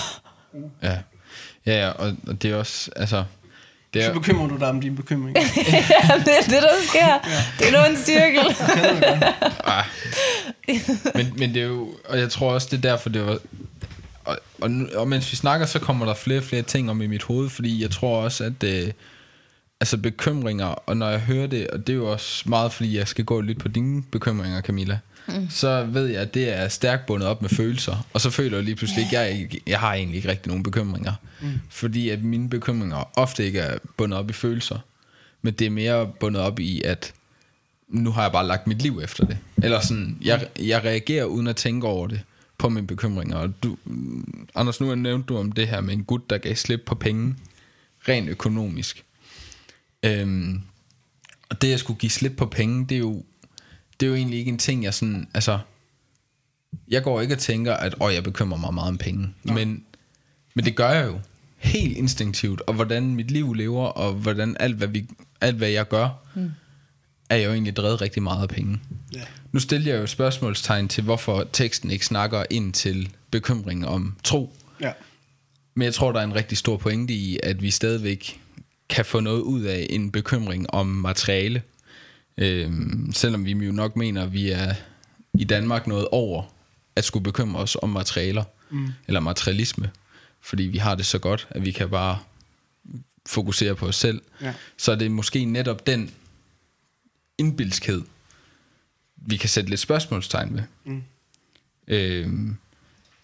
Ja, 0.82 0.98
ja, 1.66 1.80
ja 1.80 1.90
og, 1.90 2.16
og 2.26 2.42
det 2.42 2.50
er 2.50 2.56
også, 2.56 2.90
altså... 2.96 3.24
Det 3.94 4.04
så 4.04 4.11
er, 4.11 4.14
bekymrer 4.14 4.48
du 4.48 4.56
dig 4.56 4.68
om 4.68 4.80
dine 4.80 4.96
bekymringer. 4.96 5.40
ja, 5.56 6.18
det 6.18 6.38
er 6.38 6.42
det, 6.42 6.62
der 6.62 6.74
sker. 6.88 7.18
Det 7.58 7.68
er 7.68 7.80
nu 7.80 7.90
en 7.90 7.96
cirkel. 7.96 8.56
ah, 9.74 9.84
men, 11.14 11.32
men 11.37 11.54
det 11.54 11.62
er 11.62 11.66
jo, 11.66 11.94
og 12.08 12.18
jeg 12.18 12.30
tror 12.30 12.52
også, 12.52 12.68
det 12.70 12.76
er 12.76 12.90
derfor, 12.90 13.08
det 13.08 13.26
var... 13.26 13.38
Og, 14.24 14.38
og, 14.61 14.70
og 14.94 15.08
mens 15.08 15.30
vi 15.30 15.37
snakker, 15.37 15.66
så 15.66 15.78
kommer 15.78 16.06
der 16.06 16.14
flere 16.14 16.38
og 16.38 16.44
flere 16.44 16.62
ting 16.62 16.90
om 16.90 17.02
i 17.02 17.06
mit 17.06 17.22
hoved, 17.22 17.48
fordi 17.48 17.82
jeg 17.82 17.90
tror 17.90 18.22
også, 18.22 18.44
at... 18.44 18.64
Øh, 18.64 18.92
altså 19.80 19.96
bekymringer, 19.96 20.66
og 20.66 20.96
når 20.96 21.08
jeg 21.08 21.20
hører 21.20 21.46
det, 21.46 21.68
og 21.70 21.87
det 21.87 21.92
er 21.92 21.96
jo 21.96 22.12
også 22.12 22.48
meget, 22.48 22.72
fordi 22.72 22.98
jeg 22.98 23.08
skal 23.08 23.24
gå 23.24 23.40
lidt 23.40 23.58
på 23.58 23.68
dine 23.68 24.02
bekymringer, 24.02 24.62
Camilla, 24.62 24.98
mm. 25.29 25.51
så 25.51 25.85
ved 25.85 26.07
jeg, 26.07 26.23
at 26.23 26.35
det 26.35 26.53
er 26.59 26.69
stærkt 26.69 27.07
bundet 27.07 27.29
op 27.29 27.43
med 27.43 27.51
følelser, 27.51 28.07
og 28.12 28.21
så 28.21 28.31
føler 28.31 28.57
jeg 28.57 28.64
lige 28.64 28.77
pludselig 28.77 29.05
ikke, 29.05 29.19
jeg, 29.19 29.31
ikke- 29.41 29.61
jeg 29.67 29.81
har 29.81 29.95
egentlig 29.95 30.17
ikke 30.17 30.29
rigtig 30.29 30.49
nogen 30.49 30.62
bekymringer, 30.62 31.12
mm. 31.43 31.49
fordi 31.71 32.09
at 32.09 32.23
mine 32.25 32.51
bekymringer 32.51 33.19
ofte 33.19 33.45
ikke 33.47 33.59
er 33.61 33.79
bundet 33.97 34.19
op 34.19 34.31
i 34.31 34.33
følelser, 34.33 34.79
men 35.43 35.55
det 35.55 35.67
er 35.67 35.71
mere 35.71 36.07
bundet 36.21 36.43
op 36.43 36.61
i, 36.61 36.83
at 36.83 37.12
nu 37.88 38.11
har 38.11 38.23
jeg 38.23 38.33
bare 38.33 38.47
lagt 38.47 38.67
mit 38.67 38.83
liv 38.83 39.01
efter 39.05 39.27
det. 39.27 39.38
Eller 39.62 39.81
sådan, 39.81 40.19
jeg, 40.23 40.49
jeg 40.61 40.85
reagerer 40.85 41.25
uden 41.25 41.47
at 41.47 41.57
tænke 41.57 41.87
over 41.87 42.07
det 42.07 42.21
på 42.59 42.69
mine 42.69 42.87
bekymringer. 42.87 43.37
Og 43.37 43.62
du, 43.62 43.77
Anders, 44.55 44.81
nu 44.81 44.95
nævnte 44.95 45.27
du 45.27 45.38
om 45.38 45.53
det 45.53 45.69
her 45.69 45.81
med 45.81 45.95
en 45.95 46.05
gut, 46.05 46.31
der 46.31 46.38
gav 46.38 46.55
slip 46.55 46.83
på 46.87 46.95
penge, 46.95 47.35
rent 48.09 48.29
økonomisk. 48.29 49.05
Øhm, 50.03 50.61
og 51.51 51.62
det 51.62 51.73
at 51.73 51.81
skulle 51.81 51.99
give 52.01 52.11
slip 52.11 52.33
på 52.37 52.47
penge, 52.47 52.87
det 52.88 52.95
er 52.95 52.99
jo, 52.99 53.25
det 54.00 54.06
er 54.06 54.11
jo 54.11 54.16
egentlig 54.16 54.38
ikke 54.38 54.48
en 54.48 54.58
ting, 54.58 54.84
jeg 54.84 54.94
sådan, 54.94 55.28
altså, 55.34 55.58
jeg 56.88 57.02
går 57.02 57.20
ikke 57.20 57.34
og 57.34 57.38
tænker, 57.38 57.74
at 57.74 57.94
åh, 58.00 58.14
jeg 58.14 58.24
bekymrer 58.24 58.58
mig 58.58 58.74
meget 58.74 58.88
om 58.88 58.98
penge. 58.98 59.34
Men, 59.42 59.84
men 60.54 60.64
det 60.64 60.76
gør 60.76 60.90
jeg 60.90 61.06
jo 61.06 61.20
helt 61.56 61.96
instinktivt. 61.96 62.61
Og 62.61 62.74
hvordan 62.74 63.14
mit 63.14 63.30
liv 63.30 63.54
lever, 63.54 63.87
og 63.87 64.14
hvordan 64.14 64.56
alt, 64.61 64.76
hvad, 64.76 64.88
vi, 64.88 65.06
alt, 65.40 65.56
hvad 65.56 65.68
jeg 65.68 65.88
gør, 65.88 66.08
mm. 66.34 66.50
er 67.30 67.37
jo 67.37 67.52
egentlig 67.52 67.76
drevet 67.76 68.00
rigtig 68.00 68.22
meget 68.22 68.42
af 68.42 68.48
penge. 68.48 68.80
Ja. 69.14 69.22
Nu 69.52 69.61
stiller 69.61 69.92
jeg 69.92 70.00
jo 70.00 70.06
spørgsmålstegn 70.06 70.88
til, 70.88 71.04
hvorfor 71.04 71.48
teksten 71.52 71.90
ikke 71.90 72.06
snakker 72.06 72.44
ind 72.50 72.72
til 72.72 73.08
bekymring 73.30 73.87
om 73.87 74.16
tro. 74.24 74.56
Ja. 74.80 74.92
Men 75.74 75.84
jeg 75.84 75.94
tror, 75.94 76.12
der 76.12 76.20
er 76.20 76.24
en 76.24 76.34
rigtig 76.34 76.58
stor 76.58 76.76
pointe 76.76 77.14
i, 77.14 77.38
at 77.42 77.62
vi 77.62 77.70
stadigvæk 77.70 78.40
kan 78.88 79.04
få 79.04 79.20
noget 79.20 79.40
ud 79.40 79.62
af 79.62 79.87
en 79.90 80.11
bekymring 80.11 80.74
om 80.74 80.87
materiale. 80.87 81.62
Øhm, 82.38 83.12
selvom 83.12 83.44
vi 83.44 83.51
jo 83.51 83.72
nok 83.72 83.96
mener, 83.96 84.22
at 84.22 84.33
vi 84.33 84.51
er 84.51 84.74
i 85.35 85.44
Danmark 85.44 85.87
noget 85.87 86.09
over 86.12 86.42
at 86.96 87.05
skulle 87.05 87.24
bekymre 87.24 87.61
os 87.61 87.77
om 87.83 87.88
materialer. 87.88 88.44
Mm. 88.70 88.88
Eller 89.07 89.20
materialisme. 89.20 89.90
Fordi 90.40 90.62
vi 90.62 90.79
har 90.79 90.94
det 90.94 91.07
så 91.07 91.18
godt, 91.18 91.48
at 91.51 91.64
vi 91.64 91.70
kan 91.70 91.90
bare 91.90 92.18
fokusere 93.27 93.74
på 93.74 93.87
os 93.87 93.96
selv. 93.96 94.22
Ja. 94.42 94.55
Så 94.77 94.92
er 94.92 94.96
det 94.96 95.11
måske 95.11 95.44
netop 95.44 95.87
den 95.87 96.11
indbilskhed, 97.38 98.03
vi 99.16 99.37
kan 99.37 99.48
sætte 99.48 99.70
lidt 99.70 99.81
spørgsmålstegn 99.81 100.55
ved. 100.55 100.62
Mm. 100.85 101.03
Øhm, 101.88 102.57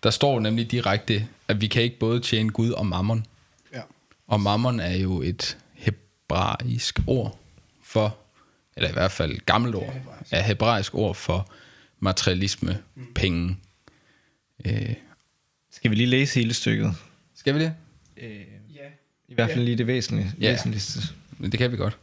der 0.02 0.10
står 0.10 0.40
nemlig 0.40 0.70
direkte, 0.70 1.28
at 1.48 1.60
vi 1.60 1.66
kan 1.66 1.82
ikke 1.82 1.98
både 1.98 2.20
tjene 2.20 2.50
Gud 2.50 2.70
og 2.70 2.86
mammon. 2.86 3.26
Ja. 3.72 3.80
Og 4.26 4.40
mammon 4.40 4.80
er 4.80 4.96
jo 4.96 5.22
et 5.22 5.58
hebraisk 5.72 7.00
ord 7.06 7.38
for, 7.82 8.16
eller 8.76 8.88
i 8.88 8.92
hvert 8.92 9.12
fald 9.12 9.32
et 9.32 9.46
gammelt 9.46 9.74
ord, 9.74 9.94
er 10.30 10.42
hebraisk 10.42 10.94
ord 10.94 11.14
for 11.14 11.50
materialisme, 12.00 12.78
Mm. 12.94 13.06
penge. 13.14 13.56
Øh, 14.64 14.94
Skal 15.70 15.90
vi 15.90 15.96
lige 15.96 16.06
læse 16.06 16.40
hele 16.40 16.54
stykket? 16.54 16.94
skal 17.34 17.54
vi 17.54 17.60
det? 17.60 17.74
Øh, 18.16 18.30
Ja. 18.74 18.80
I 19.28 19.34
hvert 19.34 19.50
fald 19.50 19.64
lige 19.64 19.78
det 19.78 19.86
væsentlige, 19.86 20.32
Ja. 20.40 20.50
væsentligste. 20.50 21.00
Men 21.38 21.52
Det 21.52 21.58
kan 21.58 21.72
vi 21.72 21.76
godt. 21.76 21.98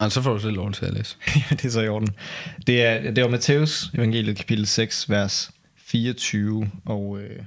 Altså, 0.00 0.14
så 0.14 0.22
får 0.22 0.32
du 0.32 0.38
selv 0.40 0.54
lov 0.56 0.72
til 0.72 0.84
at 0.86 0.94
læse. 0.94 1.16
ja, 1.36 1.42
det 1.56 1.64
er 1.64 1.70
så 1.70 1.80
i 1.80 1.88
orden. 1.88 2.08
Det 2.66 2.82
er, 2.84 3.10
det 3.10 3.24
var 3.24 3.30
Matthæus 3.30 3.90
evangeliet 3.94 4.36
kapitel 4.36 4.66
6, 4.66 5.10
vers 5.10 5.50
24, 5.76 6.70
og 6.84 7.20
øh, 7.22 7.42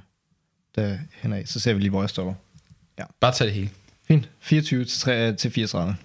der 0.76 0.98
henad, 1.22 1.46
så 1.46 1.60
ser 1.60 1.72
vi 1.74 1.80
lige, 1.80 1.90
hvor 1.90 2.02
jeg 2.02 2.10
står. 2.10 2.40
Bare 3.20 3.32
tag 3.32 3.46
det 3.46 3.54
hele. 3.54 3.70
Fint. 4.08 4.28
24 4.40 4.84
til, 4.84 5.00
3, 5.00 5.32
til 5.36 5.50
34. 5.50 5.96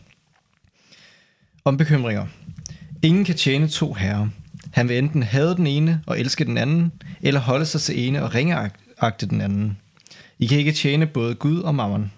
Om 1.70 1.78
bekymringer. 1.78 2.26
Ingen 3.02 3.26
kan 3.26 3.36
tjene 3.36 3.68
to 3.68 3.94
herrer. 3.94 4.28
Han 4.72 4.90
vil 4.90 4.98
enten 4.98 5.24
hade 5.24 5.56
den 5.56 5.68
ene 5.68 6.02
og 6.06 6.20
elske 6.20 6.46
den 6.46 6.58
anden, 6.58 6.92
eller 7.22 7.40
holde 7.40 7.66
sig 7.66 7.82
til 7.82 8.08
ene 8.08 8.24
og 8.24 8.36
ringeagte 8.36 9.26
den 9.26 9.42
anden. 9.42 9.78
I 10.40 10.46
kan 10.46 10.58
ikke 10.58 10.72
tjene 10.72 11.06
både 11.06 11.36
Gud 11.36 11.60
og 11.60 11.76
mammon. 11.76 12.12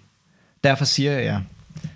Derfor 0.64 0.84
siger 0.84 1.12
jeg 1.12 1.24
jer, 1.24 1.40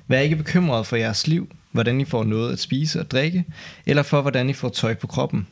vær 0.09 0.19
ikke 0.19 0.37
bekymret 0.37 0.87
for 0.87 0.97
jeres 0.97 1.27
liv, 1.27 1.55
hvordan 1.73 2.01
I 2.01 2.05
får 2.05 2.25
noget 2.25 2.53
at 2.53 2.59
spise 2.59 3.01
og 3.01 3.11
drikke, 3.11 3.45
eller 3.87 4.03
for 4.03 4.23
hvordan 4.23 4.51
I 4.51 4.53
får 4.53 4.69
tøj 4.69 4.95
på 4.95 5.07
kroppen. 5.07 5.47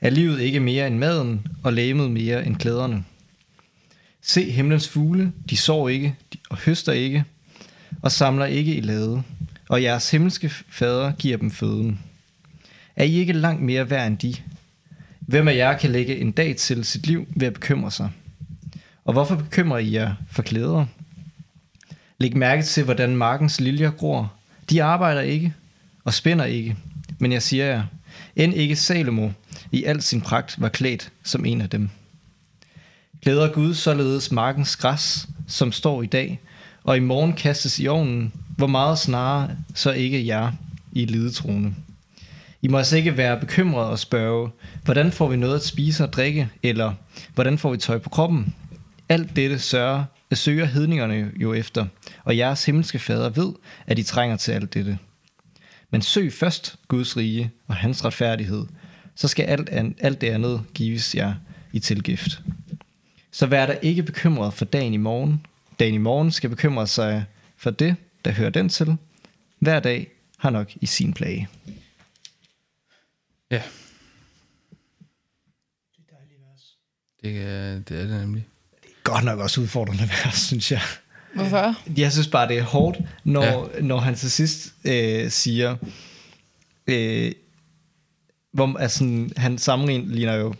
Er 0.00 0.10
livet 0.10 0.40
ikke 0.40 0.60
mere 0.60 0.86
end 0.86 0.98
maden, 0.98 1.46
og 1.62 1.72
læmet 1.72 2.10
mere 2.10 2.46
end 2.46 2.56
klæderne? 2.56 3.04
Se 4.22 4.50
himlens 4.50 4.88
fugle, 4.88 5.32
de 5.50 5.56
sår 5.56 5.88
ikke 5.88 6.14
de- 6.32 6.38
og 6.50 6.56
høster 6.56 6.92
ikke, 6.92 7.24
og 8.02 8.12
samler 8.12 8.46
ikke 8.46 8.74
i 8.74 8.80
lade, 8.80 9.22
og 9.68 9.82
jeres 9.82 10.10
himmelske 10.10 10.48
fader 10.48 11.12
giver 11.12 11.36
dem 11.36 11.50
føden. 11.50 12.00
Er 12.96 13.04
I 13.04 13.14
ikke 13.14 13.32
langt 13.32 13.62
mere 13.62 13.90
værd 13.90 14.06
end 14.06 14.18
de? 14.18 14.34
Hvem 15.20 15.48
af 15.48 15.56
jer 15.56 15.78
kan 15.78 15.90
lægge 15.90 16.16
en 16.16 16.32
dag 16.32 16.56
til 16.56 16.84
sit 16.84 17.06
liv 17.06 17.28
ved 17.36 17.46
at 17.46 17.54
bekymre 17.54 17.90
sig? 17.90 18.10
Og 19.04 19.12
hvorfor 19.12 19.36
bekymrer 19.36 19.78
I 19.78 19.92
jer 19.92 20.14
for 20.30 20.42
klæder? 20.42 20.86
Læg 22.18 22.36
mærke 22.36 22.62
til, 22.62 22.84
hvordan 22.84 23.16
markens 23.16 23.60
liljer 23.60 23.90
gror. 23.90 24.32
De 24.70 24.82
arbejder 24.82 25.20
ikke 25.20 25.54
og 26.04 26.14
spænder 26.14 26.44
ikke. 26.44 26.76
Men 27.18 27.32
jeg 27.32 27.42
siger 27.42 27.66
jer, 27.66 27.84
end 28.36 28.54
ikke 28.54 28.76
Salomo 28.76 29.30
i 29.72 29.84
al 29.84 30.02
sin 30.02 30.20
pragt 30.20 30.60
var 30.60 30.68
klædt 30.68 31.12
som 31.22 31.44
en 31.44 31.60
af 31.60 31.70
dem. 31.70 31.90
Glæder 33.22 33.52
Gud 33.52 33.74
således 33.74 34.32
markens 34.32 34.76
græs, 34.76 35.28
som 35.46 35.72
står 35.72 36.02
i 36.02 36.06
dag, 36.06 36.40
og 36.84 36.96
i 36.96 37.00
morgen 37.00 37.32
kastes 37.32 37.78
i 37.78 37.86
ovnen, 37.88 38.32
hvor 38.56 38.66
meget 38.66 38.98
snarere 38.98 39.50
så 39.74 39.92
ikke 39.92 40.26
jer 40.26 40.52
i 40.92 41.04
lidetrone. 41.04 41.74
I 42.62 42.68
må 42.68 42.78
altså 42.78 42.96
ikke 42.96 43.16
være 43.16 43.40
bekymrede 43.40 43.90
og 43.90 43.98
spørge, 43.98 44.50
hvordan 44.84 45.12
får 45.12 45.28
vi 45.28 45.36
noget 45.36 45.54
at 45.54 45.64
spise 45.64 46.04
og 46.04 46.12
drikke, 46.12 46.48
eller 46.62 46.92
hvordan 47.34 47.58
får 47.58 47.70
vi 47.70 47.76
tøj 47.76 47.98
på 47.98 48.08
kroppen? 48.08 48.54
Alt 49.08 49.36
dette 49.36 49.58
sørger, 49.58 50.04
søger 50.32 50.64
hedningerne 50.64 51.30
jo 51.36 51.54
efter, 51.54 51.86
og 52.24 52.36
jeres 52.36 52.64
himmelske 52.64 52.98
fader 52.98 53.28
ved, 53.28 53.52
at 53.86 53.98
I 53.98 54.02
trænger 54.02 54.36
til 54.36 54.52
alt 54.52 54.74
dette. 54.74 54.98
Men 55.90 56.02
søg 56.02 56.32
først 56.32 56.76
Guds 56.88 57.16
rige 57.16 57.50
og 57.68 57.76
hans 57.76 58.04
retfærdighed, 58.04 58.66
så 59.14 59.28
skal 59.28 59.44
alt, 59.44 59.68
an, 59.68 59.94
alt 60.00 60.20
det 60.20 60.26
andet 60.26 60.62
gives 60.74 61.14
jer 61.14 61.34
i 61.72 61.78
tilgift. 61.78 62.42
Så 63.30 63.46
vær 63.46 63.66
der 63.66 63.74
ikke 63.82 64.02
bekymret 64.02 64.54
for 64.54 64.64
dagen 64.64 64.94
i 64.94 64.96
morgen. 64.96 65.46
Dagen 65.78 65.94
i 65.94 65.98
morgen 65.98 66.30
skal 66.30 66.50
bekymre 66.50 66.86
sig 66.86 67.24
for 67.56 67.70
det, 67.70 67.96
der 68.26 68.32
hører 68.32 68.50
den 68.50 68.68
til. 68.68 68.96
Hver 69.58 69.80
dag 69.80 70.08
har 70.38 70.50
nok 70.50 70.72
i 70.80 70.86
sin 70.86 71.12
plage. 71.12 71.48
Ja. 73.50 73.62
Det 77.22 77.42
er 77.42 77.78
det, 77.78 78.00
er 78.00 78.06
det 78.06 78.20
nemlig. 78.20 78.46
Godt 79.04 79.24
nok 79.24 79.38
også 79.38 79.60
udfordrende 79.60 80.02
vers, 80.02 80.34
synes 80.36 80.72
jeg. 80.72 80.80
Hvorfor? 81.34 81.76
Jeg 81.96 82.12
synes 82.12 82.28
bare, 82.28 82.48
det 82.48 82.58
er 82.58 82.62
hårdt, 82.62 82.98
når, 83.24 83.70
ja. 83.74 83.80
når 83.80 83.98
han 83.98 84.14
til 84.14 84.30
sidst 84.30 84.74
øh, 84.84 85.30
siger, 85.30 85.76
øh, 86.86 87.32
hvor 88.52 88.78
altså, 88.78 89.28
han 89.36 89.58
sammenligner 89.58 90.34
jo, 90.34 90.54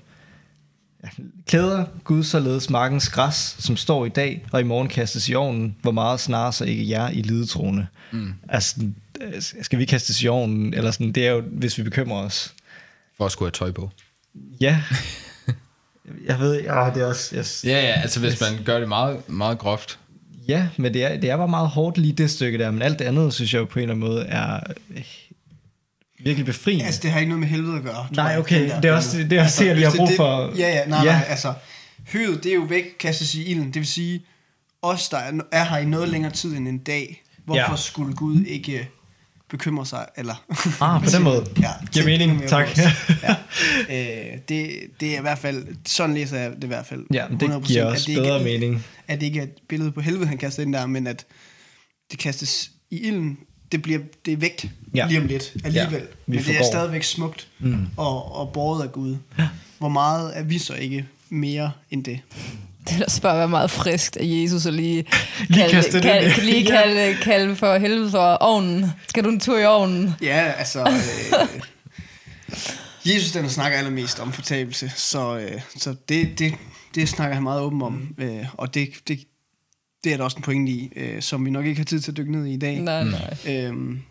klæder 1.46 1.84
Gud 2.04 2.24
således 2.24 2.70
markens 2.70 3.08
græs, 3.08 3.56
som 3.58 3.76
står 3.76 4.06
i 4.06 4.08
dag, 4.08 4.46
og 4.52 4.60
i 4.60 4.64
morgen 4.64 4.88
kastes 4.88 5.28
i 5.28 5.34
ovnen, 5.34 5.76
hvor 5.82 5.92
meget 5.92 6.20
snarere 6.20 6.52
så 6.52 6.64
ikke 6.64 6.90
jer 6.90 7.10
i 7.10 7.22
lidetroende. 7.22 7.86
Mm. 8.12 8.34
Altså, 8.48 8.76
øh, 9.20 9.32
skal 9.62 9.78
vi 9.78 9.84
kastes 9.84 10.22
i 10.22 10.28
ovnen, 10.28 10.74
eller 10.74 10.90
sådan, 10.90 11.12
det 11.12 11.26
er 11.26 11.30
jo, 11.30 11.40
hvis 11.40 11.78
vi 11.78 11.82
bekymrer 11.82 12.18
os. 12.18 12.54
For 13.16 13.26
at 13.26 13.32
skulle 13.32 13.46
have 13.46 13.66
tøj 13.66 13.72
på. 13.72 13.90
Ja. 14.60 14.82
jeg 16.28 16.40
ved, 16.40 16.62
ja, 16.62 16.90
det 16.94 17.02
er 17.02 17.06
også... 17.06 17.36
Yes. 17.36 17.64
Ja, 17.64 17.80
ja, 17.80 18.00
altså 18.00 18.20
hvis 18.20 18.40
man 18.40 18.64
gør 18.64 18.78
det 18.78 18.88
meget, 18.88 19.28
meget 19.28 19.58
groft. 19.58 19.98
Ja, 20.48 20.68
men 20.76 20.94
det 20.94 21.04
er, 21.04 21.20
det 21.20 21.30
er 21.30 21.36
bare 21.36 21.48
meget 21.48 21.68
hårdt 21.68 21.98
lige 21.98 22.12
det 22.12 22.30
stykke 22.30 22.58
der, 22.58 22.70
men 22.70 22.82
alt 22.82 22.98
det 22.98 23.04
andet, 23.04 23.34
synes 23.34 23.54
jeg 23.54 23.60
jo 23.60 23.64
på 23.64 23.78
en 23.78 23.82
eller 23.82 23.94
anden 23.94 24.08
måde 24.08 24.24
er 24.24 24.60
virkelig 26.18 26.46
befriende. 26.46 26.84
Altså, 26.84 27.00
det 27.02 27.10
har 27.10 27.18
ikke 27.20 27.28
noget 27.28 27.40
med 27.40 27.48
helvede 27.48 27.76
at 27.76 27.82
gøre. 27.82 28.06
Nej, 28.12 28.24
jeg, 28.24 28.38
okay, 28.38 28.68
der 28.68 28.80
det 28.80 28.88
er 28.90 28.92
også- 28.94 29.18
det 29.18 29.32
er 29.32 29.42
også 29.44 29.62
det, 29.62 29.68
jeg 29.68 29.76
lige 29.76 29.86
har 29.90 29.96
brug 29.96 30.08
det- 30.08 30.16
for. 30.16 30.52
Ja, 30.58 30.68
ja, 30.68 30.84
nej, 30.86 30.98
Ja. 31.04 31.12
nej, 31.12 31.24
altså, 31.28 31.54
høet, 32.12 32.44
det 32.44 32.50
er 32.50 32.54
jo 32.56 32.60
væk, 32.68 32.84
kastes 33.00 33.34
i 33.34 33.44
ilden. 33.44 33.66
Det 33.66 33.74
vil 33.74 33.86
sige, 33.86 34.22
os, 34.82 35.08
der 35.08 35.16
er- 35.18 35.32
er 35.52 35.64
her 35.64 35.76
i 35.78 35.84
noget 35.84 36.08
længere 36.08 36.32
tid 36.32 36.56
end 36.56 36.68
en 36.68 36.78
dag, 36.78 37.22
hvorfor 37.44 37.70
Ja. 37.70 37.76
skulle 37.76 38.14
Gud 38.14 38.44
ikke 38.44 38.88
bekymre 39.50 39.86
sig, 39.86 40.06
eller... 40.16 40.44
Ah, 40.80 41.04
på 41.04 41.10
den 41.10 41.22
måde. 41.30 41.46
Ja, 41.60 41.70
Giver 41.92 42.04
mening, 42.04 42.42
tak. 42.48 42.68
ja. 43.22 43.36
øh, 43.90 44.38
det, 44.48 44.70
det 45.00 45.14
er 45.14 45.18
i 45.18 45.20
hvert 45.20 45.38
fald, 45.38 45.66
sådan 45.86 46.14
læser 46.14 46.38
jeg 46.38 46.50
det 46.56 46.64
i 46.64 46.66
hvert 46.66 46.86
fald. 46.86 47.04
Ja, 47.12 47.26
det 47.40 47.42
100%, 47.50 47.66
giver 47.66 47.82
at 47.84 47.90
også 47.90 48.02
det 48.02 48.08
ikke 48.08 48.22
bedre 48.22 48.40
er- 48.40 48.44
mening. 48.44 48.84
At 49.08 49.20
det 49.20 49.26
ikke 49.26 49.38
er 49.38 49.42
et 49.42 49.52
billede 49.68 49.92
på 49.92 50.00
helvede, 50.00 50.26
han 50.26 50.38
kaster 50.38 50.62
ind 50.62 50.72
der, 50.72 50.86
men 50.86 51.06
at 51.06 51.24
det 52.10 52.18
kastes 52.18 52.70
i 52.90 52.98
ilden, 52.98 53.38
det, 53.72 53.82
bliver, 53.82 54.00
det 54.24 54.32
er 54.32 54.36
væk 54.36 54.70
Ja. 54.94 54.98
ja. 55.02 55.06
lige 55.08 55.20
om 55.20 55.26
lidt 55.26 55.52
alligevel. 55.64 55.92
Ja, 55.92 55.98
Ja, 55.98 56.04
vi 56.26 56.36
men 56.36 56.44
det 56.44 56.56
er 56.60 56.64
stadigvæk 56.64 57.02
smukt 57.02 57.48
mm. 57.58 57.86
og, 57.96 58.34
og 58.36 58.52
båret 58.52 58.82
af 58.82 58.92
Gud. 58.92 59.16
Hvor 59.78 59.88
meget 59.88 60.38
er 60.38 60.42
vi 60.42 60.58
så 60.58 60.74
ikke 60.74 61.06
mere 61.30 61.72
end 61.90 62.04
det? 62.04 62.20
Det 62.88 63.00
er 63.00 63.04
også 63.04 63.22
bare 63.22 63.38
være 63.38 63.48
meget 63.48 63.70
friskt 63.70 64.16
af 64.16 64.24
Jesus 64.24 64.66
og 64.66 64.72
lige, 64.72 65.04
Lige 65.48 65.70
kalde, 65.70 65.90
kalde, 65.90 66.30
kalde, 66.30 66.44
lige 66.44 66.62
Ja. 66.62 66.82
kalde, 66.82 67.16
kalde 67.22 67.56
for 67.56 67.78
helvede 67.78 68.10
for 68.10 68.18
ovnen. 68.34 68.86
Skal 69.08 69.24
du 69.24 69.28
en 69.28 69.40
tur 69.40 69.58
i 69.58 69.64
ovnen? 69.64 70.14
Ja, 70.22 70.52
altså... 70.58 70.80
Øh, 70.80 71.48
Jesus 73.04 73.32
den 73.32 73.50
snakker 73.50 73.78
allermest 73.78 74.20
om 74.20 74.32
fortabelse, 74.32 74.92
så, 74.96 75.38
øh, 75.38 75.60
så 75.76 75.94
det, 76.08 76.38
det, 76.38 76.54
det 76.94 77.08
snakker 77.08 77.34
han 77.34 77.42
meget 77.42 77.60
åben 77.60 77.82
om, 77.82 78.14
øh, 78.18 78.44
og 78.52 78.74
det, 78.74 78.88
det, 79.08 79.20
det 80.06 80.12
er 80.12 80.16
der 80.16 80.24
også 80.24 80.36
en 80.36 80.42
pointe 80.42 80.72
i, 80.72 80.92
øh, 80.96 81.22
som 81.22 81.44
vi 81.44 81.50
nok 81.50 81.66
ikke 81.66 81.78
har 81.78 81.84
tid 81.84 82.00
til 82.00 82.10
at 82.10 82.16
dykke 82.16 82.32
ned 82.32 82.46
i 82.46 82.52
i 82.52 82.56
dag. 82.56 82.80
Nej, 82.80 83.04
nej. 83.04 83.36
Øhm, 83.48 84.02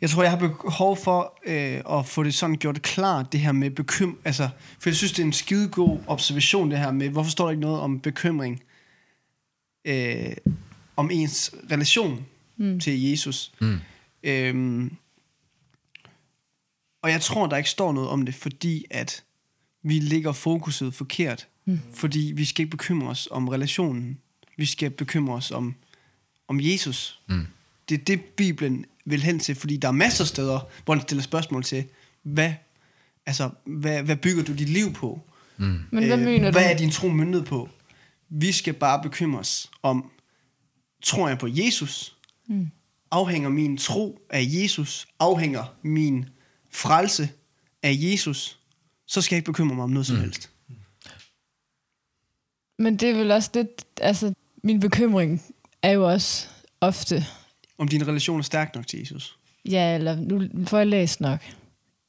jeg 0.00 0.10
tror, 0.10 0.22
jeg 0.22 0.30
har 0.32 0.38
behov 0.38 0.96
for 0.96 1.38
øh, 1.46 1.98
at 1.98 2.06
få 2.06 2.22
det 2.22 2.34
sådan 2.34 2.56
gjort 2.56 2.82
klart, 2.82 3.32
det 3.32 3.40
her 3.40 3.52
med 3.52 3.70
bekym... 3.70 4.12
Altså, 4.24 4.48
for 4.78 4.88
jeg 4.88 4.96
synes, 4.96 5.12
det 5.12 5.22
er 5.22 5.26
en 5.26 5.32
skidegod 5.32 5.98
observation, 6.06 6.70
det 6.70 6.78
her 6.78 6.92
med, 6.92 7.08
hvorfor 7.08 7.30
står 7.30 7.44
der 7.44 7.50
ikke 7.50 7.60
noget 7.60 7.80
om 7.80 8.00
bekymring? 8.00 8.62
Øh, 9.84 10.32
om 10.96 11.10
ens 11.10 11.54
relation 11.70 12.26
mm. 12.56 12.80
til 12.80 13.02
Jesus. 13.02 13.52
Mm. 13.60 13.78
Øhm, 14.22 14.96
og 17.02 17.10
jeg 17.10 17.20
tror, 17.20 17.46
der 17.46 17.56
ikke 17.56 17.70
står 17.70 17.92
noget 17.92 18.08
om 18.08 18.24
det, 18.24 18.34
fordi 18.34 18.84
at 18.90 19.24
vi 19.82 19.98
lægger 19.98 20.32
fokuset 20.32 20.94
forkert. 20.94 21.48
Mm. 21.64 21.80
Fordi 21.94 22.32
vi 22.36 22.44
skal 22.44 22.62
ikke 22.62 22.76
bekymre 22.76 23.10
os 23.10 23.28
om 23.30 23.48
relationen. 23.48 24.18
Vi 24.60 24.66
skal 24.66 24.90
bekymre 24.90 25.34
os 25.34 25.50
om, 25.50 25.74
om 26.48 26.60
Jesus. 26.60 27.20
Mm. 27.28 27.46
Det 27.88 28.00
er 28.00 28.04
det, 28.04 28.24
Bibelen 28.24 28.84
vil 29.04 29.22
hen 29.22 29.38
til, 29.38 29.54
fordi 29.54 29.76
der 29.76 29.88
er 29.88 29.92
masser 29.92 30.24
af 30.24 30.28
steder, 30.28 30.60
hvor 30.84 30.94
den 30.94 31.02
stiller 31.02 31.22
spørgsmål 31.22 31.64
til, 31.64 31.84
hvad, 32.22 32.52
altså, 33.26 33.50
hvad, 33.64 34.02
hvad 34.02 34.16
bygger 34.16 34.44
du 34.44 34.52
dit 34.52 34.68
liv 34.68 34.92
på? 34.92 35.20
Men 35.56 35.88
hvad 35.90 36.16
mener 36.16 36.48
Øh, 36.48 36.52
hvad 36.54 36.62
du? 36.64 36.68
er 36.70 36.76
din 36.76 36.90
tro 36.90 37.08
myndet 37.08 37.44
på? 37.44 37.68
Vi 38.28 38.52
skal 38.52 38.74
bare 38.74 39.02
bekymre 39.02 39.40
os 39.40 39.70
om, 39.82 40.10
tror 41.02 41.28
jeg 41.28 41.38
på 41.38 41.48
Jesus? 41.50 42.16
Mm. 42.48 42.70
Afhænger 43.10 43.48
min 43.48 43.76
tro 43.76 44.20
af 44.30 44.46
Jesus? 44.46 45.06
Afhænger 45.18 45.64
min 45.82 46.28
frelse 46.70 47.28
af 47.82 47.96
Jesus? 47.98 48.58
Så 49.06 49.22
skal 49.22 49.34
jeg 49.34 49.38
ikke 49.38 49.52
bekymre 49.52 49.74
mig 49.74 49.84
om 49.84 49.90
noget 49.90 50.06
som 50.06 50.16
helst. 50.16 50.50
Men 52.78 52.96
det 52.96 53.10
er 53.10 53.14
vel 53.14 53.30
også 53.30 53.50
lidt... 53.54 53.84
Altså, 54.00 54.34
min 54.62 54.80
bekymring 54.80 55.42
er 55.82 55.90
jo 55.90 56.08
også 56.08 56.48
ofte... 56.80 57.24
Om 57.78 57.88
din 57.88 58.08
relation 58.08 58.38
er 58.38 58.42
stærk 58.42 58.74
nok 58.74 58.86
til 58.86 58.98
Jesus. 58.98 59.38
Ja, 59.64 59.94
eller 59.94 60.16
nu 60.16 60.48
får 60.66 60.78
jeg 60.78 60.86
læst 60.86 61.20
nok. 61.20 61.40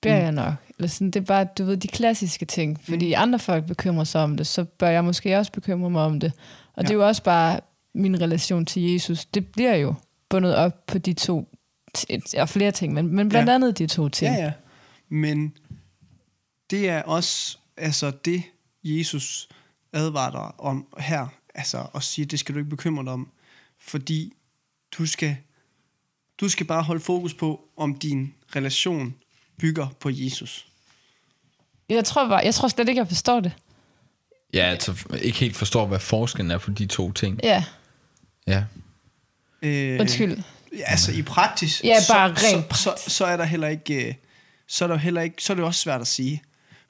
Beder 0.02 0.16
mm. 0.16 0.24
jeg 0.24 0.32
nok? 0.32 0.54
Eller 0.78 0.88
sådan, 0.88 1.12
det 1.12 1.20
er 1.20 1.26
bare, 1.26 1.48
du 1.58 1.64
ved, 1.66 1.78
de 1.78 1.88
klassiske 1.88 2.46
ting. 2.46 2.80
Fordi 2.84 3.08
mm. 3.08 3.22
andre 3.22 3.40
folk 3.40 3.66
bekymrer 3.66 4.04
sig 4.04 4.22
om 4.22 4.38
det, 4.38 4.48
så 4.48 4.64
bør 4.64 4.90
jeg 4.90 5.04
måske 5.04 5.38
også 5.38 5.52
bekymre 5.52 5.90
mig 5.90 6.02
om 6.02 6.20
det. 6.20 6.32
Og 6.74 6.78
ja. 6.78 6.82
det 6.82 6.90
er 6.90 6.96
jo 6.96 7.08
også 7.08 7.24
bare 7.24 7.60
min 7.94 8.22
relation 8.22 8.66
til 8.66 8.82
Jesus. 8.82 9.26
Det 9.26 9.48
bliver 9.48 9.76
jo 9.76 9.94
bundet 10.30 10.56
op 10.56 10.86
på 10.88 10.98
de 10.98 11.14
to, 11.14 11.48
og 12.38 12.50
flere 12.50 12.72
ting, 12.72 12.94
men, 12.94 13.08
men 13.08 13.30
blandt 13.30 13.50
ja. 13.50 13.56
andet 13.56 13.78
de 13.78 13.88
to 13.88 14.10
ting. 14.10 14.36
Ja, 14.36 14.44
ja. 14.44 14.52
Men 15.10 15.58
det 16.70 16.90
er 16.90 17.02
også 17.02 17.58
altså 17.78 18.12
det, 18.26 18.44
Jesus 18.84 19.50
advarer 19.94 20.32
dig 20.32 20.60
om 20.60 20.88
her. 20.98 21.28
Altså 21.56 21.88
at 21.96 22.04
sige, 22.04 22.26
det 22.26 22.40
skal 22.40 22.56
du 22.56 22.60
ikke 22.60 22.70
bekymre 22.70 23.04
dig 23.04 23.14
om. 23.14 23.32
Fordi 23.80 24.34
du 24.98 25.06
skal, 25.06 25.38
du 26.38 26.50
skal 26.50 26.66
bare 26.66 26.84
holde 26.84 27.02
fokus 27.02 27.34
på, 27.34 27.62
om 27.78 27.96
din 27.96 28.34
relation 28.56 29.16
bygger 29.60 29.88
på 30.00 30.10
Jesus. 30.14 30.68
Jeg 31.90 32.06
tror, 32.06 32.28
bare, 32.28 32.42
jeg 32.46 32.56
tror 32.56 32.68
slet 32.68 32.90
ikke, 32.90 33.00
jeg 33.00 33.08
forstår 33.08 33.40
det. 33.40 33.52
Ja, 34.54 34.60
altså 34.64 35.18
ikke 35.22 35.38
helt 35.38 35.56
forstår, 35.56 35.86
hvad 35.86 36.00
forskellen 36.00 36.52
er 36.52 36.58
på 36.58 36.72
de 36.72 36.86
to 36.86 37.12
ting. 37.12 37.40
Ja, 37.44 37.64
Ja. 38.48 38.64
Øh, 39.62 40.00
undskyld. 40.00 40.44
Ja, 40.78 40.84
altså 40.86 41.12
i 41.12 41.22
praksis, 41.22 41.82
Ja, 41.84 41.96
bare 42.10 42.36
så, 42.38 42.46
rent 42.46 42.78
så, 42.78 42.84
så, 42.98 43.10
så 43.10 43.26
er 43.26 43.38
der 43.38 43.44
heller 43.44 43.68
ikke, 43.68 44.08
øh, 44.08 44.14
så 44.68 44.84
er 44.86 44.88
der 44.88 44.96
heller 44.96 45.22
ikke, 45.22 45.44
så 45.44 45.54
er 45.54 45.56
det 45.56 45.66
også 45.66 45.82
svært 45.82 46.02
at 46.02 46.08
sige, 46.08 46.42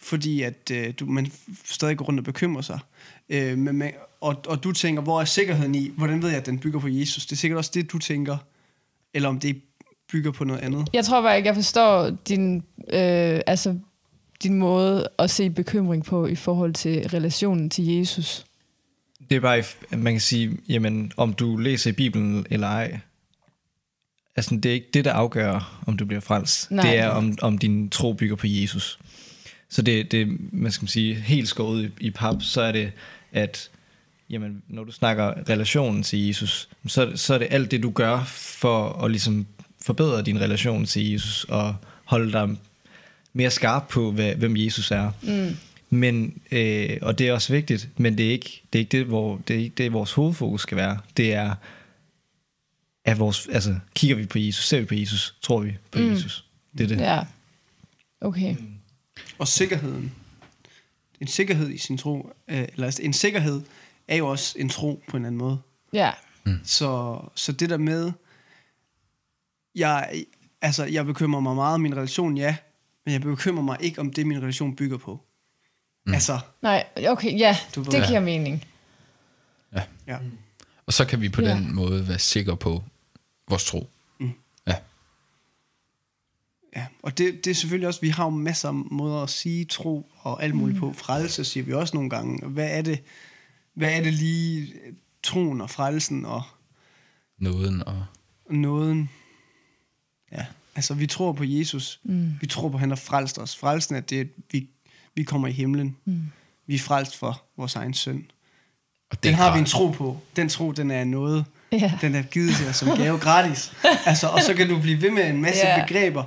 fordi 0.01 0.41
at 0.41 0.71
øh, 0.73 0.93
du, 0.99 1.05
man 1.05 1.31
stadig 1.65 1.97
går 1.97 2.05
rundt 2.05 2.19
og 2.19 2.23
bekymrer 2.23 2.61
sig. 2.61 2.79
Øh, 3.29 3.57
men, 3.57 3.77
men, 3.77 3.91
og, 4.21 4.41
og 4.47 4.63
du 4.63 4.71
tænker, 4.71 5.01
hvor 5.01 5.21
er 5.21 5.25
sikkerheden 5.25 5.75
i? 5.75 5.91
Hvordan 5.97 6.21
ved 6.21 6.29
jeg, 6.29 6.37
at 6.37 6.45
den 6.45 6.59
bygger 6.59 6.79
på 6.79 6.87
Jesus? 6.87 7.25
Det 7.25 7.31
er 7.31 7.37
sikkert 7.37 7.57
også 7.57 7.71
det, 7.73 7.91
du 7.91 7.99
tænker. 7.99 8.37
Eller 9.13 9.29
om 9.29 9.39
det 9.39 9.61
bygger 10.11 10.31
på 10.31 10.43
noget 10.43 10.59
andet. 10.59 10.89
Jeg 10.93 11.05
tror 11.05 11.21
bare 11.21 11.37
ikke, 11.37 11.47
jeg 11.47 11.55
forstår 11.55 12.09
din, 12.09 12.55
øh, 12.93 13.41
altså, 13.47 13.77
din 14.43 14.53
måde 14.53 15.07
at 15.19 15.29
se 15.29 15.49
bekymring 15.49 16.05
på 16.05 16.27
i 16.27 16.35
forhold 16.35 16.73
til 16.73 17.09
relationen 17.09 17.69
til 17.69 17.85
Jesus. 17.85 18.45
Det 19.29 19.35
er 19.35 19.41
bare, 19.41 19.63
man 19.97 20.13
kan 20.13 20.21
sige, 20.21 20.57
jamen, 20.69 21.11
om 21.17 21.33
du 21.33 21.57
læser 21.57 21.89
i 21.89 21.93
Bibelen 21.93 22.45
eller 22.49 22.67
ej, 22.67 22.99
altså 24.35 24.55
det 24.55 24.65
er 24.65 24.73
ikke 24.73 24.89
det, 24.93 25.05
der 25.05 25.13
afgør, 25.13 25.81
om 25.87 25.97
du 25.97 26.05
bliver 26.05 26.21
frelst. 26.21 26.71
Nej. 26.71 26.89
Det 26.89 26.99
er, 26.99 27.07
om, 27.07 27.37
om 27.41 27.57
din 27.57 27.89
tro 27.89 28.13
bygger 28.13 28.35
på 28.35 28.47
Jesus. 28.47 28.99
Så 29.71 29.81
det, 29.81 30.11
det 30.11 30.53
man 30.53 30.71
skal 30.71 30.87
sige, 30.87 31.15
helt 31.15 31.47
skåret 31.47 31.91
i, 31.99 32.07
i 32.07 32.11
pap, 32.11 32.35
så 32.41 32.61
er 32.61 32.71
det, 32.71 32.91
at 33.31 33.69
jamen, 34.29 34.63
når 34.67 34.83
du 34.83 34.91
snakker 34.91 35.49
relationen 35.49 36.03
til 36.03 36.27
Jesus, 36.27 36.69
så, 36.87 37.11
så 37.15 37.33
er 37.33 37.37
det 37.37 37.47
alt 37.51 37.71
det, 37.71 37.83
du 37.83 37.91
gør 37.91 38.23
for 38.25 39.03
at 39.03 39.11
ligesom 39.11 39.47
forbedre 39.81 40.21
din 40.21 40.41
relation 40.41 40.85
til 40.85 41.11
Jesus 41.11 41.43
og 41.43 41.75
holde 42.03 42.31
dig 42.31 42.49
mere 43.33 43.51
skarp 43.51 43.87
på, 43.87 44.11
hvad, 44.11 44.35
hvem 44.35 44.57
Jesus 44.57 44.91
er. 44.91 45.11
Mm. 45.21 45.57
Men, 45.89 46.41
øh, 46.51 46.97
og 47.01 47.19
det 47.19 47.27
er 47.27 47.33
også 47.33 47.53
vigtigt, 47.53 47.89
men 47.97 48.17
det 48.17 48.27
er 48.27 48.31
ikke 48.31 48.61
det, 48.73 48.79
er 48.79 48.81
ikke 48.81 48.97
det, 48.97 49.05
hvor, 49.05 49.41
det, 49.47 49.55
er 49.55 49.59
ikke 49.59 49.75
det 49.77 49.93
vores 49.93 50.11
hovedfokus 50.11 50.61
skal 50.61 50.77
være. 50.77 50.97
Det 51.17 51.33
er, 51.33 51.55
er 53.05 53.15
vores, 53.15 53.47
altså, 53.51 53.75
kigger 53.95 54.15
vi 54.15 54.25
på 54.25 54.39
Jesus, 54.39 54.67
ser 54.67 54.79
vi 54.79 54.85
på 54.85 54.95
Jesus, 54.95 55.35
tror 55.41 55.59
vi 55.59 55.73
på 55.91 55.99
mm. 55.99 56.11
Jesus. 56.11 56.45
Det 56.77 56.83
er 56.83 56.87
det. 56.87 56.97
Ja. 56.97 57.19
Okay. 58.21 58.55
Og 59.37 59.47
sikkerheden. 59.47 60.13
En 61.21 61.27
sikkerhed 61.27 61.69
i 61.69 61.77
sin 61.77 61.97
tro, 61.97 62.33
øh, 62.47 62.67
eller 62.73 62.99
en 63.01 63.13
sikkerhed 63.13 63.61
er 64.07 64.15
jo 64.15 64.27
også 64.27 64.55
en 64.59 64.69
tro 64.69 65.03
på 65.07 65.17
en 65.17 65.25
anden 65.25 65.37
måde. 65.39 65.59
Ja. 65.93 66.11
Så, 66.63 67.19
så 67.35 67.51
det 67.51 67.69
der 67.69 67.77
med, 67.77 68.11
jeg, 69.75 70.23
altså, 70.61 70.85
jeg 70.85 71.05
bekymrer 71.05 71.39
mig 71.41 71.55
meget 71.55 71.73
om 71.73 71.81
min 71.81 71.95
relation, 71.97 72.37
ja, 72.37 72.55
men 73.05 73.13
jeg 73.13 73.21
bekymrer 73.21 73.63
mig 73.63 73.77
ikke 73.79 74.01
om 74.01 74.13
det, 74.13 74.27
min 74.27 74.37
relation 74.41 74.75
bygger 74.75 74.97
på. 74.97 75.19
Mm. 76.05 76.13
Altså, 76.13 76.39
Nej, 76.61 76.85
okay, 77.07 77.39
ja, 77.39 77.57
Du 77.75 77.81
ved- 77.81 77.91
det 77.91 77.97
Ja. 77.99 78.07
giver 78.07 78.19
mening. 78.19 78.65
ja. 80.07 80.17
Og 80.85 80.93
så 80.93 81.05
kan 81.05 81.21
vi 81.21 81.29
på 81.29 81.41
Ja. 81.41 81.49
den 81.49 81.75
måde 81.75 82.07
være 82.07 82.19
sikre 82.19 82.57
på 82.57 82.83
vores 83.49 83.65
tro. 83.65 83.89
Mm. 86.73 86.79
Ja. 86.79 86.85
Og 87.03 87.17
det, 87.17 87.45
det 87.45 87.51
er 87.51 87.55
selvfølgelig 87.55 87.87
også, 87.87 88.01
vi 88.01 88.09
har 88.09 88.23
jo 88.23 88.29
masser 88.29 88.67
af 88.69 88.73
måder 88.73 89.23
at 89.23 89.29
sige 89.29 89.65
tro 89.65 90.11
og 90.19 90.43
alt 90.43 90.55
muligt 90.55 90.79
på. 90.79 90.93
Frelse 90.93 91.45
siger 91.45 91.63
vi 91.63 91.73
også 91.73 91.95
nogle 91.95 92.09
gange. 92.09 92.47
Hvad 92.47 92.69
er 92.71 92.81
det, 92.81 93.03
hvad 93.73 93.93
er 93.93 94.03
det 94.03 94.13
lige 94.13 94.73
troen 95.23 95.61
og 95.61 95.69
frelsen 95.69 96.25
og 96.25 96.43
Nåden 97.39 97.83
og... 97.87 98.05
nåden? 98.49 99.09
Ja, 100.31 100.45
altså 100.75 100.93
vi 100.93 101.07
tror 101.07 101.31
på 101.31 101.43
Jesus. 101.43 101.99
Mm. 102.03 102.33
Vi 102.41 102.47
tror 102.47 102.69
på, 102.69 102.75
at 102.75 102.79
han 102.79 102.89
har 102.89 102.95
frelst 102.95 103.39
os. 103.39 103.57
Frelsen 103.57 103.95
er 103.95 103.99
det, 103.99 104.19
at 104.19 104.27
vi, 104.51 104.69
vi 105.15 105.23
kommer 105.23 105.47
i 105.47 105.51
himlen. 105.51 105.95
Mm. 106.05 106.21
Vi 106.67 106.75
er 106.75 106.79
frelst 106.79 107.17
for 107.17 107.43
vores 107.57 107.75
egen 107.75 107.93
søn. 107.93 108.25
og 109.11 109.23
Den 109.23 109.33
er 109.33 109.37
har 109.37 109.53
vi 109.53 109.59
en 109.59 109.65
tro 109.65 109.91
på. 109.91 110.19
Den 110.35 110.49
tro, 110.49 110.71
den 110.71 110.91
er 110.91 111.03
noget. 111.03 111.45
Ja. 111.71 111.97
Den 112.01 112.15
er 112.15 112.21
givet 112.21 112.55
til 112.55 112.67
os 112.67 112.75
som 112.75 112.97
gave 112.97 113.19
gratis. 113.19 113.73
altså, 114.05 114.27
og 114.27 114.41
så 114.41 114.53
kan 114.53 114.69
du 114.69 114.79
blive 114.81 115.01
ved 115.01 115.11
med 115.11 115.29
en 115.29 115.41
masse 115.41 115.65
yeah. 115.65 115.87
begreber. 115.87 116.23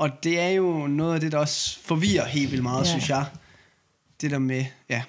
Og 0.00 0.10
det 0.24 0.40
er 0.40 0.48
jo 0.48 0.86
noget 0.86 1.14
af 1.14 1.20
det, 1.20 1.32
der 1.32 1.38
også 1.38 1.78
forvirrer 1.84 2.26
helt 2.26 2.50
vildt 2.50 2.62
meget, 2.62 2.80
Ja. 2.84 2.84
synes 2.90 3.10
jeg. 3.10 3.24
Det 4.20 4.30
der 4.30 4.38
med, 4.38 4.64
ja, 4.88 5.02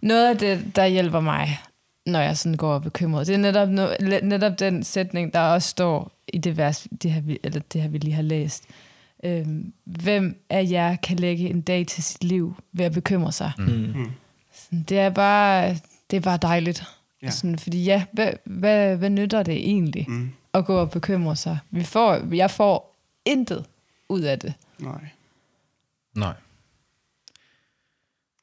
Noget 0.00 0.28
af 0.30 0.38
det, 0.38 0.76
der 0.76 0.86
hjælper 0.86 1.20
mig, 1.20 1.58
når 2.06 2.20
jeg 2.20 2.36
sådan 2.38 2.56
går 2.56 2.74
og 2.74 2.82
bekymret, 2.82 3.26
det 3.26 3.34
er 3.34 3.38
netop, 3.38 3.68
no, 3.68 3.86
netop 4.22 4.58
den 4.58 4.82
sætning, 4.84 5.32
der 5.34 5.40
også 5.40 5.68
står 5.68 6.10
i 6.32 6.38
det 6.38 6.56
vers, 6.56 6.86
det 7.02 7.10
her, 7.12 7.20
vi- 7.20 7.38
eller 7.44 7.60
det 7.72 7.82
her 7.82 7.88
vi 7.88 7.98
lige 7.98 8.14
har 8.14 8.22
læst. 8.22 8.64
Øhm, 9.24 9.72
hvem 9.84 10.40
af 10.50 10.66
jer 10.70 10.96
kan 10.96 11.16
lægge 11.16 11.48
en 11.50 11.60
dag 11.60 11.86
til 11.86 12.02
sit 12.02 12.24
liv 12.24 12.54
ved 12.72 12.84
at 12.84 12.92
bekymre 12.92 13.32
sig? 13.32 13.52
Mm. 13.58 13.94
Sådan, 14.54 14.82
Det 14.88 14.98
er 14.98 15.10
bare, 15.10 15.76
det 16.10 16.16
er 16.16 16.20
bare 16.20 16.38
dejligt. 16.42 16.84
Ja. 17.22 17.30
Sådan, 17.30 17.58
fordi 17.58 17.84
ja, 17.84 18.04
hvad, 18.12 18.32
hvad, 18.44 18.96
hvad 18.96 19.10
nytter 19.10 19.42
det 19.42 19.54
egentlig 19.56 20.04
Mm. 20.08 20.30
at 20.54 20.64
gå 20.64 20.76
og 20.76 20.90
bekymre 20.90 21.36
sig? 21.36 21.58
Vi 21.70 21.84
får, 21.84 22.34
jeg 22.34 22.50
får 22.50 22.96
intet 23.26 23.64
ud 24.08 24.20
af 24.20 24.38
det. 24.38 24.54
nej. 24.78 25.08
Nej. 26.16 26.34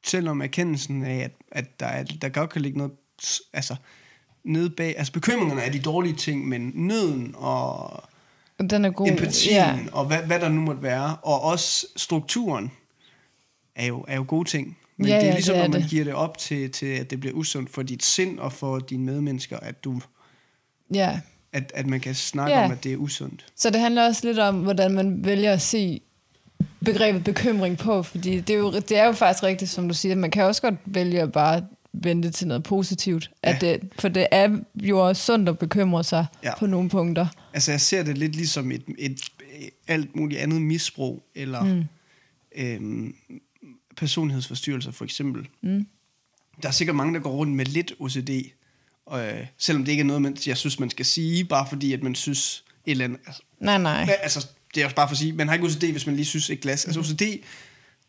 Selvom 0.06 0.42
erkendelsen 0.42 1.04
af, 1.04 1.16
at, 1.18 1.32
at 1.52 1.80
der, 1.80 1.86
er, 1.86 2.04
der 2.04 2.28
godt 2.28 2.50
kan 2.50 2.62
ligge 2.62 2.78
noget, 2.78 2.92
altså, 3.52 3.76
nede 4.44 4.70
bag, 4.70 4.98
altså 4.98 5.12
bekymringerne 5.12 5.62
er 5.62 5.70
de 5.72 5.80
dårlige 5.80 6.16
ting, 6.16 6.48
men 6.48 6.72
nøden 6.74 7.34
og 7.38 8.02
Den 8.70 8.84
er 8.84 8.90
god. 8.90 9.08
empatien 9.08 9.54
Ja. 9.54 9.78
og 9.92 10.06
hvad, 10.06 10.22
hvad 10.22 10.40
der 10.40 10.48
nu 10.48 10.60
måtte 10.60 10.82
være, 10.82 11.16
og 11.16 11.40
også 11.42 11.86
strukturen 11.96 12.70
er 13.74 13.86
jo, 13.86 14.04
er 14.08 14.16
jo 14.16 14.24
gode 14.28 14.48
ting. 14.48 14.78
Men 14.96 15.06
Ja, 15.08 15.14
det 15.14 15.22
er 15.22 15.26
ja, 15.26 15.34
ligesom, 15.34 15.54
det 15.54 15.58
er 15.62 15.68
når 15.68 15.72
man 15.72 15.82
det. 15.82 15.90
giver 15.90 16.04
det 16.04 16.14
op 16.14 16.38
til, 16.38 16.70
til, 16.70 16.86
at 16.86 17.10
det 17.10 17.20
bliver 17.20 17.34
usundt 17.34 17.70
for 17.70 17.82
dit 17.82 18.04
sind 18.04 18.38
og 18.38 18.52
for 18.52 18.78
dine 18.78 19.04
medmennesker, 19.04 19.56
at, 19.56 19.84
du, 19.84 20.00
ja. 20.94 21.20
At, 21.52 21.72
at 21.74 21.86
man 21.86 22.00
kan 22.00 22.14
snakke 22.14 22.52
Ja. 22.56 22.64
om, 22.64 22.72
at 22.72 22.84
det 22.84 22.92
er 22.92 22.96
usundt. 22.96 23.46
Så 23.56 23.70
det 23.70 23.80
handler 23.80 24.06
også 24.06 24.26
lidt 24.26 24.38
om, 24.38 24.62
hvordan 24.62 24.90
man 24.92 25.24
vælger 25.24 25.52
at 25.52 25.62
se 25.62 26.00
begrebet 26.84 27.24
bekymring 27.24 27.78
på, 27.78 28.02
fordi 28.02 28.40
det 28.40 28.54
er 28.54 28.58
jo, 28.58 28.72
det 28.72 28.92
er 28.92 29.06
jo 29.06 29.12
faktisk 29.12 29.42
rigtigt, 29.42 29.70
som 29.70 29.88
du 29.88 29.94
siger, 29.94 30.14
man 30.14 30.30
kan 30.30 30.44
også 30.44 30.62
godt 30.62 30.74
vælge 30.84 31.20
at 31.20 31.32
bare 31.32 31.62
vente 31.92 32.30
til 32.30 32.48
noget 32.48 32.62
positivt. 32.62 33.30
Ja. 33.44 33.54
At 33.54 33.60
det, 33.60 33.80
for 33.98 34.08
det 34.08 34.26
er 34.30 34.58
jo 34.74 35.08
også 35.08 35.24
sundt 35.24 35.48
at 35.48 35.58
bekymre 35.58 36.04
sig 36.04 36.26
ja. 36.44 36.58
på 36.58 36.66
nogle 36.66 36.88
punkter. 36.88 37.26
Altså, 37.54 37.70
jeg 37.70 37.80
ser 37.80 38.02
det 38.02 38.18
lidt 38.18 38.36
ligesom 38.36 38.72
et, 38.72 38.82
et, 38.98 39.10
et 39.10 39.70
alt 39.88 40.16
muligt 40.16 40.40
andet 40.40 40.62
misbrug, 40.62 41.22
eller 41.34 41.64
mm. 41.64 41.84
øhm, 42.56 43.14
personlighedsforstyrrelser 43.96 44.90
for 44.90 45.04
eksempel. 45.04 45.48
Mm. 45.62 45.86
Der 46.62 46.68
er 46.68 46.72
sikkert 46.72 46.96
mange, 46.96 47.14
der 47.14 47.20
går 47.20 47.30
rundt 47.30 47.52
med 47.52 47.64
lidt 47.64 47.92
OCD, 47.98 48.30
og, 49.06 49.26
øh, 49.26 49.46
selvom 49.58 49.84
det 49.84 49.92
ikke 49.92 50.00
er 50.00 50.04
noget, 50.04 50.22
man, 50.22 50.36
jeg 50.46 50.56
synes, 50.56 50.80
man 50.80 50.90
skal 50.90 51.04
sige, 51.04 51.44
bare 51.44 51.66
fordi, 51.68 51.92
at 51.92 52.02
man 52.02 52.14
synes 52.14 52.64
et 52.86 52.90
eller 52.90 53.04
andet... 53.04 53.18
Altså, 53.26 53.42
Nej, 53.60 53.78
nej. 53.78 54.08
Altså, 54.22 54.48
det 54.74 54.80
er 54.80 54.84
også 54.84 54.96
bare 54.96 55.08
for 55.08 55.12
at 55.12 55.18
sige, 55.18 55.32
man 55.32 55.48
har 55.48 55.54
ikke 55.54 55.66
OCD, 55.66 55.84
hvis 55.84 56.06
man 56.06 56.16
lige 56.16 56.26
synes 56.26 56.50
et 56.50 56.60
glas. 56.60 56.84
Altså 56.84 57.00
OCD, 57.00 57.22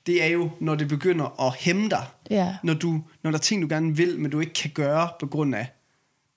det 0.05 0.23
er 0.23 0.27
jo, 0.27 0.51
når 0.59 0.75
det 0.75 0.87
begynder 0.87 1.47
at 1.47 1.55
hæmme 1.59 1.89
dig. 1.89 2.05
Ja. 2.29 2.55
Når, 2.63 2.73
du, 2.73 3.03
når 3.23 3.31
der 3.31 3.37
er 3.37 3.41
ting, 3.41 3.61
du 3.61 3.67
gerne 3.67 3.97
vil, 3.97 4.19
men 4.19 4.31
du 4.31 4.39
ikke 4.39 4.53
kan 4.53 4.71
gøre 4.71 5.09
på 5.19 5.27
grund 5.27 5.55
af 5.55 5.67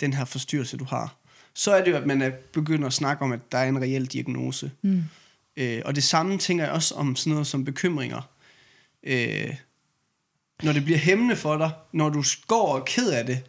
den 0.00 0.12
her 0.12 0.24
forstyrrelse, 0.24 0.76
du 0.76 0.84
har. 0.84 1.16
Så 1.54 1.72
er 1.72 1.84
det 1.84 1.90
jo, 1.90 1.96
at 1.96 2.06
man 2.06 2.22
er 2.22 2.30
begynder 2.52 2.86
at 2.86 2.92
snakke 2.92 3.24
om, 3.24 3.32
at 3.32 3.52
der 3.52 3.58
er 3.58 3.68
en 3.68 3.82
reel 3.82 4.06
diagnose. 4.06 4.70
Mm. 4.82 5.04
Øh, 5.56 5.82
og 5.84 5.94
det 5.94 6.04
samme 6.04 6.38
tænker 6.38 6.64
jeg 6.64 6.72
også 6.72 6.94
om 6.94 7.16
sådan 7.16 7.30
noget 7.30 7.46
som 7.46 7.64
bekymringer. 7.64 8.28
Øh, 9.02 9.54
når 10.62 10.72
det 10.72 10.84
bliver 10.84 10.98
hæmmende 10.98 11.36
for 11.36 11.56
dig, 11.56 11.70
når 11.92 12.08
du 12.08 12.24
går 12.46 12.72
og 12.72 12.78
er 12.78 12.84
ked 12.84 13.10
af 13.10 13.26
det, 13.26 13.42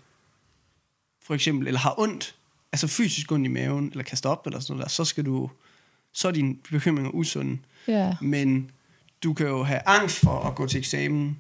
for 1.28 1.34
eksempel, 1.34 1.68
eller 1.68 1.80
har 1.80 2.00
ondt, 2.00 2.36
altså 2.72 2.88
fysisk 2.88 3.32
ondt 3.32 3.46
i 3.46 3.50
maven, 3.50 3.88
eller 3.92 4.04
kaster 4.04 4.30
op, 4.30 4.46
eller 4.46 4.60
sådan 4.60 4.74
noget 4.74 4.84
der, 4.84 4.90
så 4.90 5.06
skal 5.06 5.26
du, 5.26 5.50
så 6.14 6.28
er 6.28 6.32
dine 6.32 6.56
bekymringer 6.72 7.12
usunde. 7.12 7.58
Ja. 7.88 8.16
Men 8.22 8.72
du 9.24 9.34
kan 9.34 9.48
jo 9.48 9.64
have 9.64 9.82
angst 9.86 10.20
for 10.20 10.40
at 10.40 10.56
gå 10.56 10.68
til 10.68 10.78
eksamen, 10.78 11.38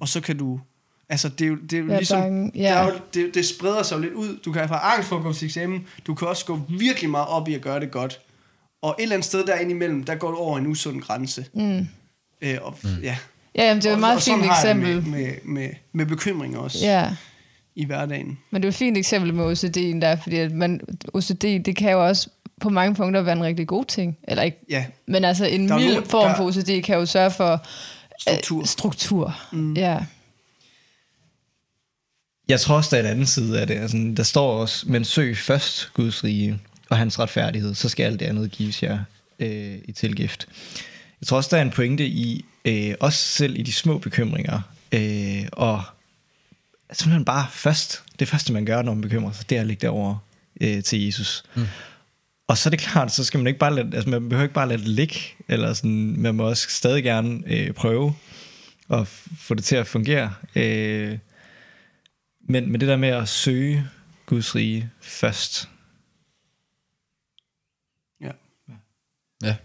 og 0.00 0.08
så 0.08 0.20
kan 0.20 0.38
du, 0.38 0.60
altså 1.08 1.28
det 1.28 1.44
er 1.44 1.48
jo, 1.48 1.56
det 1.56 1.72
er 1.72 1.78
jo 1.78 1.84
Være 1.84 1.96
ligesom, 1.96 2.20
bange, 2.20 2.52
ja. 2.54 2.60
der 2.60 2.74
er 2.74 2.84
jo, 2.84 3.00
det, 3.14 3.34
det 3.34 3.46
spreder 3.46 3.82
sig 3.82 3.96
jo 3.96 4.00
lidt 4.00 4.12
ud. 4.12 4.38
Du 4.44 4.52
kan 4.52 4.68
have 4.68 4.80
angst 4.80 5.08
for 5.08 5.16
at 5.16 5.22
gå 5.22 5.32
til 5.32 5.46
eksamen, 5.46 5.86
du 6.06 6.14
kan 6.14 6.28
også 6.28 6.44
gå 6.44 6.60
virkelig 6.68 7.10
meget 7.10 7.28
op 7.28 7.48
i 7.48 7.54
at 7.54 7.60
gøre 7.60 7.80
det 7.80 7.90
godt. 7.90 8.20
Og 8.82 8.96
et 8.98 9.02
eller 9.02 9.14
andet 9.14 9.26
sted 9.26 9.46
derinde 9.46 9.70
imellem, 9.70 10.04
der 10.04 10.14
går 10.14 10.30
du 10.30 10.36
over 10.36 10.58
en 10.58 10.66
usund 10.66 11.00
grænse. 11.02 11.46
Mm. 11.54 11.86
Øh, 12.42 12.58
og, 12.62 12.78
mm. 12.82 12.88
ja. 13.02 13.16
Ja, 13.54 13.64
jamen, 13.66 13.82
det 13.82 13.86
er 13.86 13.90
jo 13.90 13.96
et 13.96 14.00
meget 14.00 14.16
og 14.16 14.22
fint 14.22 14.44
eksempel. 14.44 15.02
Med, 15.02 15.02
med, 15.02 15.32
med, 15.44 15.70
med 15.92 16.06
bekymringer 16.06 16.58
også 16.58 16.78
Ja, 16.86 17.16
i 17.78 17.84
hverdagen. 17.84 18.38
men 18.50 18.62
det 18.62 18.66
er 18.66 18.68
jo 18.68 18.70
et 18.70 18.74
fint 18.74 18.96
eksempel 18.98 19.34
med 19.34 19.44
OCD'en 19.52 20.00
der, 20.00 20.16
fordi 20.22 20.36
at 20.36 20.52
man, 20.52 20.80
OCD, 21.14 21.42
det 21.64 21.76
kan 21.76 21.92
jo 21.92 22.06
også 22.06 22.28
på 22.60 22.68
mange 22.68 22.94
punkter 22.94 23.22
være 23.22 23.36
en 23.36 23.44
rigtig 23.44 23.66
god 23.66 23.84
ting. 23.84 24.18
Eller 24.28 24.42
ikke, 24.42 24.58
Ja, 24.70 24.84
men 25.06 25.24
altså 25.24 25.44
en 25.44 25.68
Der 25.68 25.74
er 25.74 25.78
mild 25.78 25.92
nogen, 25.92 26.08
form 26.08 26.28
der- 26.28 26.36
for 26.36 26.44
OCD 26.44 26.82
kan 26.84 26.96
jo 26.96 27.06
sørge 27.06 27.30
for 27.30 27.66
struktur. 28.20 28.60
Øh, 28.60 28.66
struktur. 28.66 29.36
Mm. 29.52 29.74
Ja. 29.74 29.98
Jeg 32.48 32.60
tror 32.60 32.76
også, 32.76 32.96
der 32.96 33.02
er 33.02 33.06
en 33.06 33.10
anden 33.10 33.26
side 33.26 33.60
af 33.60 33.66
det. 33.66 33.74
Altså, 33.74 34.12
der 34.16 34.22
står 34.22 34.60
også, 34.60 34.88
men 34.88 35.04
søg 35.04 35.36
først 35.38 35.90
Guds 35.94 36.24
rige 36.24 36.58
og 36.90 36.96
hans 36.98 37.18
retfærdighed, 37.18 37.74
så 37.74 37.88
skal 37.88 38.04
alt 38.04 38.20
det 38.20 38.26
andet 38.26 38.50
gives 38.50 38.82
jer 38.82 38.98
øh, 39.38 39.74
i 39.84 39.92
tilgift. 39.92 40.48
Jeg 41.20 41.26
tror 41.26 41.36
også, 41.36 41.48
der 41.52 41.56
er 41.56 41.62
en 41.62 41.70
pointe 41.70 42.06
i, 42.06 42.44
øh, 42.64 42.94
også 43.00 43.18
selv 43.18 43.58
i 43.58 43.62
de 43.62 43.72
små 43.72 43.98
bekymringer, 43.98 44.60
øh, 44.92 45.44
og 45.52 45.82
simpelthen 46.92 47.24
bare 47.24 47.46
først, 47.50 48.02
det 48.18 48.28
første 48.28 48.52
man 48.52 48.64
gør, 48.64 48.82
når 48.82 48.94
man 48.94 49.02
bekymrer 49.02 49.32
sig, 49.32 49.50
det 49.50 49.56
er 49.56 49.60
at 49.60 49.66
lægge 49.66 49.80
det 49.80 49.88
over 49.88 50.16
øh, 50.60 50.82
til 50.82 51.04
Jesus. 51.04 51.42
Mm. 51.54 51.66
Og 52.48 52.58
så 52.58 52.68
er 52.68 52.70
det 52.70 52.78
klart, 52.78 53.12
så 53.12 53.24
skal 53.24 53.38
man 53.38 53.46
ikke 53.46 53.58
bare 53.58 53.74
lade, 53.74 53.96
altså 53.96 54.10
man 54.10 54.28
behøver 54.28 54.42
ikke 54.42 54.54
bare 54.54 54.68
lade 54.68 54.78
det 54.78 54.88
ligge, 54.88 55.20
eller 55.48 55.72
sådan, 55.74 56.14
man 56.18 56.34
må 56.34 56.48
også 56.48 56.66
stadig 56.70 57.02
gerne 57.04 57.42
øh, 57.46 57.72
prøve 57.72 58.14
at 58.90 59.06
få 59.38 59.54
det 59.54 59.64
til 59.64 59.76
at 59.76 59.86
fungere. 59.86 60.34
Øh, 60.56 61.18
men, 62.40 62.72
men 62.72 62.80
det 62.80 62.88
der 62.88 62.96
med 62.96 63.08
at 63.08 63.28
søge 63.28 63.88
Guds 64.26 64.54
rige 64.54 64.90
først. 65.00 65.68
Ja. 68.20 68.30
Ja. 69.42 69.56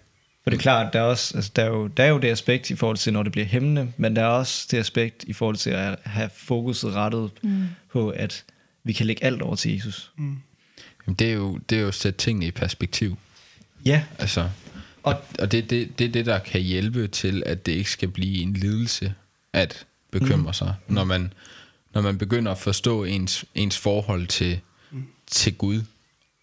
For 0.43 0.49
det 0.49 0.57
er 0.57 0.61
klart, 0.61 0.93
der 0.93 0.99
er, 0.99 1.03
også, 1.03 1.37
altså, 1.37 1.51
der, 1.55 1.63
er 1.63 1.67
jo, 1.67 1.87
der 1.87 2.03
er 2.03 2.09
jo 2.09 2.17
det 2.17 2.27
aspekt 2.27 2.69
i 2.69 2.75
forhold 2.75 2.97
til, 2.97 3.13
når 3.13 3.23
det 3.23 3.31
bliver 3.31 3.45
hæmmende, 3.45 3.93
men 3.97 4.15
der 4.15 4.21
er 4.21 4.27
også 4.27 4.67
det 4.71 4.77
aspekt 4.77 5.23
i 5.23 5.33
forhold 5.33 5.55
til 5.55 5.69
at 5.69 5.99
have 6.03 6.29
fokuset 6.35 6.93
rettet 6.93 7.31
mm. 7.41 7.65
på, 7.91 8.09
at 8.09 8.43
vi 8.83 8.93
kan 8.93 9.05
lægge 9.05 9.23
alt 9.23 9.41
over 9.41 9.55
til 9.55 9.73
Jesus. 9.73 10.11
Mm. 10.17 10.37
Jamen, 11.07 11.15
det 11.15 11.29
er 11.29 11.33
jo, 11.33 11.57
det 11.69 11.77
er 11.77 11.81
jo 11.81 11.87
at 11.87 11.93
sætte 11.93 12.17
tingene 12.17 12.45
i 12.45 12.51
perspektiv. 12.51 13.17
Ja, 13.85 14.03
Altså, 14.19 14.49
og, 15.03 15.15
og 15.39 15.51
det, 15.51 15.69
det, 15.69 15.99
det 15.99 16.07
er 16.07 16.11
det, 16.11 16.25
der 16.25 16.39
kan 16.39 16.61
hjælpe 16.61 17.07
til, 17.07 17.43
at 17.45 17.65
det 17.65 17.71
ikke 17.71 17.91
skal 17.91 18.09
blive 18.09 18.41
en 18.41 18.53
lidelse 18.53 19.13
at 19.53 19.85
bekymre 20.11 20.49
mm. 20.49 20.53
sig. 20.53 20.75
Når 20.87 21.03
man, 21.03 21.33
når 21.93 22.01
man 22.01 22.17
begynder 22.17 22.51
at 22.51 22.57
forstå 22.57 23.03
ens, 23.03 23.45
ens 23.55 23.77
forhold 23.77 24.27
til, 24.27 24.59
mm. 24.91 25.05
til 25.27 25.55
Gud 25.55 25.81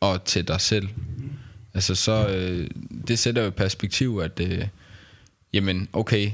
og 0.00 0.24
til 0.24 0.48
dig 0.48 0.60
selv. 0.60 0.88
Mm. 1.16 1.30
Altså 1.74 1.94
så, 1.94 2.28
øh, 2.28 2.70
det 3.08 3.18
sætter 3.18 3.42
jo 3.42 3.50
perspektiv, 3.50 4.20
at 4.22 4.40
øh, 4.40 4.68
jamen 5.52 5.88
okay, 5.92 6.30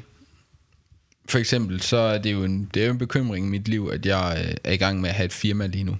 for 1.28 1.38
eksempel, 1.38 1.80
så 1.80 1.96
er 1.96 2.18
det 2.18 2.32
jo 2.32 2.44
en, 2.44 2.70
det 2.74 2.82
er 2.82 2.86
jo 2.86 2.92
en 2.92 2.98
bekymring 2.98 3.46
i 3.46 3.50
mit 3.50 3.68
liv, 3.68 3.90
at 3.92 4.06
jeg 4.06 4.46
øh, 4.48 4.54
er 4.64 4.72
i 4.72 4.76
gang 4.76 5.00
med 5.00 5.10
at 5.10 5.16
have 5.16 5.24
et 5.24 5.32
firma 5.32 5.66
lige 5.66 5.84
nu. 5.84 5.96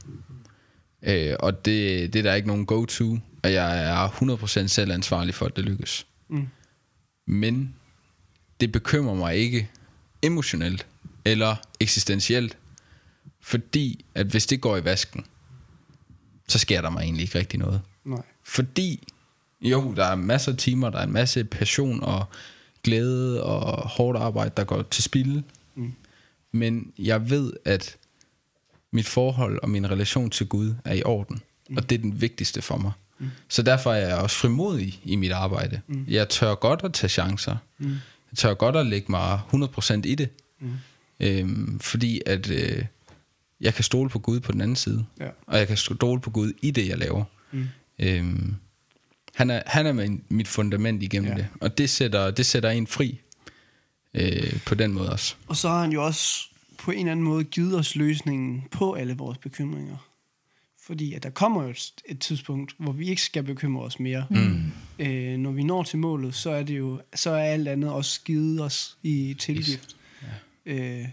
Øh, 1.03 1.37
og 1.41 1.65
det, 1.65 2.13
det 2.13 2.19
er 2.19 2.23
der 2.23 2.35
ikke 2.35 2.49
nogen 2.49 2.67
go-to, 2.67 3.19
og 3.43 3.53
jeg 3.53 3.85
er 3.85 4.09
100% 4.09 4.67
selv 4.67 4.93
ansvarlig 4.93 5.35
for, 5.35 5.47
at 5.47 5.57
det 5.57 5.65
lykkes. 5.65 6.07
Mm. 6.29 6.49
Men 7.27 7.75
det 8.61 8.73
bekymrer 8.73 9.15
mig 9.15 9.37
ikke 9.37 9.71
emotionelt 10.23 10.87
eller 11.25 11.57
eksistentielt, 11.81 12.59
fordi 13.41 14.05
at 14.15 14.27
hvis 14.27 14.47
det 14.47 14.61
går 14.61 14.77
i 14.77 14.85
vasken, 14.85 15.25
så 16.49 16.59
sker 16.59 16.81
der 16.81 16.91
mig 16.91 17.03
egentlig 17.03 17.23
ikke 17.23 17.39
rigtig 17.39 17.59
noget. 17.59 17.83
Nej. 18.05 18.23
Fordi, 18.45 19.09
jo, 19.61 19.95
der 19.97 20.05
er 20.05 20.15
masser 20.15 20.53
af 20.53 20.59
timer, 20.59 20.91
der 20.91 20.99
er 20.99 21.05
en 21.05 21.13
masse 21.13 21.45
passion 21.45 22.03
og 22.03 22.25
glæde 22.85 23.43
og 23.43 23.89
hårdt 23.89 24.19
arbejde, 24.19 24.51
der 24.57 24.65
går 24.65 24.83
til 24.83 25.03
spilde. 25.03 25.43
Mm. 25.75 25.93
Men 26.53 26.93
jeg 26.99 27.31
ved, 27.31 27.53
at 27.65 27.97
mit 28.91 29.07
forhold 29.07 29.59
og 29.63 29.71
min 29.71 29.91
relation 29.91 30.31
til 30.31 30.47
Gud 30.47 30.75
er 30.85 30.95
i 30.95 31.03
orden. 31.03 31.41
Mm. 31.71 31.77
Og 31.77 31.91
det 31.91 31.99
er 31.99 32.03
den 32.03 32.21
vigtigste 32.21 32.63
for 32.63 32.77
mig. 32.77 32.93
Mm. 33.19 33.31
Så 33.49 33.63
derfor 33.63 33.93
er 33.93 34.09
jeg 34.09 34.17
også 34.17 34.37
frimodig 34.37 35.01
i 35.05 35.17
mit 35.17 35.33
arbejde. 35.33 35.81
Mm. 35.87 36.05
Jeg 36.09 36.29
tør 36.29 36.55
godt 36.55 36.81
at 36.85 36.93
tage 36.93 37.09
chancer. 37.09 37.57
Mm. 37.79 37.91
Jeg 38.31 38.39
tør 38.39 38.55
godt 38.55 38.77
at 38.77 38.87
lægge 38.87 39.07
mig 39.09 39.41
100% 39.53 39.95
i 40.05 40.15
det. 40.15 40.29
Mm. 40.61 40.73
Øhm, 41.21 41.79
fordi 41.81 42.21
at 42.27 42.51
øh, 42.51 42.85
jeg 43.61 43.75
kan 43.75 43.85
stole 43.85 44.11
på 44.11 44.19
Gud 44.19 44.41
på 44.41 44.53
den 44.53 44.61
anden 44.61 44.77
side. 44.77 45.05
Ja. 45.21 45.29
Og 45.47 45.59
jeg 45.59 45.67
kan 45.69 45.77
stole 45.77 46.21
på 46.21 46.31
Gud 46.31 46.53
i 46.63 46.71
det, 46.71 46.89
jeg 46.89 46.99
laver. 46.99 47.25
Mm. 47.53 47.69
Øhm, 47.99 48.55
han 49.37 49.51
er, 49.51 49.63
han 49.67 49.87
er 49.87 49.93
min, 49.93 50.23
mit 50.29 50.49
fundament 50.49 51.03
igennem 51.03 51.31
Ja. 51.31 51.37
det. 51.37 51.47
Og 51.61 51.79
det 51.79 51.91
sætter, 51.91 52.31
det 52.31 52.47
sætter 52.47 52.71
en 52.71 52.87
fri 52.87 53.21
øh, 54.15 54.61
på 54.67 54.75
den 54.75 54.93
måde 54.93 55.13
også. 55.13 55.35
Og 55.49 55.57
så 55.57 55.69
har 55.69 55.81
han 55.81 55.93
jo 55.93 56.05
også 56.05 56.49
på 56.79 56.91
en 56.91 56.99
eller 56.99 57.13
anden 57.13 57.25
måde 57.25 57.45
givet 57.45 57.79
os 57.79 57.97
løsningen 57.97 58.65
på 58.71 58.93
alle 58.95 59.17
vores 59.17 59.39
bekymringer. 59.39 59.97
Fordi 60.87 61.15
at 61.15 61.23
der 61.23 61.31
kommer 61.31 61.63
jo 61.63 61.69
et, 61.71 61.93
et 62.09 62.21
tidspunkt, 62.21 62.75
hvor 62.79 62.93
vi 62.93 63.09
ikke 63.09 63.23
skal 63.23 63.43
bekymre 63.43 63.83
os 63.83 64.01
mere. 64.01 64.27
Mm. 64.31 64.73
Øh, 64.99 65.37
når 65.39 65.51
vi 65.51 65.63
når 65.63 65.83
til 65.83 65.99
målet, 65.99 66.35
så 66.35 66.51
er 66.51 66.63
det 66.63 66.79
jo 66.79 67.01
så 67.15 67.31
er 67.31 67.43
alt 67.45 67.69
andet 67.69 67.91
også 67.93 68.21
givet 68.25 68.61
os 68.61 68.97
i 69.03 69.37
tilgift. 69.39 69.97
Ja. 70.67 70.73
Øh, 70.73 71.09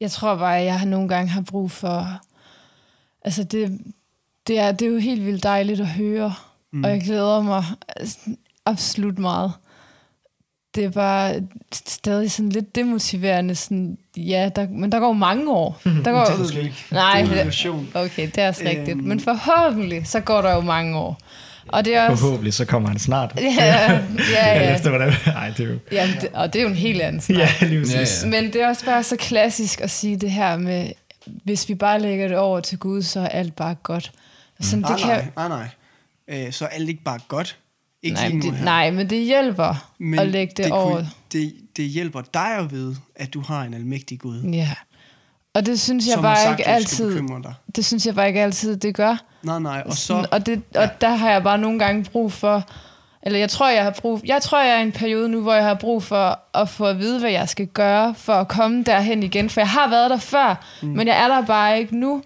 Jeg 0.00 0.10
tror 0.10 0.36
bare, 0.36 0.58
at 0.58 0.64
jeg 0.64 0.78
har 0.78 0.86
nogle 0.86 1.08
gange 1.08 1.28
har 1.30 1.40
brug 1.40 1.70
for... 1.70 2.20
Altså, 3.22 3.44
det, 3.44 3.80
det, 4.46 4.58
er, 4.58 4.72
det 4.72 4.86
er 4.86 4.90
jo 4.90 4.98
helt 4.98 5.24
vildt 5.26 5.42
dejligt 5.42 5.80
at 5.80 5.88
høre, 5.88 6.34
mm. 6.74 6.84
og 6.84 6.90
jeg 6.90 7.00
glæder 7.00 7.42
mig 7.42 7.64
altså, 7.96 8.18
absolut 8.66 9.18
meget. 9.18 9.52
Det 10.74 10.84
er 10.84 10.90
bare 10.90 11.34
stadig 11.72 12.30
sådan 12.30 12.48
lidt 12.48 12.74
demotiverende. 12.74 13.54
Sådan, 13.54 13.98
ja, 14.16 14.50
der, 14.56 14.66
men 14.68 14.92
der 14.92 15.00
går 15.00 15.12
mange 15.12 15.50
år. 15.52 15.80
Der 16.04 16.12
går, 16.12 16.24
det 16.24 16.52
du 16.54 16.58
ikke. 16.58 16.84
Nej, 16.90 17.22
det 17.22 17.40
er. 17.40 17.84
Okay, 17.94 18.26
det 18.26 18.38
er 18.38 18.48
også 18.48 18.62
rigtigt. 18.64 18.88
Øhm. 18.88 19.02
Men 19.02 19.20
forhåbentlig, 19.20 20.06
så 20.06 20.20
går 20.20 20.42
der 20.42 20.54
jo 20.54 20.60
mange 20.60 20.98
år. 20.98 21.18
Og 21.68 21.84
det 21.84 21.96
er 21.96 22.08
også... 22.08 22.22
forhåbentlig 22.22 22.54
så 22.54 22.64
kommer 22.64 22.88
han 22.88 22.98
snart. 22.98 23.32
Ja, 23.40 23.92
ja, 24.32 24.62
ja. 24.62 24.74
Efter 24.74 24.88
hvordan... 24.88 25.12
Nej, 25.26 25.48
det 25.56 25.60
er 25.60 25.70
jo... 25.70 25.78
Jamen, 25.92 26.16
det, 26.20 26.28
og 26.32 26.52
det 26.52 26.58
er 26.58 26.62
jo 26.62 26.68
en 26.68 26.74
helt 26.74 27.02
anden 27.02 27.20
snak. 27.20 27.38
Ja, 27.38 27.66
lige 27.66 27.80
præcis. 27.80 28.22
Ja, 28.22 28.28
ja. 28.28 28.30
Men 28.30 28.52
det 28.52 28.62
er 28.62 28.68
også 28.68 28.84
bare 28.84 29.02
så 29.02 29.16
klassisk 29.16 29.80
at 29.80 29.90
sige 29.90 30.16
det 30.16 30.30
her 30.30 30.56
med, 30.56 30.88
hvis 31.26 31.68
vi 31.68 31.74
bare 31.74 32.00
lægger 32.00 32.28
det 32.28 32.36
over 32.36 32.60
til 32.60 32.78
Gud, 32.78 33.02
så 33.02 33.20
er 33.20 33.28
alt 33.28 33.56
bare 33.56 33.74
godt. 33.82 34.12
Sådan, 34.60 34.80
Nej, 34.80 34.92
det 34.92 35.00
kan, 35.00 35.08
nej, 35.36 35.48
nej, 35.48 35.48
nej. 35.48 35.68
Øh, 36.28 36.52
så 36.52 36.64
er 36.64 36.68
alt 36.68 36.88
ikke 36.88 37.02
bare 37.04 37.18
godt. 37.28 37.58
Ikke 38.02 38.14
nej, 38.14 38.28
det, 38.28 38.54
her. 38.54 38.64
nej, 38.64 38.90
men 38.90 39.10
det 39.10 39.24
hjælper 39.24 39.92
Men 39.98 40.18
at 40.18 40.28
lægge 40.28 40.52
det, 40.56 40.64
det, 40.64 40.72
over. 40.72 40.94
kunne- 40.96 41.08
det, 41.32 41.54
det 41.76 41.84
hjælper 41.84 42.22
dig 42.34 42.56
at 42.58 42.70
vide, 42.70 42.96
at 43.16 43.34
du 43.34 43.40
har 43.40 43.62
en 43.62 43.74
almægtig 43.74 44.18
Gud, 44.20 44.42
Ja. 44.42 44.70
Og 45.54 45.66
det 45.66 45.80
synes 45.80 46.06
jeg 46.08 46.22
bare 46.22 46.36
sagt, 46.36 46.58
ikke 46.60 46.70
altid, 46.70 47.20
det 47.76 47.84
synes 47.84 48.06
jeg 48.06 48.14
bare 48.14 48.28
ikke 48.28 48.40
altid, 48.42 48.76
det 48.76 48.94
gør. 48.94 49.16
Nej, 49.42 49.58
nej, 49.58 49.82
og 49.86 49.92
så... 49.92 50.26
Og, 50.32 50.46
det, 50.46 50.62
og 50.74 50.88
der 51.00 51.08
har 51.14 51.30
jeg 51.30 51.42
bare 51.42 51.58
nogle 51.58 51.78
gange 51.78 52.04
brug 52.04 52.32
for, 52.32 52.68
eller 53.22 53.38
jeg 53.38 53.50
tror, 53.50 53.70
jeg 53.70 53.84
har 53.84 53.90
brug, 54.00 54.20
jeg 54.24 54.42
tror, 54.42 54.62
jeg 54.62 54.74
er 54.74 54.78
i 54.78 54.82
en 54.82 54.92
periode 54.92 55.28
nu, 55.28 55.40
hvor 55.40 55.54
jeg 55.54 55.64
har 55.64 55.74
brug 55.74 56.02
for 56.02 56.38
at 56.54 56.68
få 56.68 56.84
at 56.86 56.98
vide, 56.98 57.20
hvad 57.20 57.30
jeg 57.30 57.48
skal 57.48 57.66
gøre, 57.66 58.14
for 58.14 58.32
at 58.32 58.48
komme 58.48 58.82
derhen 58.84 59.22
igen. 59.22 59.50
For 59.50 59.60
jeg 59.60 59.68
har 59.68 59.88
været 59.88 60.10
der 60.10 60.16
før, 60.18 60.64
mm. 60.82 60.88
men 60.88 61.06
jeg 61.06 61.24
er 61.24 61.28
der 61.28 61.46
bare 61.46 61.78
ikke 61.78 61.96
nu. 61.96 62.22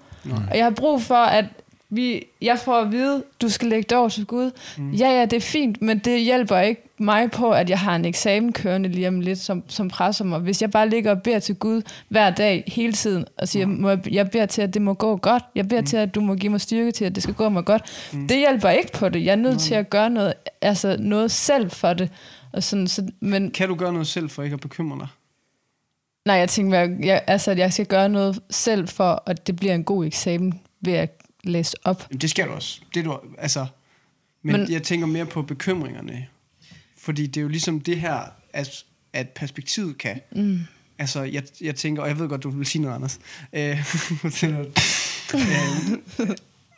Og 0.51 0.57
jeg 0.57 0.65
har 0.65 0.71
brug 0.71 1.03
for, 1.03 1.15
at 1.25 1.45
vi, 1.91 2.25
jeg 2.43 2.59
får 2.59 2.81
at 2.81 2.93
vide, 2.93 3.25
du 3.43 3.49
skal 3.49 3.69
lægge 3.69 3.87
det 3.91 3.99
over 3.99 4.09
til 4.09 4.27
Gud. 4.27 4.51
Mm. 4.79 4.91
Ja, 4.91 5.09
ja, 5.09 5.25
det 5.25 5.37
er 5.37 5.41
fint, 5.41 5.83
men 5.83 5.99
det 5.99 6.21
hjælper 6.21 6.59
ikke 6.59 6.83
mig 6.99 7.31
på, 7.31 7.51
at 7.51 7.71
jeg 7.71 7.79
har 7.79 7.97
en 7.97 8.05
eksamen 8.05 8.53
kørende 8.53 8.89
lige 8.89 9.09
om 9.09 9.21
lidt, 9.21 9.39
som, 9.39 9.63
som 9.69 9.89
presser 9.89 10.25
mig. 10.25 10.39
Hvis 10.39 10.63
jeg 10.63 10.71
bare 10.71 10.89
ligger 10.89 11.11
og 11.11 11.23
beder 11.23 11.39
til 11.39 11.55
Gud 11.55 11.83
hver 12.09 12.31
dag, 12.31 12.65
hele 12.67 12.93
tiden, 12.93 13.25
og 13.39 13.49
siger, 13.49 13.67
må 13.67 13.89
jeg, 13.89 14.13
jeg 14.13 14.31
beder 14.31 14.47
til, 14.47 14.63
at 14.63 14.75
det 14.75 14.83
må 14.83 14.95
gå 14.95 15.17
godt. 15.17 15.43
Jeg 15.55 15.69
beder 15.69 15.81
mm. 15.81 15.87
til, 15.87 15.97
at 15.97 16.15
du 16.15 16.21
må 16.21 16.35
give 16.35 16.51
mig 16.51 16.61
styrke 16.61 16.93
til, 16.93 17.05
at 17.05 17.15
det 17.15 17.23
skal 17.23 17.35
gå 17.35 17.49
mig 17.49 17.65
godt. 17.65 18.11
Mm. 18.13 18.29
Det 18.29 18.37
hjælper 18.37 18.69
ikke 18.69 18.93
på 18.93 19.09
det. 19.09 19.25
Jeg 19.25 19.33
er 19.33 19.37
nødt 19.37 19.61
til 19.61 19.75
at 19.75 19.91
gøre 19.91 20.11
noget, 20.11 20.35
altså 20.61 20.97
noget 20.99 21.31
selv 21.31 21.71
for 21.71 21.93
det. 21.93 22.11
Og 22.53 22.63
sådan, 22.63 22.89
så, 22.89 23.09
men 23.21 23.51
Kan 23.51 23.69
du 23.69 23.75
gøre 23.75 23.93
noget 23.93 24.07
selv 24.07 24.31
for 24.31 24.43
ikke 24.43 24.55
at 24.55 24.61
bekymre 24.61 24.99
dig? 24.99 25.09
nej, 26.27 26.37
jeg 26.37 26.49
tænker, 26.49 26.79
jeg, 26.79 26.97
jeg, 27.01 27.23
altså, 27.27 27.51
at 27.51 27.59
jeg 27.59 27.73
skal 27.73 27.87
gøre 27.87 28.09
noget 28.09 28.41
selv 28.51 28.89
for, 28.89 29.23
at 29.27 29.47
det 29.47 29.57
bliver 29.57 29.75
en 29.75 29.85
god 29.85 30.07
eksamen 30.07 30.61
ved 30.81 30.93
at 30.93 31.23
læse 31.45 31.77
op. 31.85 32.07
Jamen, 32.11 32.21
det 32.21 32.31
skal 32.31 32.49
du 32.49 32.53
også. 32.53 32.81
Det 32.95 33.05
du, 33.05 33.21
altså, 33.39 33.67
men, 34.43 34.61
men 34.61 34.73
jeg 34.73 34.83
tænker 34.83 35.07
mere 35.07 35.27
på 35.27 35.43
bekymringerne. 35.43 36.27
Fordi 36.97 37.27
det 37.27 37.37
er 37.37 37.43
jo 37.43 37.49
ligesom 37.49 37.81
det 37.81 38.01
her, 38.01 38.21
at, 38.53 38.85
at 39.13 39.29
perspektivet 39.29 39.99
kan. 39.99 40.21
Mm. 40.33 40.61
Altså, 40.99 41.23
jeg, 41.23 41.43
jeg 41.61 41.77
tænker, 41.77 42.03
og 42.03 42.09
jeg 42.09 42.19
ved 42.19 42.29
godt, 42.29 42.43
du 42.43 42.51
vil 42.51 42.67
sige 42.67 42.83
noget, 42.83 42.95
Anders. 42.95 43.19
Øh, 43.53 43.71
øh, 44.45 44.67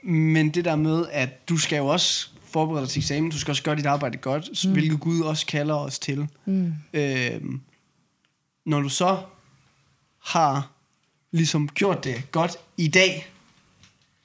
men 0.03 0.51
det 0.51 0.65
der 0.65 0.77
med, 0.77 1.07
at 1.13 1.49
du 1.49 1.59
skal 1.59 1.77
jo 1.77 1.87
også 1.87 2.29
forberede 2.45 2.83
dig 2.83 2.91
til 2.91 3.01
eksamen, 3.01 3.31
du 3.31 3.39
skal 3.39 3.53
også 3.53 3.63
gøre 3.63 3.77
dit 3.77 3.87
arbejde 3.87 4.19
godt, 4.19 4.65
mm. 4.65 4.73
hvilket 4.73 5.01
Gud 5.01 5.21
også 5.21 5.47
kalder 5.47 5.75
os 5.75 5.99
til. 5.99 6.29
Mm. 6.45 6.75
Øh, 6.93 7.41
når 8.65 8.81
du 8.81 8.89
så 8.89 9.23
har 10.25 10.71
ligesom 11.31 11.69
gjort 11.69 12.05
det 12.05 12.33
godt 12.33 12.57
i 12.77 12.89
dag, 12.89 13.33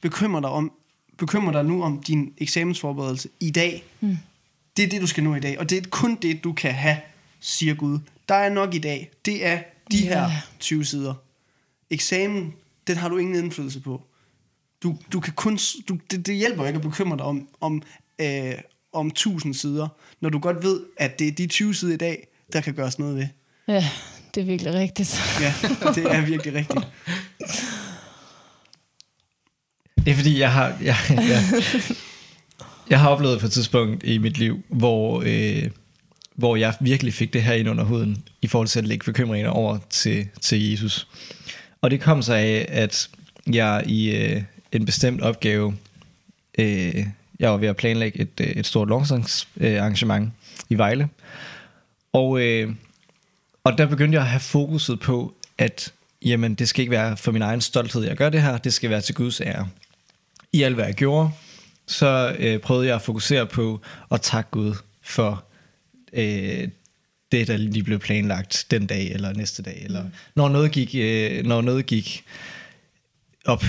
bekymrer 0.10 0.42
dig, 0.42 0.50
om, 0.50 0.72
bekymrer 1.18 1.52
dig 1.52 1.66
nu 1.66 1.84
om 1.84 2.04
din 2.04 2.34
eksamensforberedelse 2.38 3.30
i 3.40 3.52
dag. 3.52 3.84
Mm. 4.02 4.18
Det 4.78 4.84
er 4.86 4.90
det, 4.90 5.02
du 5.02 5.08
skal 5.08 5.24
nå 5.24 5.36
i 5.36 5.40
dag, 5.40 5.60
og 5.60 5.70
det 5.70 5.78
er 5.78 5.82
kun 5.90 6.16
det, 6.22 6.44
du 6.44 6.54
kan 6.54 6.74
have, 6.74 6.98
siger 7.40 7.74
Gud. 7.74 8.00
Der 8.30 8.36
er 8.36 8.50
nok 8.50 8.74
i 8.74 8.78
dag. 8.78 9.12
Det 9.26 9.46
er 9.46 9.60
de 9.92 9.98
Ja. 9.98 10.28
her 10.28 10.38
20 10.60 10.86
sider. 10.86 11.14
Eksamen, 11.90 12.54
den 12.88 12.98
har 12.98 13.10
du 13.10 13.18
ingen 13.18 13.36
indflydelse 13.44 13.80
på. 13.80 14.02
Du, 14.84 14.98
du 15.14 15.20
kan 15.20 15.34
kun, 15.34 15.60
du, 15.90 15.98
det, 16.12 16.26
det 16.28 16.36
hjælper 16.36 16.66
ikke 16.66 16.78
at 16.78 16.82
bekymre 16.84 17.18
dig 17.18 17.26
om, 17.26 17.48
om, 17.62 17.82
øh, 18.20 18.54
om 18.94 19.08
1000 19.08 19.54
sider, 19.54 19.88
når 20.22 20.30
du 20.30 20.40
godt 20.40 20.64
ved, 20.64 20.82
at 20.98 21.20
det 21.20 21.28
er 21.28 21.32
de 21.32 21.48
20 21.48 21.74
sider 21.76 21.94
i 21.94 21.98
dag, 21.98 22.28
der 22.54 22.62
kan 22.62 22.74
gøres 22.74 23.00
noget 23.00 23.16
ved. 23.16 23.28
Ja, 23.68 23.90
det 24.36 24.42
er 24.42 24.46
virkelig 24.46 24.74
rigtigt. 24.74 25.22
Ja, 25.42 25.54
det 25.96 26.06
er 26.16 26.26
virkelig 26.26 26.54
rigtigt. 26.54 26.88
Det 30.06 30.12
er 30.12 30.16
fordi, 30.16 30.40
jeg 30.40 30.52
har, 30.54 30.68
jeg, 30.82 30.96
jeg, 31.10 31.62
jeg 32.90 33.00
har 33.00 33.10
oplevet 33.10 33.40
på 33.40 33.46
et 33.46 33.52
tidspunkt 33.52 34.04
i 34.04 34.18
mit 34.18 34.38
liv, 34.38 34.64
hvor, 34.68 35.24
øh, 35.26 35.70
hvor 36.36 36.56
jeg 36.56 36.74
virkelig 36.80 37.14
fik 37.14 37.34
det 37.34 37.44
her 37.44 37.54
ind 37.54 37.70
under 37.70 37.84
huden, 37.84 38.24
i 38.42 38.48
forhold 38.48 38.68
til 38.68 38.80
at 38.80 38.88
lægge 38.88 39.06
bekymringer 39.06 39.50
over 39.50 39.78
til, 39.90 40.28
til 40.42 40.70
Jesus. 40.70 41.08
Og 41.82 41.92
det 41.92 42.02
kom 42.02 42.22
sig 42.22 42.40
af, 42.40 42.66
at 42.70 43.10
jeg 43.48 43.84
i 43.88 44.16
øh, 44.16 44.42
en 44.72 44.86
bestemt 44.86 45.22
opgave, 45.22 45.78
øh, 46.58 47.06
jeg 47.40 47.52
var 47.52 47.58
ved 47.58 47.68
at 47.68 47.78
planlægge 47.78 48.20
et, 48.20 48.40
øh, 48.42 48.48
et 48.48 48.66
stort 48.66 48.88
lovsangsarrangement 48.88 50.26
øh, 50.26 50.32
i 50.70 50.76
Vejle, 50.76 51.10
og, 52.14 52.42
øh, 52.42 52.76
og 53.64 53.78
der 53.78 53.86
begyndte 53.86 54.16
jeg 54.16 54.24
at 54.24 54.30
have 54.30 54.40
fokuset 54.40 55.00
på, 55.00 55.34
at 55.58 55.94
jamen, 56.22 56.56
det 56.56 56.70
skal 56.70 56.82
ikke 56.82 56.92
være 56.92 57.18
for 57.18 57.32
min 57.32 57.42
egen 57.42 57.62
stolthed, 57.62 58.04
jeg 58.04 58.18
gør 58.18 58.30
det 58.30 58.42
her, 58.42 58.58
det 58.58 58.74
skal 58.74 58.90
være 58.90 59.02
til 59.02 59.16
Guds 59.16 59.42
ære. 59.42 59.68
I 60.56 60.62
alt, 60.62 60.76
hvad 60.76 60.86
jeg 60.86 60.94
gjorde, 60.94 61.30
så 61.88 62.36
øh, 62.40 62.60
prøvede 62.60 62.88
jeg 62.88 62.96
at 62.96 63.02
fokusere 63.02 63.46
på 63.46 63.82
at 64.12 64.22
takke 64.22 64.50
Gud 64.52 64.74
for 65.02 65.44
øh, 66.14 66.68
det, 67.32 67.48
der 67.48 67.58
lige 67.58 67.84
blev 67.84 68.00
planlagt 68.00 68.66
den 68.72 68.88
dag, 68.88 69.12
eller 69.12 69.34
næste 69.34 69.64
dag, 69.64 69.82
eller 69.84 70.06
når 70.36 70.50
noget 70.50 70.72
gik, 70.72 70.96
øh, 70.96 71.46
når 71.46 71.62
noget 71.62 71.86
gik 71.86 72.24
op, 73.46 73.64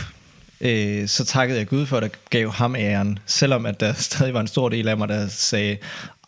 øh, 0.60 1.08
så 1.08 1.24
takkede 1.24 1.58
jeg 1.58 1.68
Gud 1.68 1.86
for, 1.86 1.96
at 1.96 2.02
der 2.02 2.08
gav 2.30 2.50
ham 2.50 2.76
æren, 2.76 3.18
selvom 3.26 3.66
at 3.66 3.80
der 3.80 3.92
stadig 4.10 4.34
var 4.34 4.40
en 4.40 4.46
stor 4.46 4.68
del 4.68 4.88
af 4.88 4.96
mig, 4.96 5.08
der 5.08 5.28
sagde, 5.28 5.76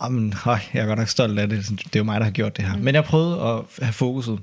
Jamen, 0.03 0.33
høj, 0.33 0.59
jeg 0.75 0.83
er 0.83 0.87
godt 0.87 0.99
nok 0.99 1.09
stolt 1.09 1.39
af 1.39 1.49
det, 1.49 1.69
det 1.69 1.97
er 1.97 2.01
jo 2.01 2.05
mig, 2.05 2.21
der 2.21 2.25
har 2.25 2.31
gjort 2.31 2.57
det 2.57 2.65
her. 2.65 2.77
Men 2.77 2.95
jeg 2.95 3.05
prøvede 3.05 3.43
at 3.43 3.85
have 3.85 3.93
fokuset. 3.93 4.39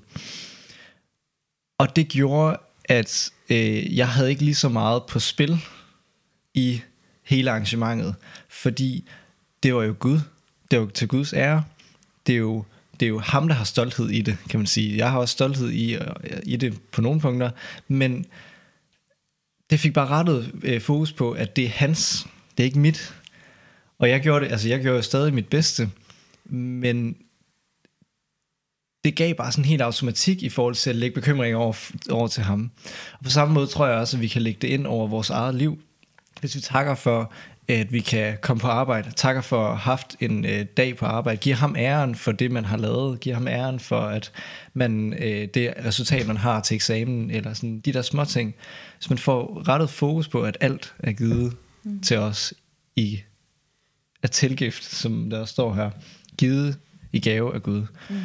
Og 1.79 1.95
det 1.95 2.07
gjorde, 2.07 2.57
at 2.85 3.31
øh, 3.49 3.97
jeg 3.97 4.07
havde 4.07 4.29
ikke 4.29 4.43
lige 4.43 4.55
så 4.55 4.69
meget 4.69 5.03
på 5.03 5.19
spil 5.19 5.61
i 6.55 6.81
hele 7.23 7.51
arrangementet, 7.51 8.15
fordi 8.49 9.09
det 9.63 9.75
var 9.75 9.83
jo 9.83 9.95
Gud. 9.99 10.19
Det 10.71 10.79
var 10.79 10.85
til 10.85 11.07
Guds 11.07 11.33
ære. 11.33 11.63
Det 12.27 12.35
er 12.35 12.39
jo, 12.39 12.65
det 12.99 13.05
er 13.05 13.09
jo 13.09 13.19
ham, 13.19 13.47
der 13.47 13.55
har 13.55 13.65
stolthed 13.65 14.09
i 14.09 14.21
det, 14.21 14.37
kan 14.49 14.59
man 14.59 14.67
sige. 14.67 14.97
Jeg 14.97 15.11
har 15.11 15.19
også 15.19 15.31
stolthed 15.31 15.69
i, 15.69 15.95
øh, 15.95 16.01
i 16.43 16.55
det 16.55 16.81
på 16.91 17.01
nogle 17.01 17.19
punkter, 17.19 17.51
men 17.87 18.25
det 19.69 19.79
fik 19.79 19.93
bare 19.93 20.07
rettet 20.07 20.51
øh, 20.63 20.81
fokus 20.81 21.11
på, 21.11 21.31
at 21.31 21.55
det 21.55 21.65
er 21.65 21.69
hans, 21.69 22.27
det 22.57 22.63
er 22.63 22.65
ikke 22.65 22.79
mit. 22.79 23.15
Og 23.99 24.09
jeg 24.09 24.21
gjorde 24.21 24.45
det, 24.45 24.51
altså 24.51 24.69
jeg 24.69 24.81
gjorde 24.81 25.03
stadig 25.03 25.33
mit 25.33 25.47
bedste, 25.47 25.89
men 26.49 27.17
det 29.03 29.15
gav 29.15 29.33
bare 29.33 29.51
sådan 29.51 29.65
helt 29.65 29.81
automatik 29.81 30.43
i 30.43 30.49
forhold 30.49 30.75
til 30.75 30.89
at 30.89 30.95
lægge 30.95 31.15
bekymringer 31.15 31.57
over, 31.57 31.91
over 32.09 32.27
til 32.27 32.43
ham. 32.43 32.71
Og 33.13 33.23
på 33.23 33.29
samme 33.29 33.53
måde 33.53 33.67
tror 33.67 33.87
jeg 33.87 33.97
også, 33.97 34.17
at 34.17 34.21
vi 34.21 34.27
kan 34.27 34.41
lægge 34.41 34.59
det 34.61 34.67
ind 34.67 34.87
over 34.87 35.07
vores 35.07 35.29
eget 35.29 35.55
liv. 35.55 35.79
Hvis 36.39 36.55
vi 36.55 36.61
takker 36.61 36.95
for, 36.95 37.31
at 37.67 37.91
vi 37.91 37.99
kan 37.99 38.37
komme 38.41 38.61
på 38.61 38.67
arbejde, 38.67 39.11
takker 39.11 39.41
for 39.41 39.61
at 39.61 39.69
have 39.69 39.77
haft 39.77 40.15
en 40.19 40.45
øh, 40.45 40.65
dag 40.77 40.97
på 40.97 41.05
arbejde, 41.05 41.37
giver 41.37 41.55
ham 41.55 41.75
æren 41.75 42.15
for 42.15 42.31
det, 42.31 42.51
man 42.51 42.65
har 42.65 42.77
lavet, 42.77 43.19
giver 43.19 43.35
ham 43.35 43.47
æren 43.47 43.79
for, 43.79 43.99
at 43.99 44.31
man, 44.73 45.13
øh, 45.13 45.47
det 45.53 45.73
resultat, 45.85 46.27
man 46.27 46.37
har 46.37 46.61
til 46.61 46.75
eksamen, 46.75 47.31
eller 47.31 47.53
sådan 47.53 47.79
de 47.79 47.93
der 47.93 48.01
små 48.01 48.25
ting. 48.25 48.55
Hvis 48.97 49.09
man 49.09 49.17
får 49.17 49.67
rettet 49.67 49.89
fokus 49.89 50.27
på, 50.27 50.43
at 50.43 50.57
alt 50.61 50.93
er 50.99 51.11
givet 51.11 51.55
mm. 51.83 52.01
til 52.01 52.17
os 52.17 52.53
i 52.95 53.21
af 54.23 54.29
tilgift, 54.29 54.83
som 54.83 55.29
der 55.29 55.45
står 55.45 55.73
her, 55.73 55.89
givet 56.37 56.79
i 57.13 57.19
gave 57.19 57.55
af 57.55 57.63
Gud. 57.63 57.85
Mm. 58.09 58.15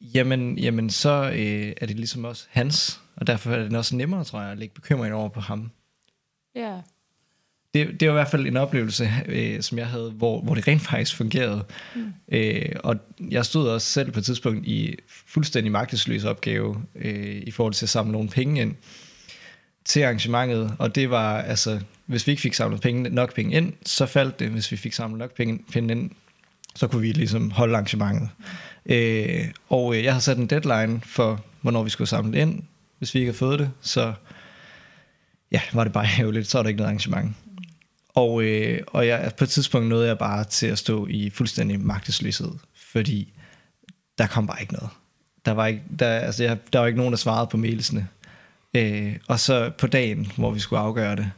Jamen, 0.00 0.58
jamen, 0.58 0.90
så 0.90 1.30
øh, 1.34 1.72
er 1.80 1.86
det 1.86 1.96
ligesom 1.96 2.24
også 2.24 2.46
hans, 2.50 3.00
og 3.16 3.26
derfor 3.26 3.50
er 3.50 3.62
det 3.62 3.76
også 3.76 3.96
nemmere, 3.96 4.24
tror 4.24 4.42
jeg, 4.42 4.50
at 4.50 4.58
lægge 4.58 4.74
bekymringen 4.74 5.20
over 5.20 5.28
på 5.28 5.40
ham. 5.40 5.70
Ja. 6.54 6.76
Det, 7.74 8.00
det 8.00 8.08
var 8.08 8.14
i 8.14 8.16
hvert 8.16 8.30
fald 8.30 8.46
en 8.46 8.56
oplevelse, 8.56 9.10
øh, 9.26 9.62
som 9.62 9.78
jeg 9.78 9.86
havde, 9.86 10.10
hvor, 10.10 10.40
hvor 10.40 10.54
det 10.54 10.68
rent 10.68 10.82
faktisk 10.82 11.16
fungerede. 11.16 11.64
Mm. 11.94 12.12
Øh, 12.32 12.72
og 12.84 12.96
jeg 13.30 13.44
stod 13.44 13.68
også 13.68 13.86
selv 13.86 14.10
på 14.10 14.18
et 14.18 14.24
tidspunkt 14.24 14.66
i 14.66 14.96
fuldstændig 15.08 15.72
magtesløs 15.72 16.24
opgave 16.24 16.82
øh, 16.94 17.42
i 17.46 17.50
forhold 17.50 17.74
til 17.74 17.84
at 17.84 17.88
samle 17.90 18.12
nogle 18.12 18.28
penge 18.28 18.62
ind 18.62 18.74
til 19.84 20.02
arrangementet, 20.02 20.76
og 20.78 20.94
det 20.94 21.10
var 21.10 21.42
altså, 21.42 21.80
hvis 22.06 22.26
vi 22.26 22.32
ikke 22.32 22.42
fik 22.42 22.54
samlet 22.54 22.80
penge, 22.80 23.10
nok 23.10 23.34
penge 23.34 23.56
ind, 23.56 23.72
så 23.86 24.06
faldt 24.06 24.40
det. 24.40 24.48
Hvis 24.48 24.72
vi 24.72 24.76
fik 24.76 24.92
samlet 24.92 25.18
nok 25.18 25.34
penge, 25.34 25.58
penge 25.72 25.92
ind, 25.92 26.10
så 26.76 26.86
kunne 26.86 27.02
vi 27.02 27.12
ligesom 27.12 27.50
holde 27.50 27.74
arrangementet. 27.74 28.28
Øh, 28.86 29.44
og 29.68 29.96
øh, 29.96 30.04
jeg 30.04 30.12
har 30.12 30.20
sat 30.20 30.38
en 30.38 30.46
deadline 30.46 31.00
for, 31.00 31.44
hvornår 31.60 31.82
vi 31.82 31.90
skulle 31.90 32.08
samle 32.08 32.40
ind. 32.40 32.62
Hvis 32.98 33.14
vi 33.14 33.18
ikke 33.18 33.32
har 33.32 33.36
fået 33.36 33.58
det, 33.58 33.70
så 33.80 34.12
ja, 35.52 35.60
var 35.72 35.84
det 35.84 35.92
bare 35.92 36.06
hævligt, 36.18 36.46
så 36.46 36.58
var 36.58 36.62
der 36.62 36.68
ikke 36.68 36.78
noget 36.78 36.88
arrangement. 36.88 37.36
Og, 38.08 38.42
øh, 38.42 38.80
og 38.86 39.06
jeg, 39.06 39.32
på 39.38 39.44
et 39.44 39.50
tidspunkt 39.50 39.88
nåede 39.88 40.08
jeg 40.08 40.18
bare 40.18 40.44
til 40.44 40.66
at 40.66 40.78
stå 40.78 41.06
i 41.06 41.30
fuldstændig 41.30 41.80
magtesløshed, 41.80 42.50
fordi 42.92 43.32
der 44.18 44.26
kom 44.26 44.46
bare 44.46 44.60
ikke 44.60 44.72
noget. 44.72 44.90
Der 45.44 45.52
var 45.52 45.66
ikke, 45.66 45.82
der, 45.98 46.18
altså 46.18 46.44
jeg, 46.44 46.58
der 46.72 46.78
var 46.78 46.86
ikke 46.86 46.98
nogen, 46.98 47.12
der 47.12 47.16
svarede 47.16 47.46
på 47.50 47.56
mailsene. 47.56 48.08
Øh, 48.74 49.16
og 49.28 49.40
så 49.40 49.70
på 49.78 49.86
dagen, 49.86 50.32
hvor 50.36 50.50
vi 50.50 50.60
skulle 50.60 50.80
afgøre 50.80 51.16
det, 51.16 51.30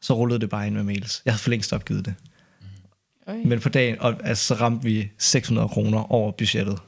så 0.00 0.14
rullede 0.14 0.40
det 0.40 0.50
bare 0.50 0.66
ind 0.66 0.74
med 0.74 0.84
mails. 0.84 1.22
Jeg 1.24 1.32
havde 1.32 1.42
for 1.42 1.50
længst 1.50 1.72
opgivet 1.72 2.04
det. 2.04 2.14
Oj. 3.26 3.34
Men 3.44 3.60
på 3.60 3.68
dagen, 3.68 4.00
og, 4.00 4.16
altså, 4.24 4.46
så 4.46 4.54
ramte 4.54 4.84
vi 4.84 5.10
600 5.18 5.68
kroner 5.68 6.12
over 6.12 6.32
budgettet. 6.32 6.78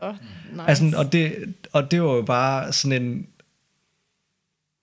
Oh, 0.00 0.14
nice. 0.52 0.62
Altså, 0.68 0.92
og, 0.96 1.12
det, 1.12 1.54
og 1.72 1.90
det 1.90 2.02
var 2.02 2.12
jo 2.12 2.22
bare 2.22 2.72
sådan 2.72 3.02
en... 3.02 3.26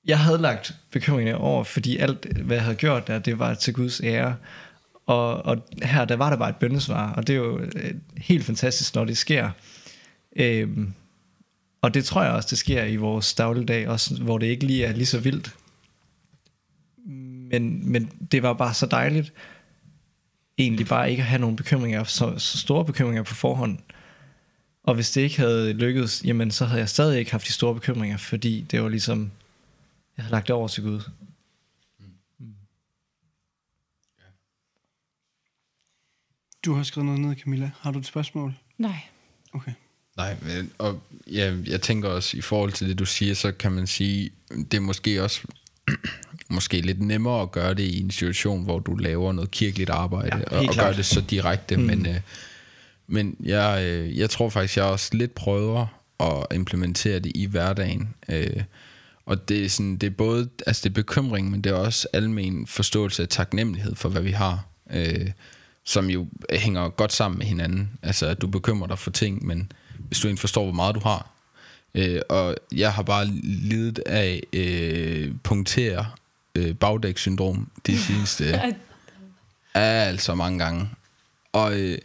Jeg 0.05 0.19
havde 0.19 0.37
lagt 0.37 0.75
bekymringerne 0.91 1.37
over, 1.37 1.63
fordi 1.63 1.97
alt, 1.97 2.25
hvad 2.25 2.57
jeg 2.57 2.63
havde 2.63 2.77
gjort 2.77 3.07
der, 3.07 3.19
det 3.19 3.39
var 3.39 3.53
til 3.53 3.73
Guds 3.73 4.01
ære. 4.03 4.35
Og, 5.05 5.45
og 5.45 5.65
her, 5.83 6.05
der 6.05 6.15
var 6.15 6.29
der 6.29 6.37
bare 6.37 6.49
et 6.49 6.55
bøndesvar, 6.55 7.13
og 7.13 7.27
det 7.27 7.33
er 7.33 7.37
jo 7.37 7.59
øh, 7.59 7.93
helt 8.17 8.45
fantastisk, 8.45 8.95
når 8.95 9.05
det 9.05 9.17
sker. 9.17 9.49
Øhm, 10.35 10.93
og 11.81 11.93
det 11.93 12.05
tror 12.05 12.23
jeg 12.23 12.31
også, 12.31 12.47
det 12.49 12.57
sker 12.57 12.83
i 12.83 12.95
vores 12.95 13.33
dagligdag, 13.33 13.87
også 13.87 14.23
hvor 14.23 14.37
det 14.37 14.47
ikke 14.47 14.65
lige 14.65 14.85
er 14.85 14.93
lige 14.93 15.05
så 15.05 15.19
vildt. 15.19 15.55
Men, 17.51 17.91
men 17.91 18.11
det 18.31 18.43
var 18.43 18.53
bare 18.53 18.73
så 18.73 18.85
dejligt, 18.85 19.33
egentlig 20.57 20.87
bare 20.87 21.11
ikke 21.11 21.21
at 21.21 21.27
have 21.27 21.41
nogen 21.41 21.55
bekymringer, 21.55 22.03
så, 22.03 22.33
så 22.37 22.57
store 22.57 22.85
bekymringer 22.85 23.23
på 23.23 23.35
forhånd. 23.35 23.77
Og 24.83 24.95
hvis 24.95 25.11
det 25.11 25.21
ikke 25.21 25.39
havde 25.39 25.73
lykkedes, 25.73 26.21
jamen 26.25 26.51
så 26.51 26.65
havde 26.65 26.79
jeg 26.79 26.89
stadig 26.89 27.19
ikke 27.19 27.31
haft 27.31 27.47
de 27.47 27.51
store 27.51 27.73
bekymringer, 27.73 28.17
fordi 28.17 28.65
det 28.71 28.81
var 28.81 28.89
ligesom, 28.89 29.31
jeg 30.17 30.23
havde 30.23 30.31
lagt 30.31 30.47
det 30.47 30.55
over 30.55 30.67
til 30.67 30.83
Gud. 30.83 31.01
Du 36.65 36.73
har 36.73 36.83
skrevet 36.83 37.05
noget 37.05 37.21
ned, 37.21 37.35
Camilla. 37.35 37.71
Har 37.79 37.91
du 37.91 37.99
et 37.99 38.05
spørgsmål? 38.05 38.53
Nej. 38.77 38.99
Okay. 39.53 39.71
Nej, 40.17 40.35
men, 40.41 40.71
og 40.77 41.01
ja, 41.27 41.57
jeg 41.65 41.81
tænker 41.81 42.09
også, 42.09 42.37
i 42.37 42.41
forhold 42.41 42.71
til 42.71 42.89
det, 42.89 42.99
du 42.99 43.05
siger, 43.05 43.33
så 43.33 43.51
kan 43.51 43.71
man 43.71 43.87
sige, 43.87 44.31
det 44.49 44.73
er 44.73 44.81
måske 44.81 45.23
også 45.23 45.41
måske 46.49 46.81
lidt 46.81 47.01
nemmere 47.01 47.41
at 47.41 47.51
gøre 47.51 47.73
det 47.73 47.83
i 47.83 48.01
en 48.01 48.11
situation, 48.11 48.63
hvor 48.63 48.79
du 48.79 48.95
laver 48.95 49.31
noget 49.31 49.51
kirkeligt 49.51 49.89
arbejde, 49.89 50.37
Ja, 50.37 50.43
ja, 50.51 50.57
og, 50.57 50.65
og 50.69 50.75
gør 50.75 50.93
det 50.93 51.05
så 51.05 51.21
direkte, 51.21 51.77
mm. 51.77 51.83
men, 51.83 52.05
øh, 52.05 52.19
Men 53.07 53.35
jeg, 53.43 53.85
øh, 53.85 54.17
jeg 54.17 54.29
tror 54.29 54.49
faktisk, 54.49 54.77
jeg 54.77 54.85
også 54.85 55.09
lidt 55.13 55.35
prøver 55.35 56.01
at 56.19 56.55
implementere 56.55 57.19
det 57.19 57.31
i 57.35 57.45
hverdagen. 57.45 58.13
Øh, 58.29 58.63
og 59.25 59.49
det 59.49 59.65
er, 59.65 59.69
sådan, 59.69 59.97
det 59.97 60.07
er 60.07 60.11
både 60.11 60.49
altså 60.67 60.81
det 60.83 60.89
er 60.89 60.93
bekymring, 60.93 61.51
men 61.51 61.61
det 61.61 61.69
er 61.71 61.75
også 61.75 62.07
almen 62.13 62.67
forståelse 62.67 63.21
af 63.23 63.29
taknemmelighed 63.29 63.95
for, 63.95 64.09
hvad 64.09 64.21
vi 64.21 64.31
har. 64.31 64.65
Øh, 64.93 65.29
som 65.87 66.09
jo 66.09 66.27
hænger 66.51 66.89
godt 66.89 67.13
sammen 67.13 67.37
med 67.37 67.45
hinanden. 67.45 67.89
Altså, 68.03 68.25
at 68.27 68.41
du 68.41 68.47
bekymrer 68.47 68.87
dig 68.87 68.99
for 68.99 69.11
ting, 69.11 69.45
men 69.45 69.71
hvis 69.99 70.19
du 70.19 70.27
ikke 70.27 70.39
forstår, 70.39 70.63
hvor 70.63 70.73
meget 70.73 70.95
du 70.95 70.99
har. 70.99 71.29
Øh, 71.95 72.21
og 72.29 72.55
jeg 72.71 72.93
har 72.93 73.03
bare 73.03 73.25
lidet 73.43 73.99
af 74.05 74.41
øh, 74.53 75.31
punktere 75.43 76.05
øh, 76.55 76.75
bagdækssyndrom 76.75 77.71
de 77.87 77.97
seneste 78.07 78.61
altså 79.73 80.35
mange 80.35 80.59
gange. 80.59 80.89
Og, 81.53 81.79
øh, 81.79 81.97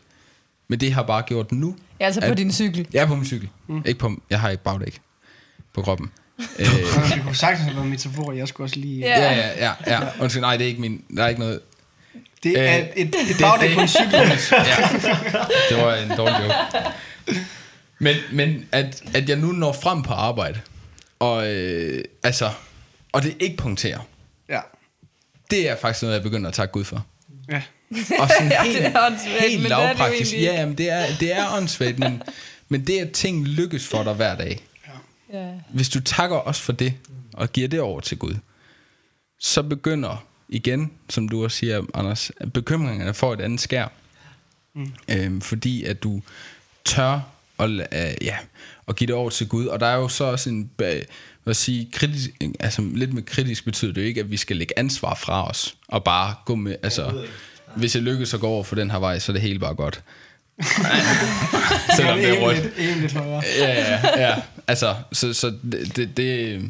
men 0.68 0.80
det 0.80 0.92
har 0.92 1.02
bare 1.02 1.22
gjort 1.22 1.52
nu. 1.52 1.76
Ja, 2.00 2.04
altså 2.04 2.20
på 2.20 2.26
at- 2.26 2.36
din 2.38 2.52
cykel. 2.52 2.86
Er 2.94 3.06
på 3.06 3.14
min 3.14 3.24
cykel. 3.26 3.48
Mm. 3.66 3.82
Ikke 3.86 3.98
på, 4.00 4.22
jeg 4.30 4.40
har 4.40 4.50
ikke 4.50 4.62
bagdæk 4.64 5.00
på 5.74 5.82
kroppen. 5.82 6.10
Øh, 6.58 6.66
Det 7.14 7.22
kunne 7.22 7.36
sagtens 7.36 7.64
have 7.64 7.74
været 7.74 7.84
en 7.84 7.90
metafor, 7.90 8.32
jeg 8.32 8.48
skulle 8.48 8.66
også 8.66 8.76
lige... 8.76 8.98
Ja. 9.00 9.20
ja, 9.20 9.36
ja, 9.38 9.48
ja, 9.66 9.72
ja. 9.86 10.00
Undskyld, 10.20 10.40
nej, 10.40 10.56
det 10.56 10.64
er 10.64 10.68
ikke 10.68 10.80
min, 10.80 11.04
der 11.16 11.24
er 11.24 11.28
ikke 11.28 11.40
noget. 11.40 11.60
Det 12.42 12.58
er 12.58 12.78
Øh, 12.78 12.84
et, 12.96 13.06
et 13.06 13.36
bagdæk 13.40 13.74
på 13.74 13.80
en 13.80 13.88
cykel. 13.88 14.12
ja, 14.52 14.76
det 15.70 15.76
var 15.76 15.94
en 15.94 16.08
dårlig 16.16 16.36
joke. 16.42 16.54
Men, 17.98 18.16
men 18.32 18.64
at, 18.72 19.02
at 19.14 19.28
jeg 19.28 19.36
nu 19.36 19.46
når 19.52 19.72
frem 19.82 20.02
på 20.02 20.12
arbejde, 20.12 20.60
og 21.18 21.48
øh, 21.54 22.04
altså, 22.22 22.50
og 23.12 23.22
det 23.22 23.36
ikke 23.40 23.56
punkterer, 23.56 23.98
Ja. 24.48 24.60
det 25.50 25.68
er 25.70 25.76
faktisk 25.76 26.02
noget, 26.02 26.14
jeg 26.14 26.22
begynder 26.22 26.48
at 26.48 26.54
takke 26.54 26.72
Gud 26.72 26.84
for. 26.84 27.06
Ja. 27.50 27.62
Og 28.18 28.28
sådan 28.28 28.52
Ja, 28.52 28.62
helt, 28.62 28.78
det 28.78 28.86
er 28.86 29.40
helt 29.48 29.62
men 29.62 29.70
det 29.70 29.78
er 29.78 29.88
det 29.88 29.98
lavpraktisk. 29.98 30.32
Ja, 30.32 30.38
jamen, 30.38 30.78
det 30.78 30.90
er, 30.90 31.06
det 31.20 31.36
er 31.36 31.56
åndssvagt, 31.56 31.98
men, 31.98 32.22
men 32.68 32.86
det 32.86 32.98
at 32.98 33.10
ting 33.10 33.44
lykkes 33.46 33.86
for 33.86 34.02
dig 34.02 34.12
hver 34.14 34.36
dag, 34.36 34.60
Ja. 35.32 35.52
hvis 35.68 35.88
du 35.88 36.00
takker 36.00 36.36
os 36.36 36.60
for 36.60 36.72
det, 36.72 36.94
og 37.32 37.52
giver 37.52 37.68
det 37.68 37.80
over 37.80 38.00
til 38.00 38.18
Gud, 38.18 38.34
så 39.38 39.62
begynder 39.62 40.24
igen, 40.48 40.92
som 41.08 41.28
du 41.28 41.44
også 41.44 41.56
siger, 41.56 41.82
Anders, 41.94 42.32
at 42.36 42.52
bekymringerne 42.52 43.14
får 43.14 43.32
et 43.32 43.40
andet 43.40 43.60
skær. 43.60 43.88
Mm. 44.74 44.92
Øhm, 45.10 45.40
fordi 45.40 45.84
at 45.84 46.02
du 46.02 46.22
tør 46.84 47.20
at, 47.58 47.70
øh, 47.70 48.14
ja, 48.20 48.36
at 48.88 48.96
give 48.96 49.06
det 49.06 49.14
over 49.14 49.30
til 49.30 49.48
Gud. 49.48 49.66
Og 49.66 49.80
der 49.80 49.86
er 49.86 49.96
jo 49.96 50.08
så 50.08 50.24
også 50.24 50.50
en, 50.50 50.70
ba- 50.82 51.04
hvad 51.44 51.54
sige, 51.54 51.88
kritisk, 51.92 52.30
altså 52.60 52.82
lidt 52.94 53.12
med 53.12 53.22
kritisk 53.22 53.64
betyder 53.64 53.92
det 53.92 54.00
jo 54.00 54.06
ikke, 54.06 54.20
at 54.20 54.30
vi 54.30 54.36
skal 54.36 54.56
lægge 54.56 54.78
ansvar 54.78 55.14
fra 55.14 55.48
os, 55.48 55.76
og 55.88 56.04
bare 56.04 56.34
gå 56.44 56.54
med, 56.54 56.76
altså, 56.82 57.26
hvis 57.76 57.94
jeg 57.94 58.02
lykkes 58.02 58.34
at 58.34 58.40
gå 58.40 58.46
over 58.46 58.64
for 58.64 58.74
den 58.76 58.90
her 58.90 58.98
vej, 58.98 59.18
så 59.18 59.32
er 59.32 59.34
det 59.34 59.42
hele 59.42 59.58
bare 59.58 59.74
godt. 59.74 60.02
Selvom 61.96 62.18
det 62.18 62.28
er 62.28 62.40
rødt. 62.40 62.62
Lidt, 62.62 62.94
en 62.94 63.00
lidt 63.00 63.12
højere. 63.12 63.42
Ja, 63.58 63.72
ja, 63.94 64.28
ja. 64.28 64.34
Altså, 64.66 64.94
så, 65.12 65.32
så 65.32 65.52
det, 65.72 65.96
det, 65.96 66.16
det, 66.16 66.62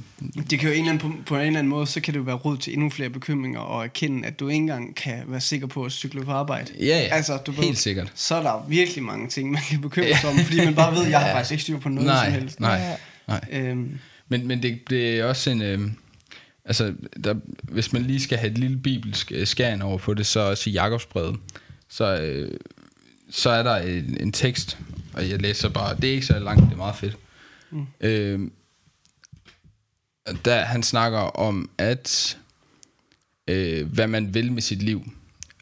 Det 0.51 0.59
kan 0.59 0.69
jo 0.69 0.75
en 0.75 0.81
eller 0.81 0.93
anden, 0.93 0.99
på, 0.99 1.17
på 1.27 1.35
en 1.35 1.41
eller 1.41 1.59
anden 1.59 1.71
måde, 1.71 1.87
så 1.87 2.01
kan 2.01 2.15
det 2.15 2.19
jo 2.19 2.25
være 2.25 2.37
råd 2.37 2.57
til 2.57 2.73
endnu 2.73 2.91
flere 2.91 3.11
bekymringer, 3.11 3.61
og 3.61 3.85
erkende, 3.85 4.27
at 4.29 4.41
du 4.41 4.49
ikke 4.49 4.57
engang 4.57 4.97
kan 4.97 5.23
være 5.27 5.41
sikker 5.41 5.67
på 5.67 5.85
at 5.85 5.93
cykle 5.93 6.25
på 6.25 6.33
arbejde. 6.33 6.73
Ja, 6.79 6.85
ja. 6.85 6.93
Altså, 6.95 7.37
du 7.37 7.53
Helt 7.53 7.69
ved, 7.69 7.75
sikkert. 7.75 8.13
Så 8.15 8.35
er 8.35 8.43
der 8.43 8.67
virkelig 8.69 9.03
mange 9.05 9.29
ting, 9.29 9.51
man 9.51 9.63
kan 9.71 9.81
bekymre 9.81 10.17
sig 10.21 10.31
om, 10.31 10.39
fordi 10.39 10.65
man 10.65 10.75
bare 10.75 10.95
ved, 10.95 11.05
at 11.05 11.11
jeg 11.17 11.21
har 11.21 11.33
faktisk 11.33 11.51
ikke 11.51 11.63
styr 11.63 11.79
på 11.79 11.89
noget 11.89 12.07
nej, 12.07 12.25
som 12.25 12.33
helst. 12.33 12.61
nej, 12.61 12.81
nej. 13.29 13.41
Øhm, 13.53 13.99
Men, 14.29 14.47
men 14.47 14.63
det, 14.63 14.79
det 14.91 15.19
er 15.19 15.25
også 15.25 15.51
en... 15.51 15.63
Øh, 15.63 15.81
altså, 16.65 16.93
der, 17.25 17.35
hvis 17.63 17.93
man 17.93 18.03
lige 18.03 18.21
skal 18.21 18.39
have 18.39 18.51
et 18.51 18.59
lille 18.59 18.77
bibelsk 18.77 19.33
øh, 19.35 19.47
skæring 19.47 19.83
over 19.85 19.99
på 19.99 20.15
det, 20.15 20.27
så 20.27 20.41
også 20.41 20.71
i 20.71 20.73
Jakobsbrevet, 20.73 21.37
så, 21.89 22.21
øh, 22.21 22.51
så 23.31 23.51
er 23.51 23.63
der 23.63 23.77
en, 23.77 24.17
en 24.21 24.33
tekst, 24.33 24.79
og 25.15 25.31
jeg 25.31 25.43
læser 25.43 25.69
bare... 25.69 25.97
Det 25.97 26.05
er 26.05 26.13
ikke 26.15 26.27
så 26.27 26.39
langt, 26.39 26.63
det 26.63 26.73
er 26.73 26.77
meget 26.77 26.97
fedt. 26.97 27.17
Mm. 27.71 27.87
Øh, 28.01 28.51
der 30.45 30.65
han 30.65 30.83
snakker 30.83 31.19
om, 31.19 31.71
at 31.79 32.39
øh, 33.49 33.93
hvad 33.93 34.07
man 34.07 34.35
vil 34.35 34.53
med 34.53 34.63
sit 34.63 34.83
liv. 34.83 35.11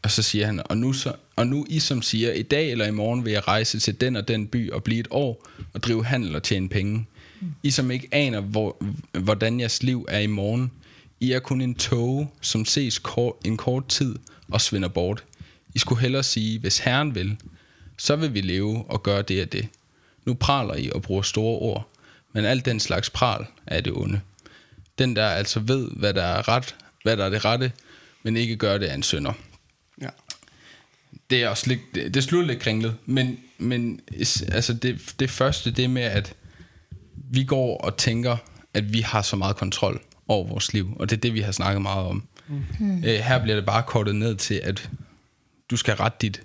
Og 0.03 0.11
så 0.11 0.21
siger 0.21 0.45
han, 0.45 0.61
og 0.65 0.77
nu, 0.77 0.93
så, 0.93 1.13
og 1.35 1.47
nu 1.47 1.65
I 1.69 1.79
som 1.79 2.01
siger, 2.01 2.33
i 2.33 2.41
dag 2.41 2.71
eller 2.71 2.85
i 2.85 2.91
morgen 2.91 3.25
vil 3.25 3.33
jeg 3.33 3.47
rejse 3.47 3.79
til 3.79 4.01
den 4.01 4.15
og 4.15 4.27
den 4.27 4.47
by 4.47 4.71
og 4.71 4.83
blive 4.83 4.99
et 4.99 5.07
år 5.11 5.47
og 5.73 5.83
drive 5.83 6.05
handel 6.05 6.35
og 6.35 6.43
tjene 6.43 6.69
penge. 6.69 7.05
I 7.63 7.71
som 7.71 7.91
ikke 7.91 8.07
aner, 8.11 8.41
hvor, 8.41 8.83
hvordan 9.19 9.59
jeres 9.59 9.83
liv 9.83 10.05
er 10.09 10.19
i 10.19 10.27
morgen. 10.27 10.71
I 11.19 11.31
er 11.31 11.39
kun 11.39 11.61
en 11.61 11.75
tåge, 11.75 12.29
som 12.41 12.65
ses 12.65 12.99
kort, 12.99 13.33
en 13.45 13.57
kort 13.57 13.87
tid 13.87 14.15
og 14.51 14.61
svinder 14.61 14.87
bort. 14.87 15.23
I 15.75 15.79
skulle 15.79 16.01
hellere 16.01 16.23
sige, 16.23 16.59
hvis 16.59 16.79
Herren 16.79 17.15
vil, 17.15 17.37
så 17.99 18.15
vil 18.15 18.33
vi 18.33 18.41
leve 18.41 18.85
og 18.89 19.03
gøre 19.03 19.21
det 19.21 19.41
og 19.41 19.51
det. 19.51 19.67
Nu 20.25 20.33
praler 20.33 20.75
I 20.75 20.89
og 20.95 21.01
bruger 21.01 21.21
store 21.21 21.59
ord, 21.59 21.89
men 22.33 22.45
alt 22.45 22.65
den 22.65 22.79
slags 22.79 23.09
pral 23.09 23.45
er 23.67 23.81
det 23.81 23.93
onde. 23.93 24.21
Den 24.97 25.15
der 25.15 25.27
altså 25.27 25.59
ved, 25.59 25.89
hvad 25.95 26.13
der 26.13 26.23
er 26.23 26.47
ret, 26.47 26.75
hvad 27.03 27.17
der 27.17 27.25
er 27.25 27.29
det 27.29 27.45
rette, 27.45 27.71
men 28.23 28.37
ikke 28.37 28.55
gør 28.55 28.77
det 28.77 28.85
af 28.85 28.95
en 28.95 29.03
sønder. 29.03 29.33
ja. 30.01 30.09
Det 31.29 31.43
er 31.43 31.49
også 31.49 31.67
lidt, 31.67 31.79
det, 31.95 32.13
det 32.13 32.23
slutter 32.23 32.47
lidt 32.47 32.59
kringlet, 32.59 32.95
men, 33.05 33.39
men 33.57 34.01
altså 34.51 34.73
det, 34.73 35.15
det 35.19 35.29
første, 35.29 35.71
det 35.71 35.85
er 35.85 35.89
med, 35.89 36.01
at 36.01 36.33
vi 37.15 37.43
går 37.43 37.77
og 37.77 37.97
tænker, 37.97 38.37
at 38.73 38.93
vi 38.93 39.01
har 39.01 39.21
så 39.21 39.35
meget 39.35 39.55
kontrol 39.55 40.01
over 40.27 40.47
vores 40.47 40.73
liv, 40.73 40.97
og 40.99 41.09
det 41.09 41.15
er 41.15 41.21
det, 41.21 41.33
vi 41.33 41.39
har 41.39 41.51
snakket 41.51 41.81
meget 41.81 42.05
om. 42.05 42.23
Mm. 42.47 42.97
Øh, 42.97 43.19
her 43.19 43.43
bliver 43.43 43.55
det 43.55 43.65
bare 43.65 43.83
kortet 43.83 44.15
ned 44.15 44.35
til, 44.35 44.61
at 44.63 44.89
du 45.71 45.77
skal 45.77 45.95
rette 45.95 46.17
dit 46.21 46.41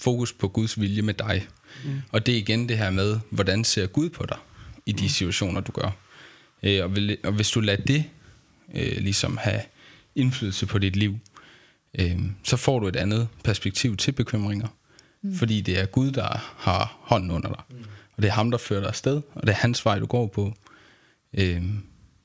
fokus 0.00 0.32
på 0.32 0.48
Guds 0.48 0.80
vilje 0.80 1.02
med 1.02 1.14
dig. 1.14 1.46
Mm. 1.84 2.02
Og 2.12 2.26
det 2.26 2.34
er 2.34 2.38
igen 2.38 2.68
det 2.68 2.78
her 2.78 2.90
med, 2.90 3.18
hvordan 3.30 3.64
ser 3.64 3.86
Gud 3.86 4.10
på 4.10 4.26
dig 4.26 4.38
i 4.86 4.92
de 4.92 5.08
situationer, 5.08 5.60
du 5.60 5.72
gør. 5.72 5.90
Øh, 6.62 6.84
og, 6.84 6.96
vil, 6.96 7.18
og 7.24 7.32
hvis 7.32 7.50
du 7.50 7.60
lader 7.60 7.82
det 7.82 8.04
øh, 8.74 8.96
ligesom 8.96 9.36
have 9.36 9.60
indflydelse 10.14 10.66
på 10.66 10.78
dit 10.78 10.96
liv, 10.96 11.18
øh, 11.98 12.20
så 12.42 12.56
får 12.56 12.78
du 12.78 12.86
et 12.86 12.96
andet 12.96 13.28
perspektiv 13.44 13.96
til 13.96 14.12
bekymringer. 14.12 14.68
Mm. 15.22 15.34
Fordi 15.34 15.60
det 15.60 15.80
er 15.80 15.86
Gud, 15.86 16.10
der 16.10 16.54
har 16.56 16.98
hånden 17.00 17.30
under 17.30 17.48
dig. 17.48 17.62
Mm. 17.70 17.84
Og 18.16 18.22
det 18.22 18.28
er 18.28 18.32
ham, 18.32 18.50
der 18.50 18.58
fører 18.58 18.80
dig 18.80 18.88
afsted, 18.88 19.22
og 19.34 19.42
det 19.42 19.48
er 19.48 19.56
hans 19.56 19.84
vej, 19.84 19.98
du 19.98 20.06
går 20.06 20.26
på. 20.26 20.54
Øh, 21.34 21.62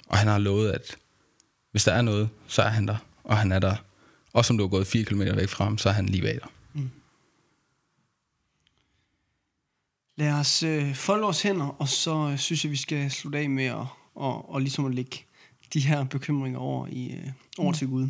og 0.07 0.17
han 0.17 0.27
har 0.27 0.37
lovet, 0.37 0.71
at 0.71 0.95
hvis 1.71 1.83
der 1.83 1.91
er 1.91 2.01
noget, 2.01 2.29
så 2.47 2.61
er 2.61 2.69
han 2.69 2.87
der. 2.87 2.97
Og 3.23 3.37
han 3.37 3.51
er 3.51 3.59
der. 3.59 3.75
Også 4.33 4.53
om 4.53 4.57
du 4.57 4.63
har 4.63 4.69
gået 4.69 4.87
4 4.87 5.03
km 5.03 5.21
væk 5.21 5.49
fra 5.49 5.63
ham, 5.63 5.77
så 5.77 5.89
er 5.89 5.93
han 5.93 6.05
lige 6.05 6.21
bag 6.21 6.33
dig. 6.33 6.49
Lad 10.17 10.31
os 10.31 10.63
øh, 10.63 10.95
folde 10.95 11.23
vores 11.23 11.41
hænder, 11.41 11.67
og 11.67 11.87
så 11.87 12.29
øh, 12.31 12.37
synes 12.37 12.63
jeg, 12.63 12.71
vi 12.71 12.77
skal 12.77 13.11
slutte 13.11 13.39
af 13.39 13.49
med 13.49 13.65
at, 13.65 13.85
og, 14.15 14.49
og 14.49 14.61
ligesom 14.61 14.85
at 14.85 14.95
lægge 14.95 15.25
de 15.73 15.79
her 15.79 16.03
bekymringer 16.03 16.59
over, 16.59 16.87
i, 16.87 17.11
øh, 17.11 17.31
over 17.57 17.73
til 17.73 17.87
Gud. 17.87 18.09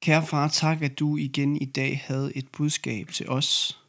Kære 0.00 0.26
far, 0.26 0.48
tak, 0.48 0.82
at 0.82 0.98
du 0.98 1.16
igen 1.16 1.56
i 1.56 1.64
dag 1.64 2.02
havde 2.04 2.36
et 2.36 2.48
budskab 2.48 3.08
til 3.08 3.28
os. 3.28 3.80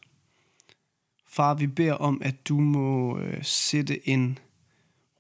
Far, 1.27 1.53
vi 1.53 1.67
beder 1.67 1.93
om, 1.93 2.21
at 2.25 2.47
du 2.47 2.59
må 2.59 3.19
øh, 3.19 3.43
sætte 3.43 4.09
en 4.09 4.39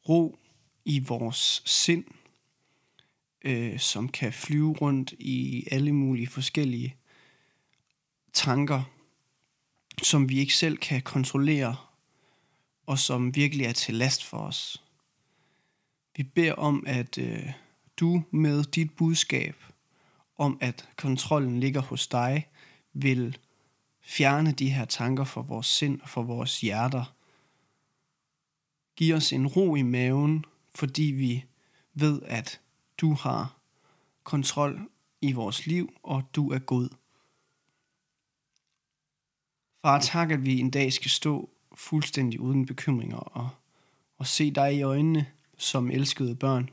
ro 0.09 0.39
i 0.85 0.99
vores 0.99 1.61
sind, 1.65 2.05
øh, 3.45 3.79
som 3.79 4.09
kan 4.09 4.33
flyve 4.33 4.73
rundt 4.73 5.13
i 5.19 5.67
alle 5.71 5.93
mulige 5.93 6.27
forskellige 6.27 6.95
tanker, 8.33 8.83
som 10.03 10.29
vi 10.29 10.39
ikke 10.39 10.53
selv 10.53 10.77
kan 10.77 11.01
kontrollere, 11.01 11.75
og 12.85 12.99
som 12.99 13.35
virkelig 13.35 13.65
er 13.65 13.73
til 13.73 13.95
last 13.95 14.23
for 14.23 14.37
os. 14.37 14.83
Vi 16.15 16.23
beder 16.23 16.53
om, 16.53 16.83
at 16.87 17.17
øh, 17.17 17.51
du 17.97 18.23
med 18.31 18.63
dit 18.63 18.91
budskab 18.91 19.55
om, 20.37 20.57
at 20.61 20.89
kontrollen 20.95 21.59
ligger 21.59 21.81
hos 21.81 22.07
dig, 22.07 22.47
vil 22.93 23.37
fjerne 24.01 24.51
de 24.51 24.69
her 24.69 24.85
tanker 24.85 25.23
fra 25.23 25.41
vores 25.41 25.67
sind 25.67 26.01
og 26.01 26.09
fra 26.09 26.21
vores 26.21 26.61
hjerter. 26.61 27.13
Giv 28.95 29.15
os 29.15 29.33
en 29.33 29.47
ro 29.47 29.75
i 29.75 29.81
maven, 29.81 30.45
fordi 30.75 31.03
vi 31.03 31.45
ved, 31.93 32.21
at 32.25 32.61
du 32.97 33.13
har 33.13 33.57
kontrol 34.23 34.89
i 35.21 35.31
vores 35.31 35.67
liv, 35.67 35.93
og 36.03 36.23
du 36.35 36.51
er 36.51 36.59
god. 36.59 36.89
Far, 39.85 39.99
tak, 39.99 40.31
at 40.31 40.45
vi 40.45 40.59
en 40.59 40.71
dag 40.71 40.93
skal 40.93 41.11
stå 41.11 41.49
fuldstændig 41.75 42.39
uden 42.39 42.65
bekymringer 42.65 43.17
og, 43.17 43.49
og 44.17 44.27
se 44.27 44.51
dig 44.51 44.75
i 44.75 44.81
øjnene 44.81 45.31
som 45.57 45.91
elskede 45.91 46.35
børn. 46.35 46.69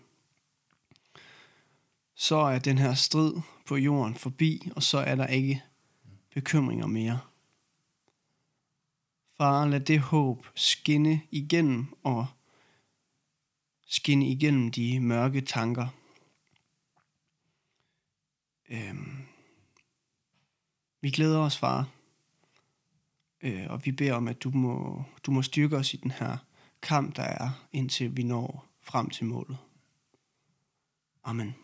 Så 2.14 2.36
er 2.36 2.58
den 2.58 2.78
her 2.78 2.94
strid 2.94 3.34
på 3.66 3.76
jorden 3.76 4.14
forbi, 4.14 4.70
og 4.76 4.82
så 4.82 4.98
er 4.98 5.14
der 5.14 5.26
ikke 5.26 5.62
bekymringer 6.34 6.86
mere. 6.86 7.20
Far, 9.36 9.66
lad 9.66 9.80
det 9.80 10.00
håb 10.00 10.46
skinne 10.54 11.20
igennem 11.30 11.86
og 12.02 12.26
skinne 13.86 14.28
igennem 14.28 14.70
de 14.70 15.00
mørke 15.00 15.40
tanker. 15.40 15.86
Øhm. 18.68 19.26
Vi 21.00 21.10
glæder 21.10 21.38
os, 21.38 21.58
far. 21.58 21.88
Øh, 23.42 23.66
og 23.68 23.80
vi 23.84 23.92
beder 23.92 24.14
om, 24.14 24.28
at 24.28 24.42
du 24.42 24.50
må, 24.50 25.02
du 25.26 25.30
må 25.30 25.42
styrke 25.42 25.76
os 25.76 25.94
i 25.94 25.96
den 25.96 26.10
her 26.10 26.36
kamp, 26.82 27.16
der 27.16 27.22
er, 27.22 27.66
indtil 27.72 28.16
vi 28.16 28.22
når 28.22 28.66
frem 28.80 29.10
til 29.10 29.26
målet. 29.26 29.56
Amen. 31.24 31.54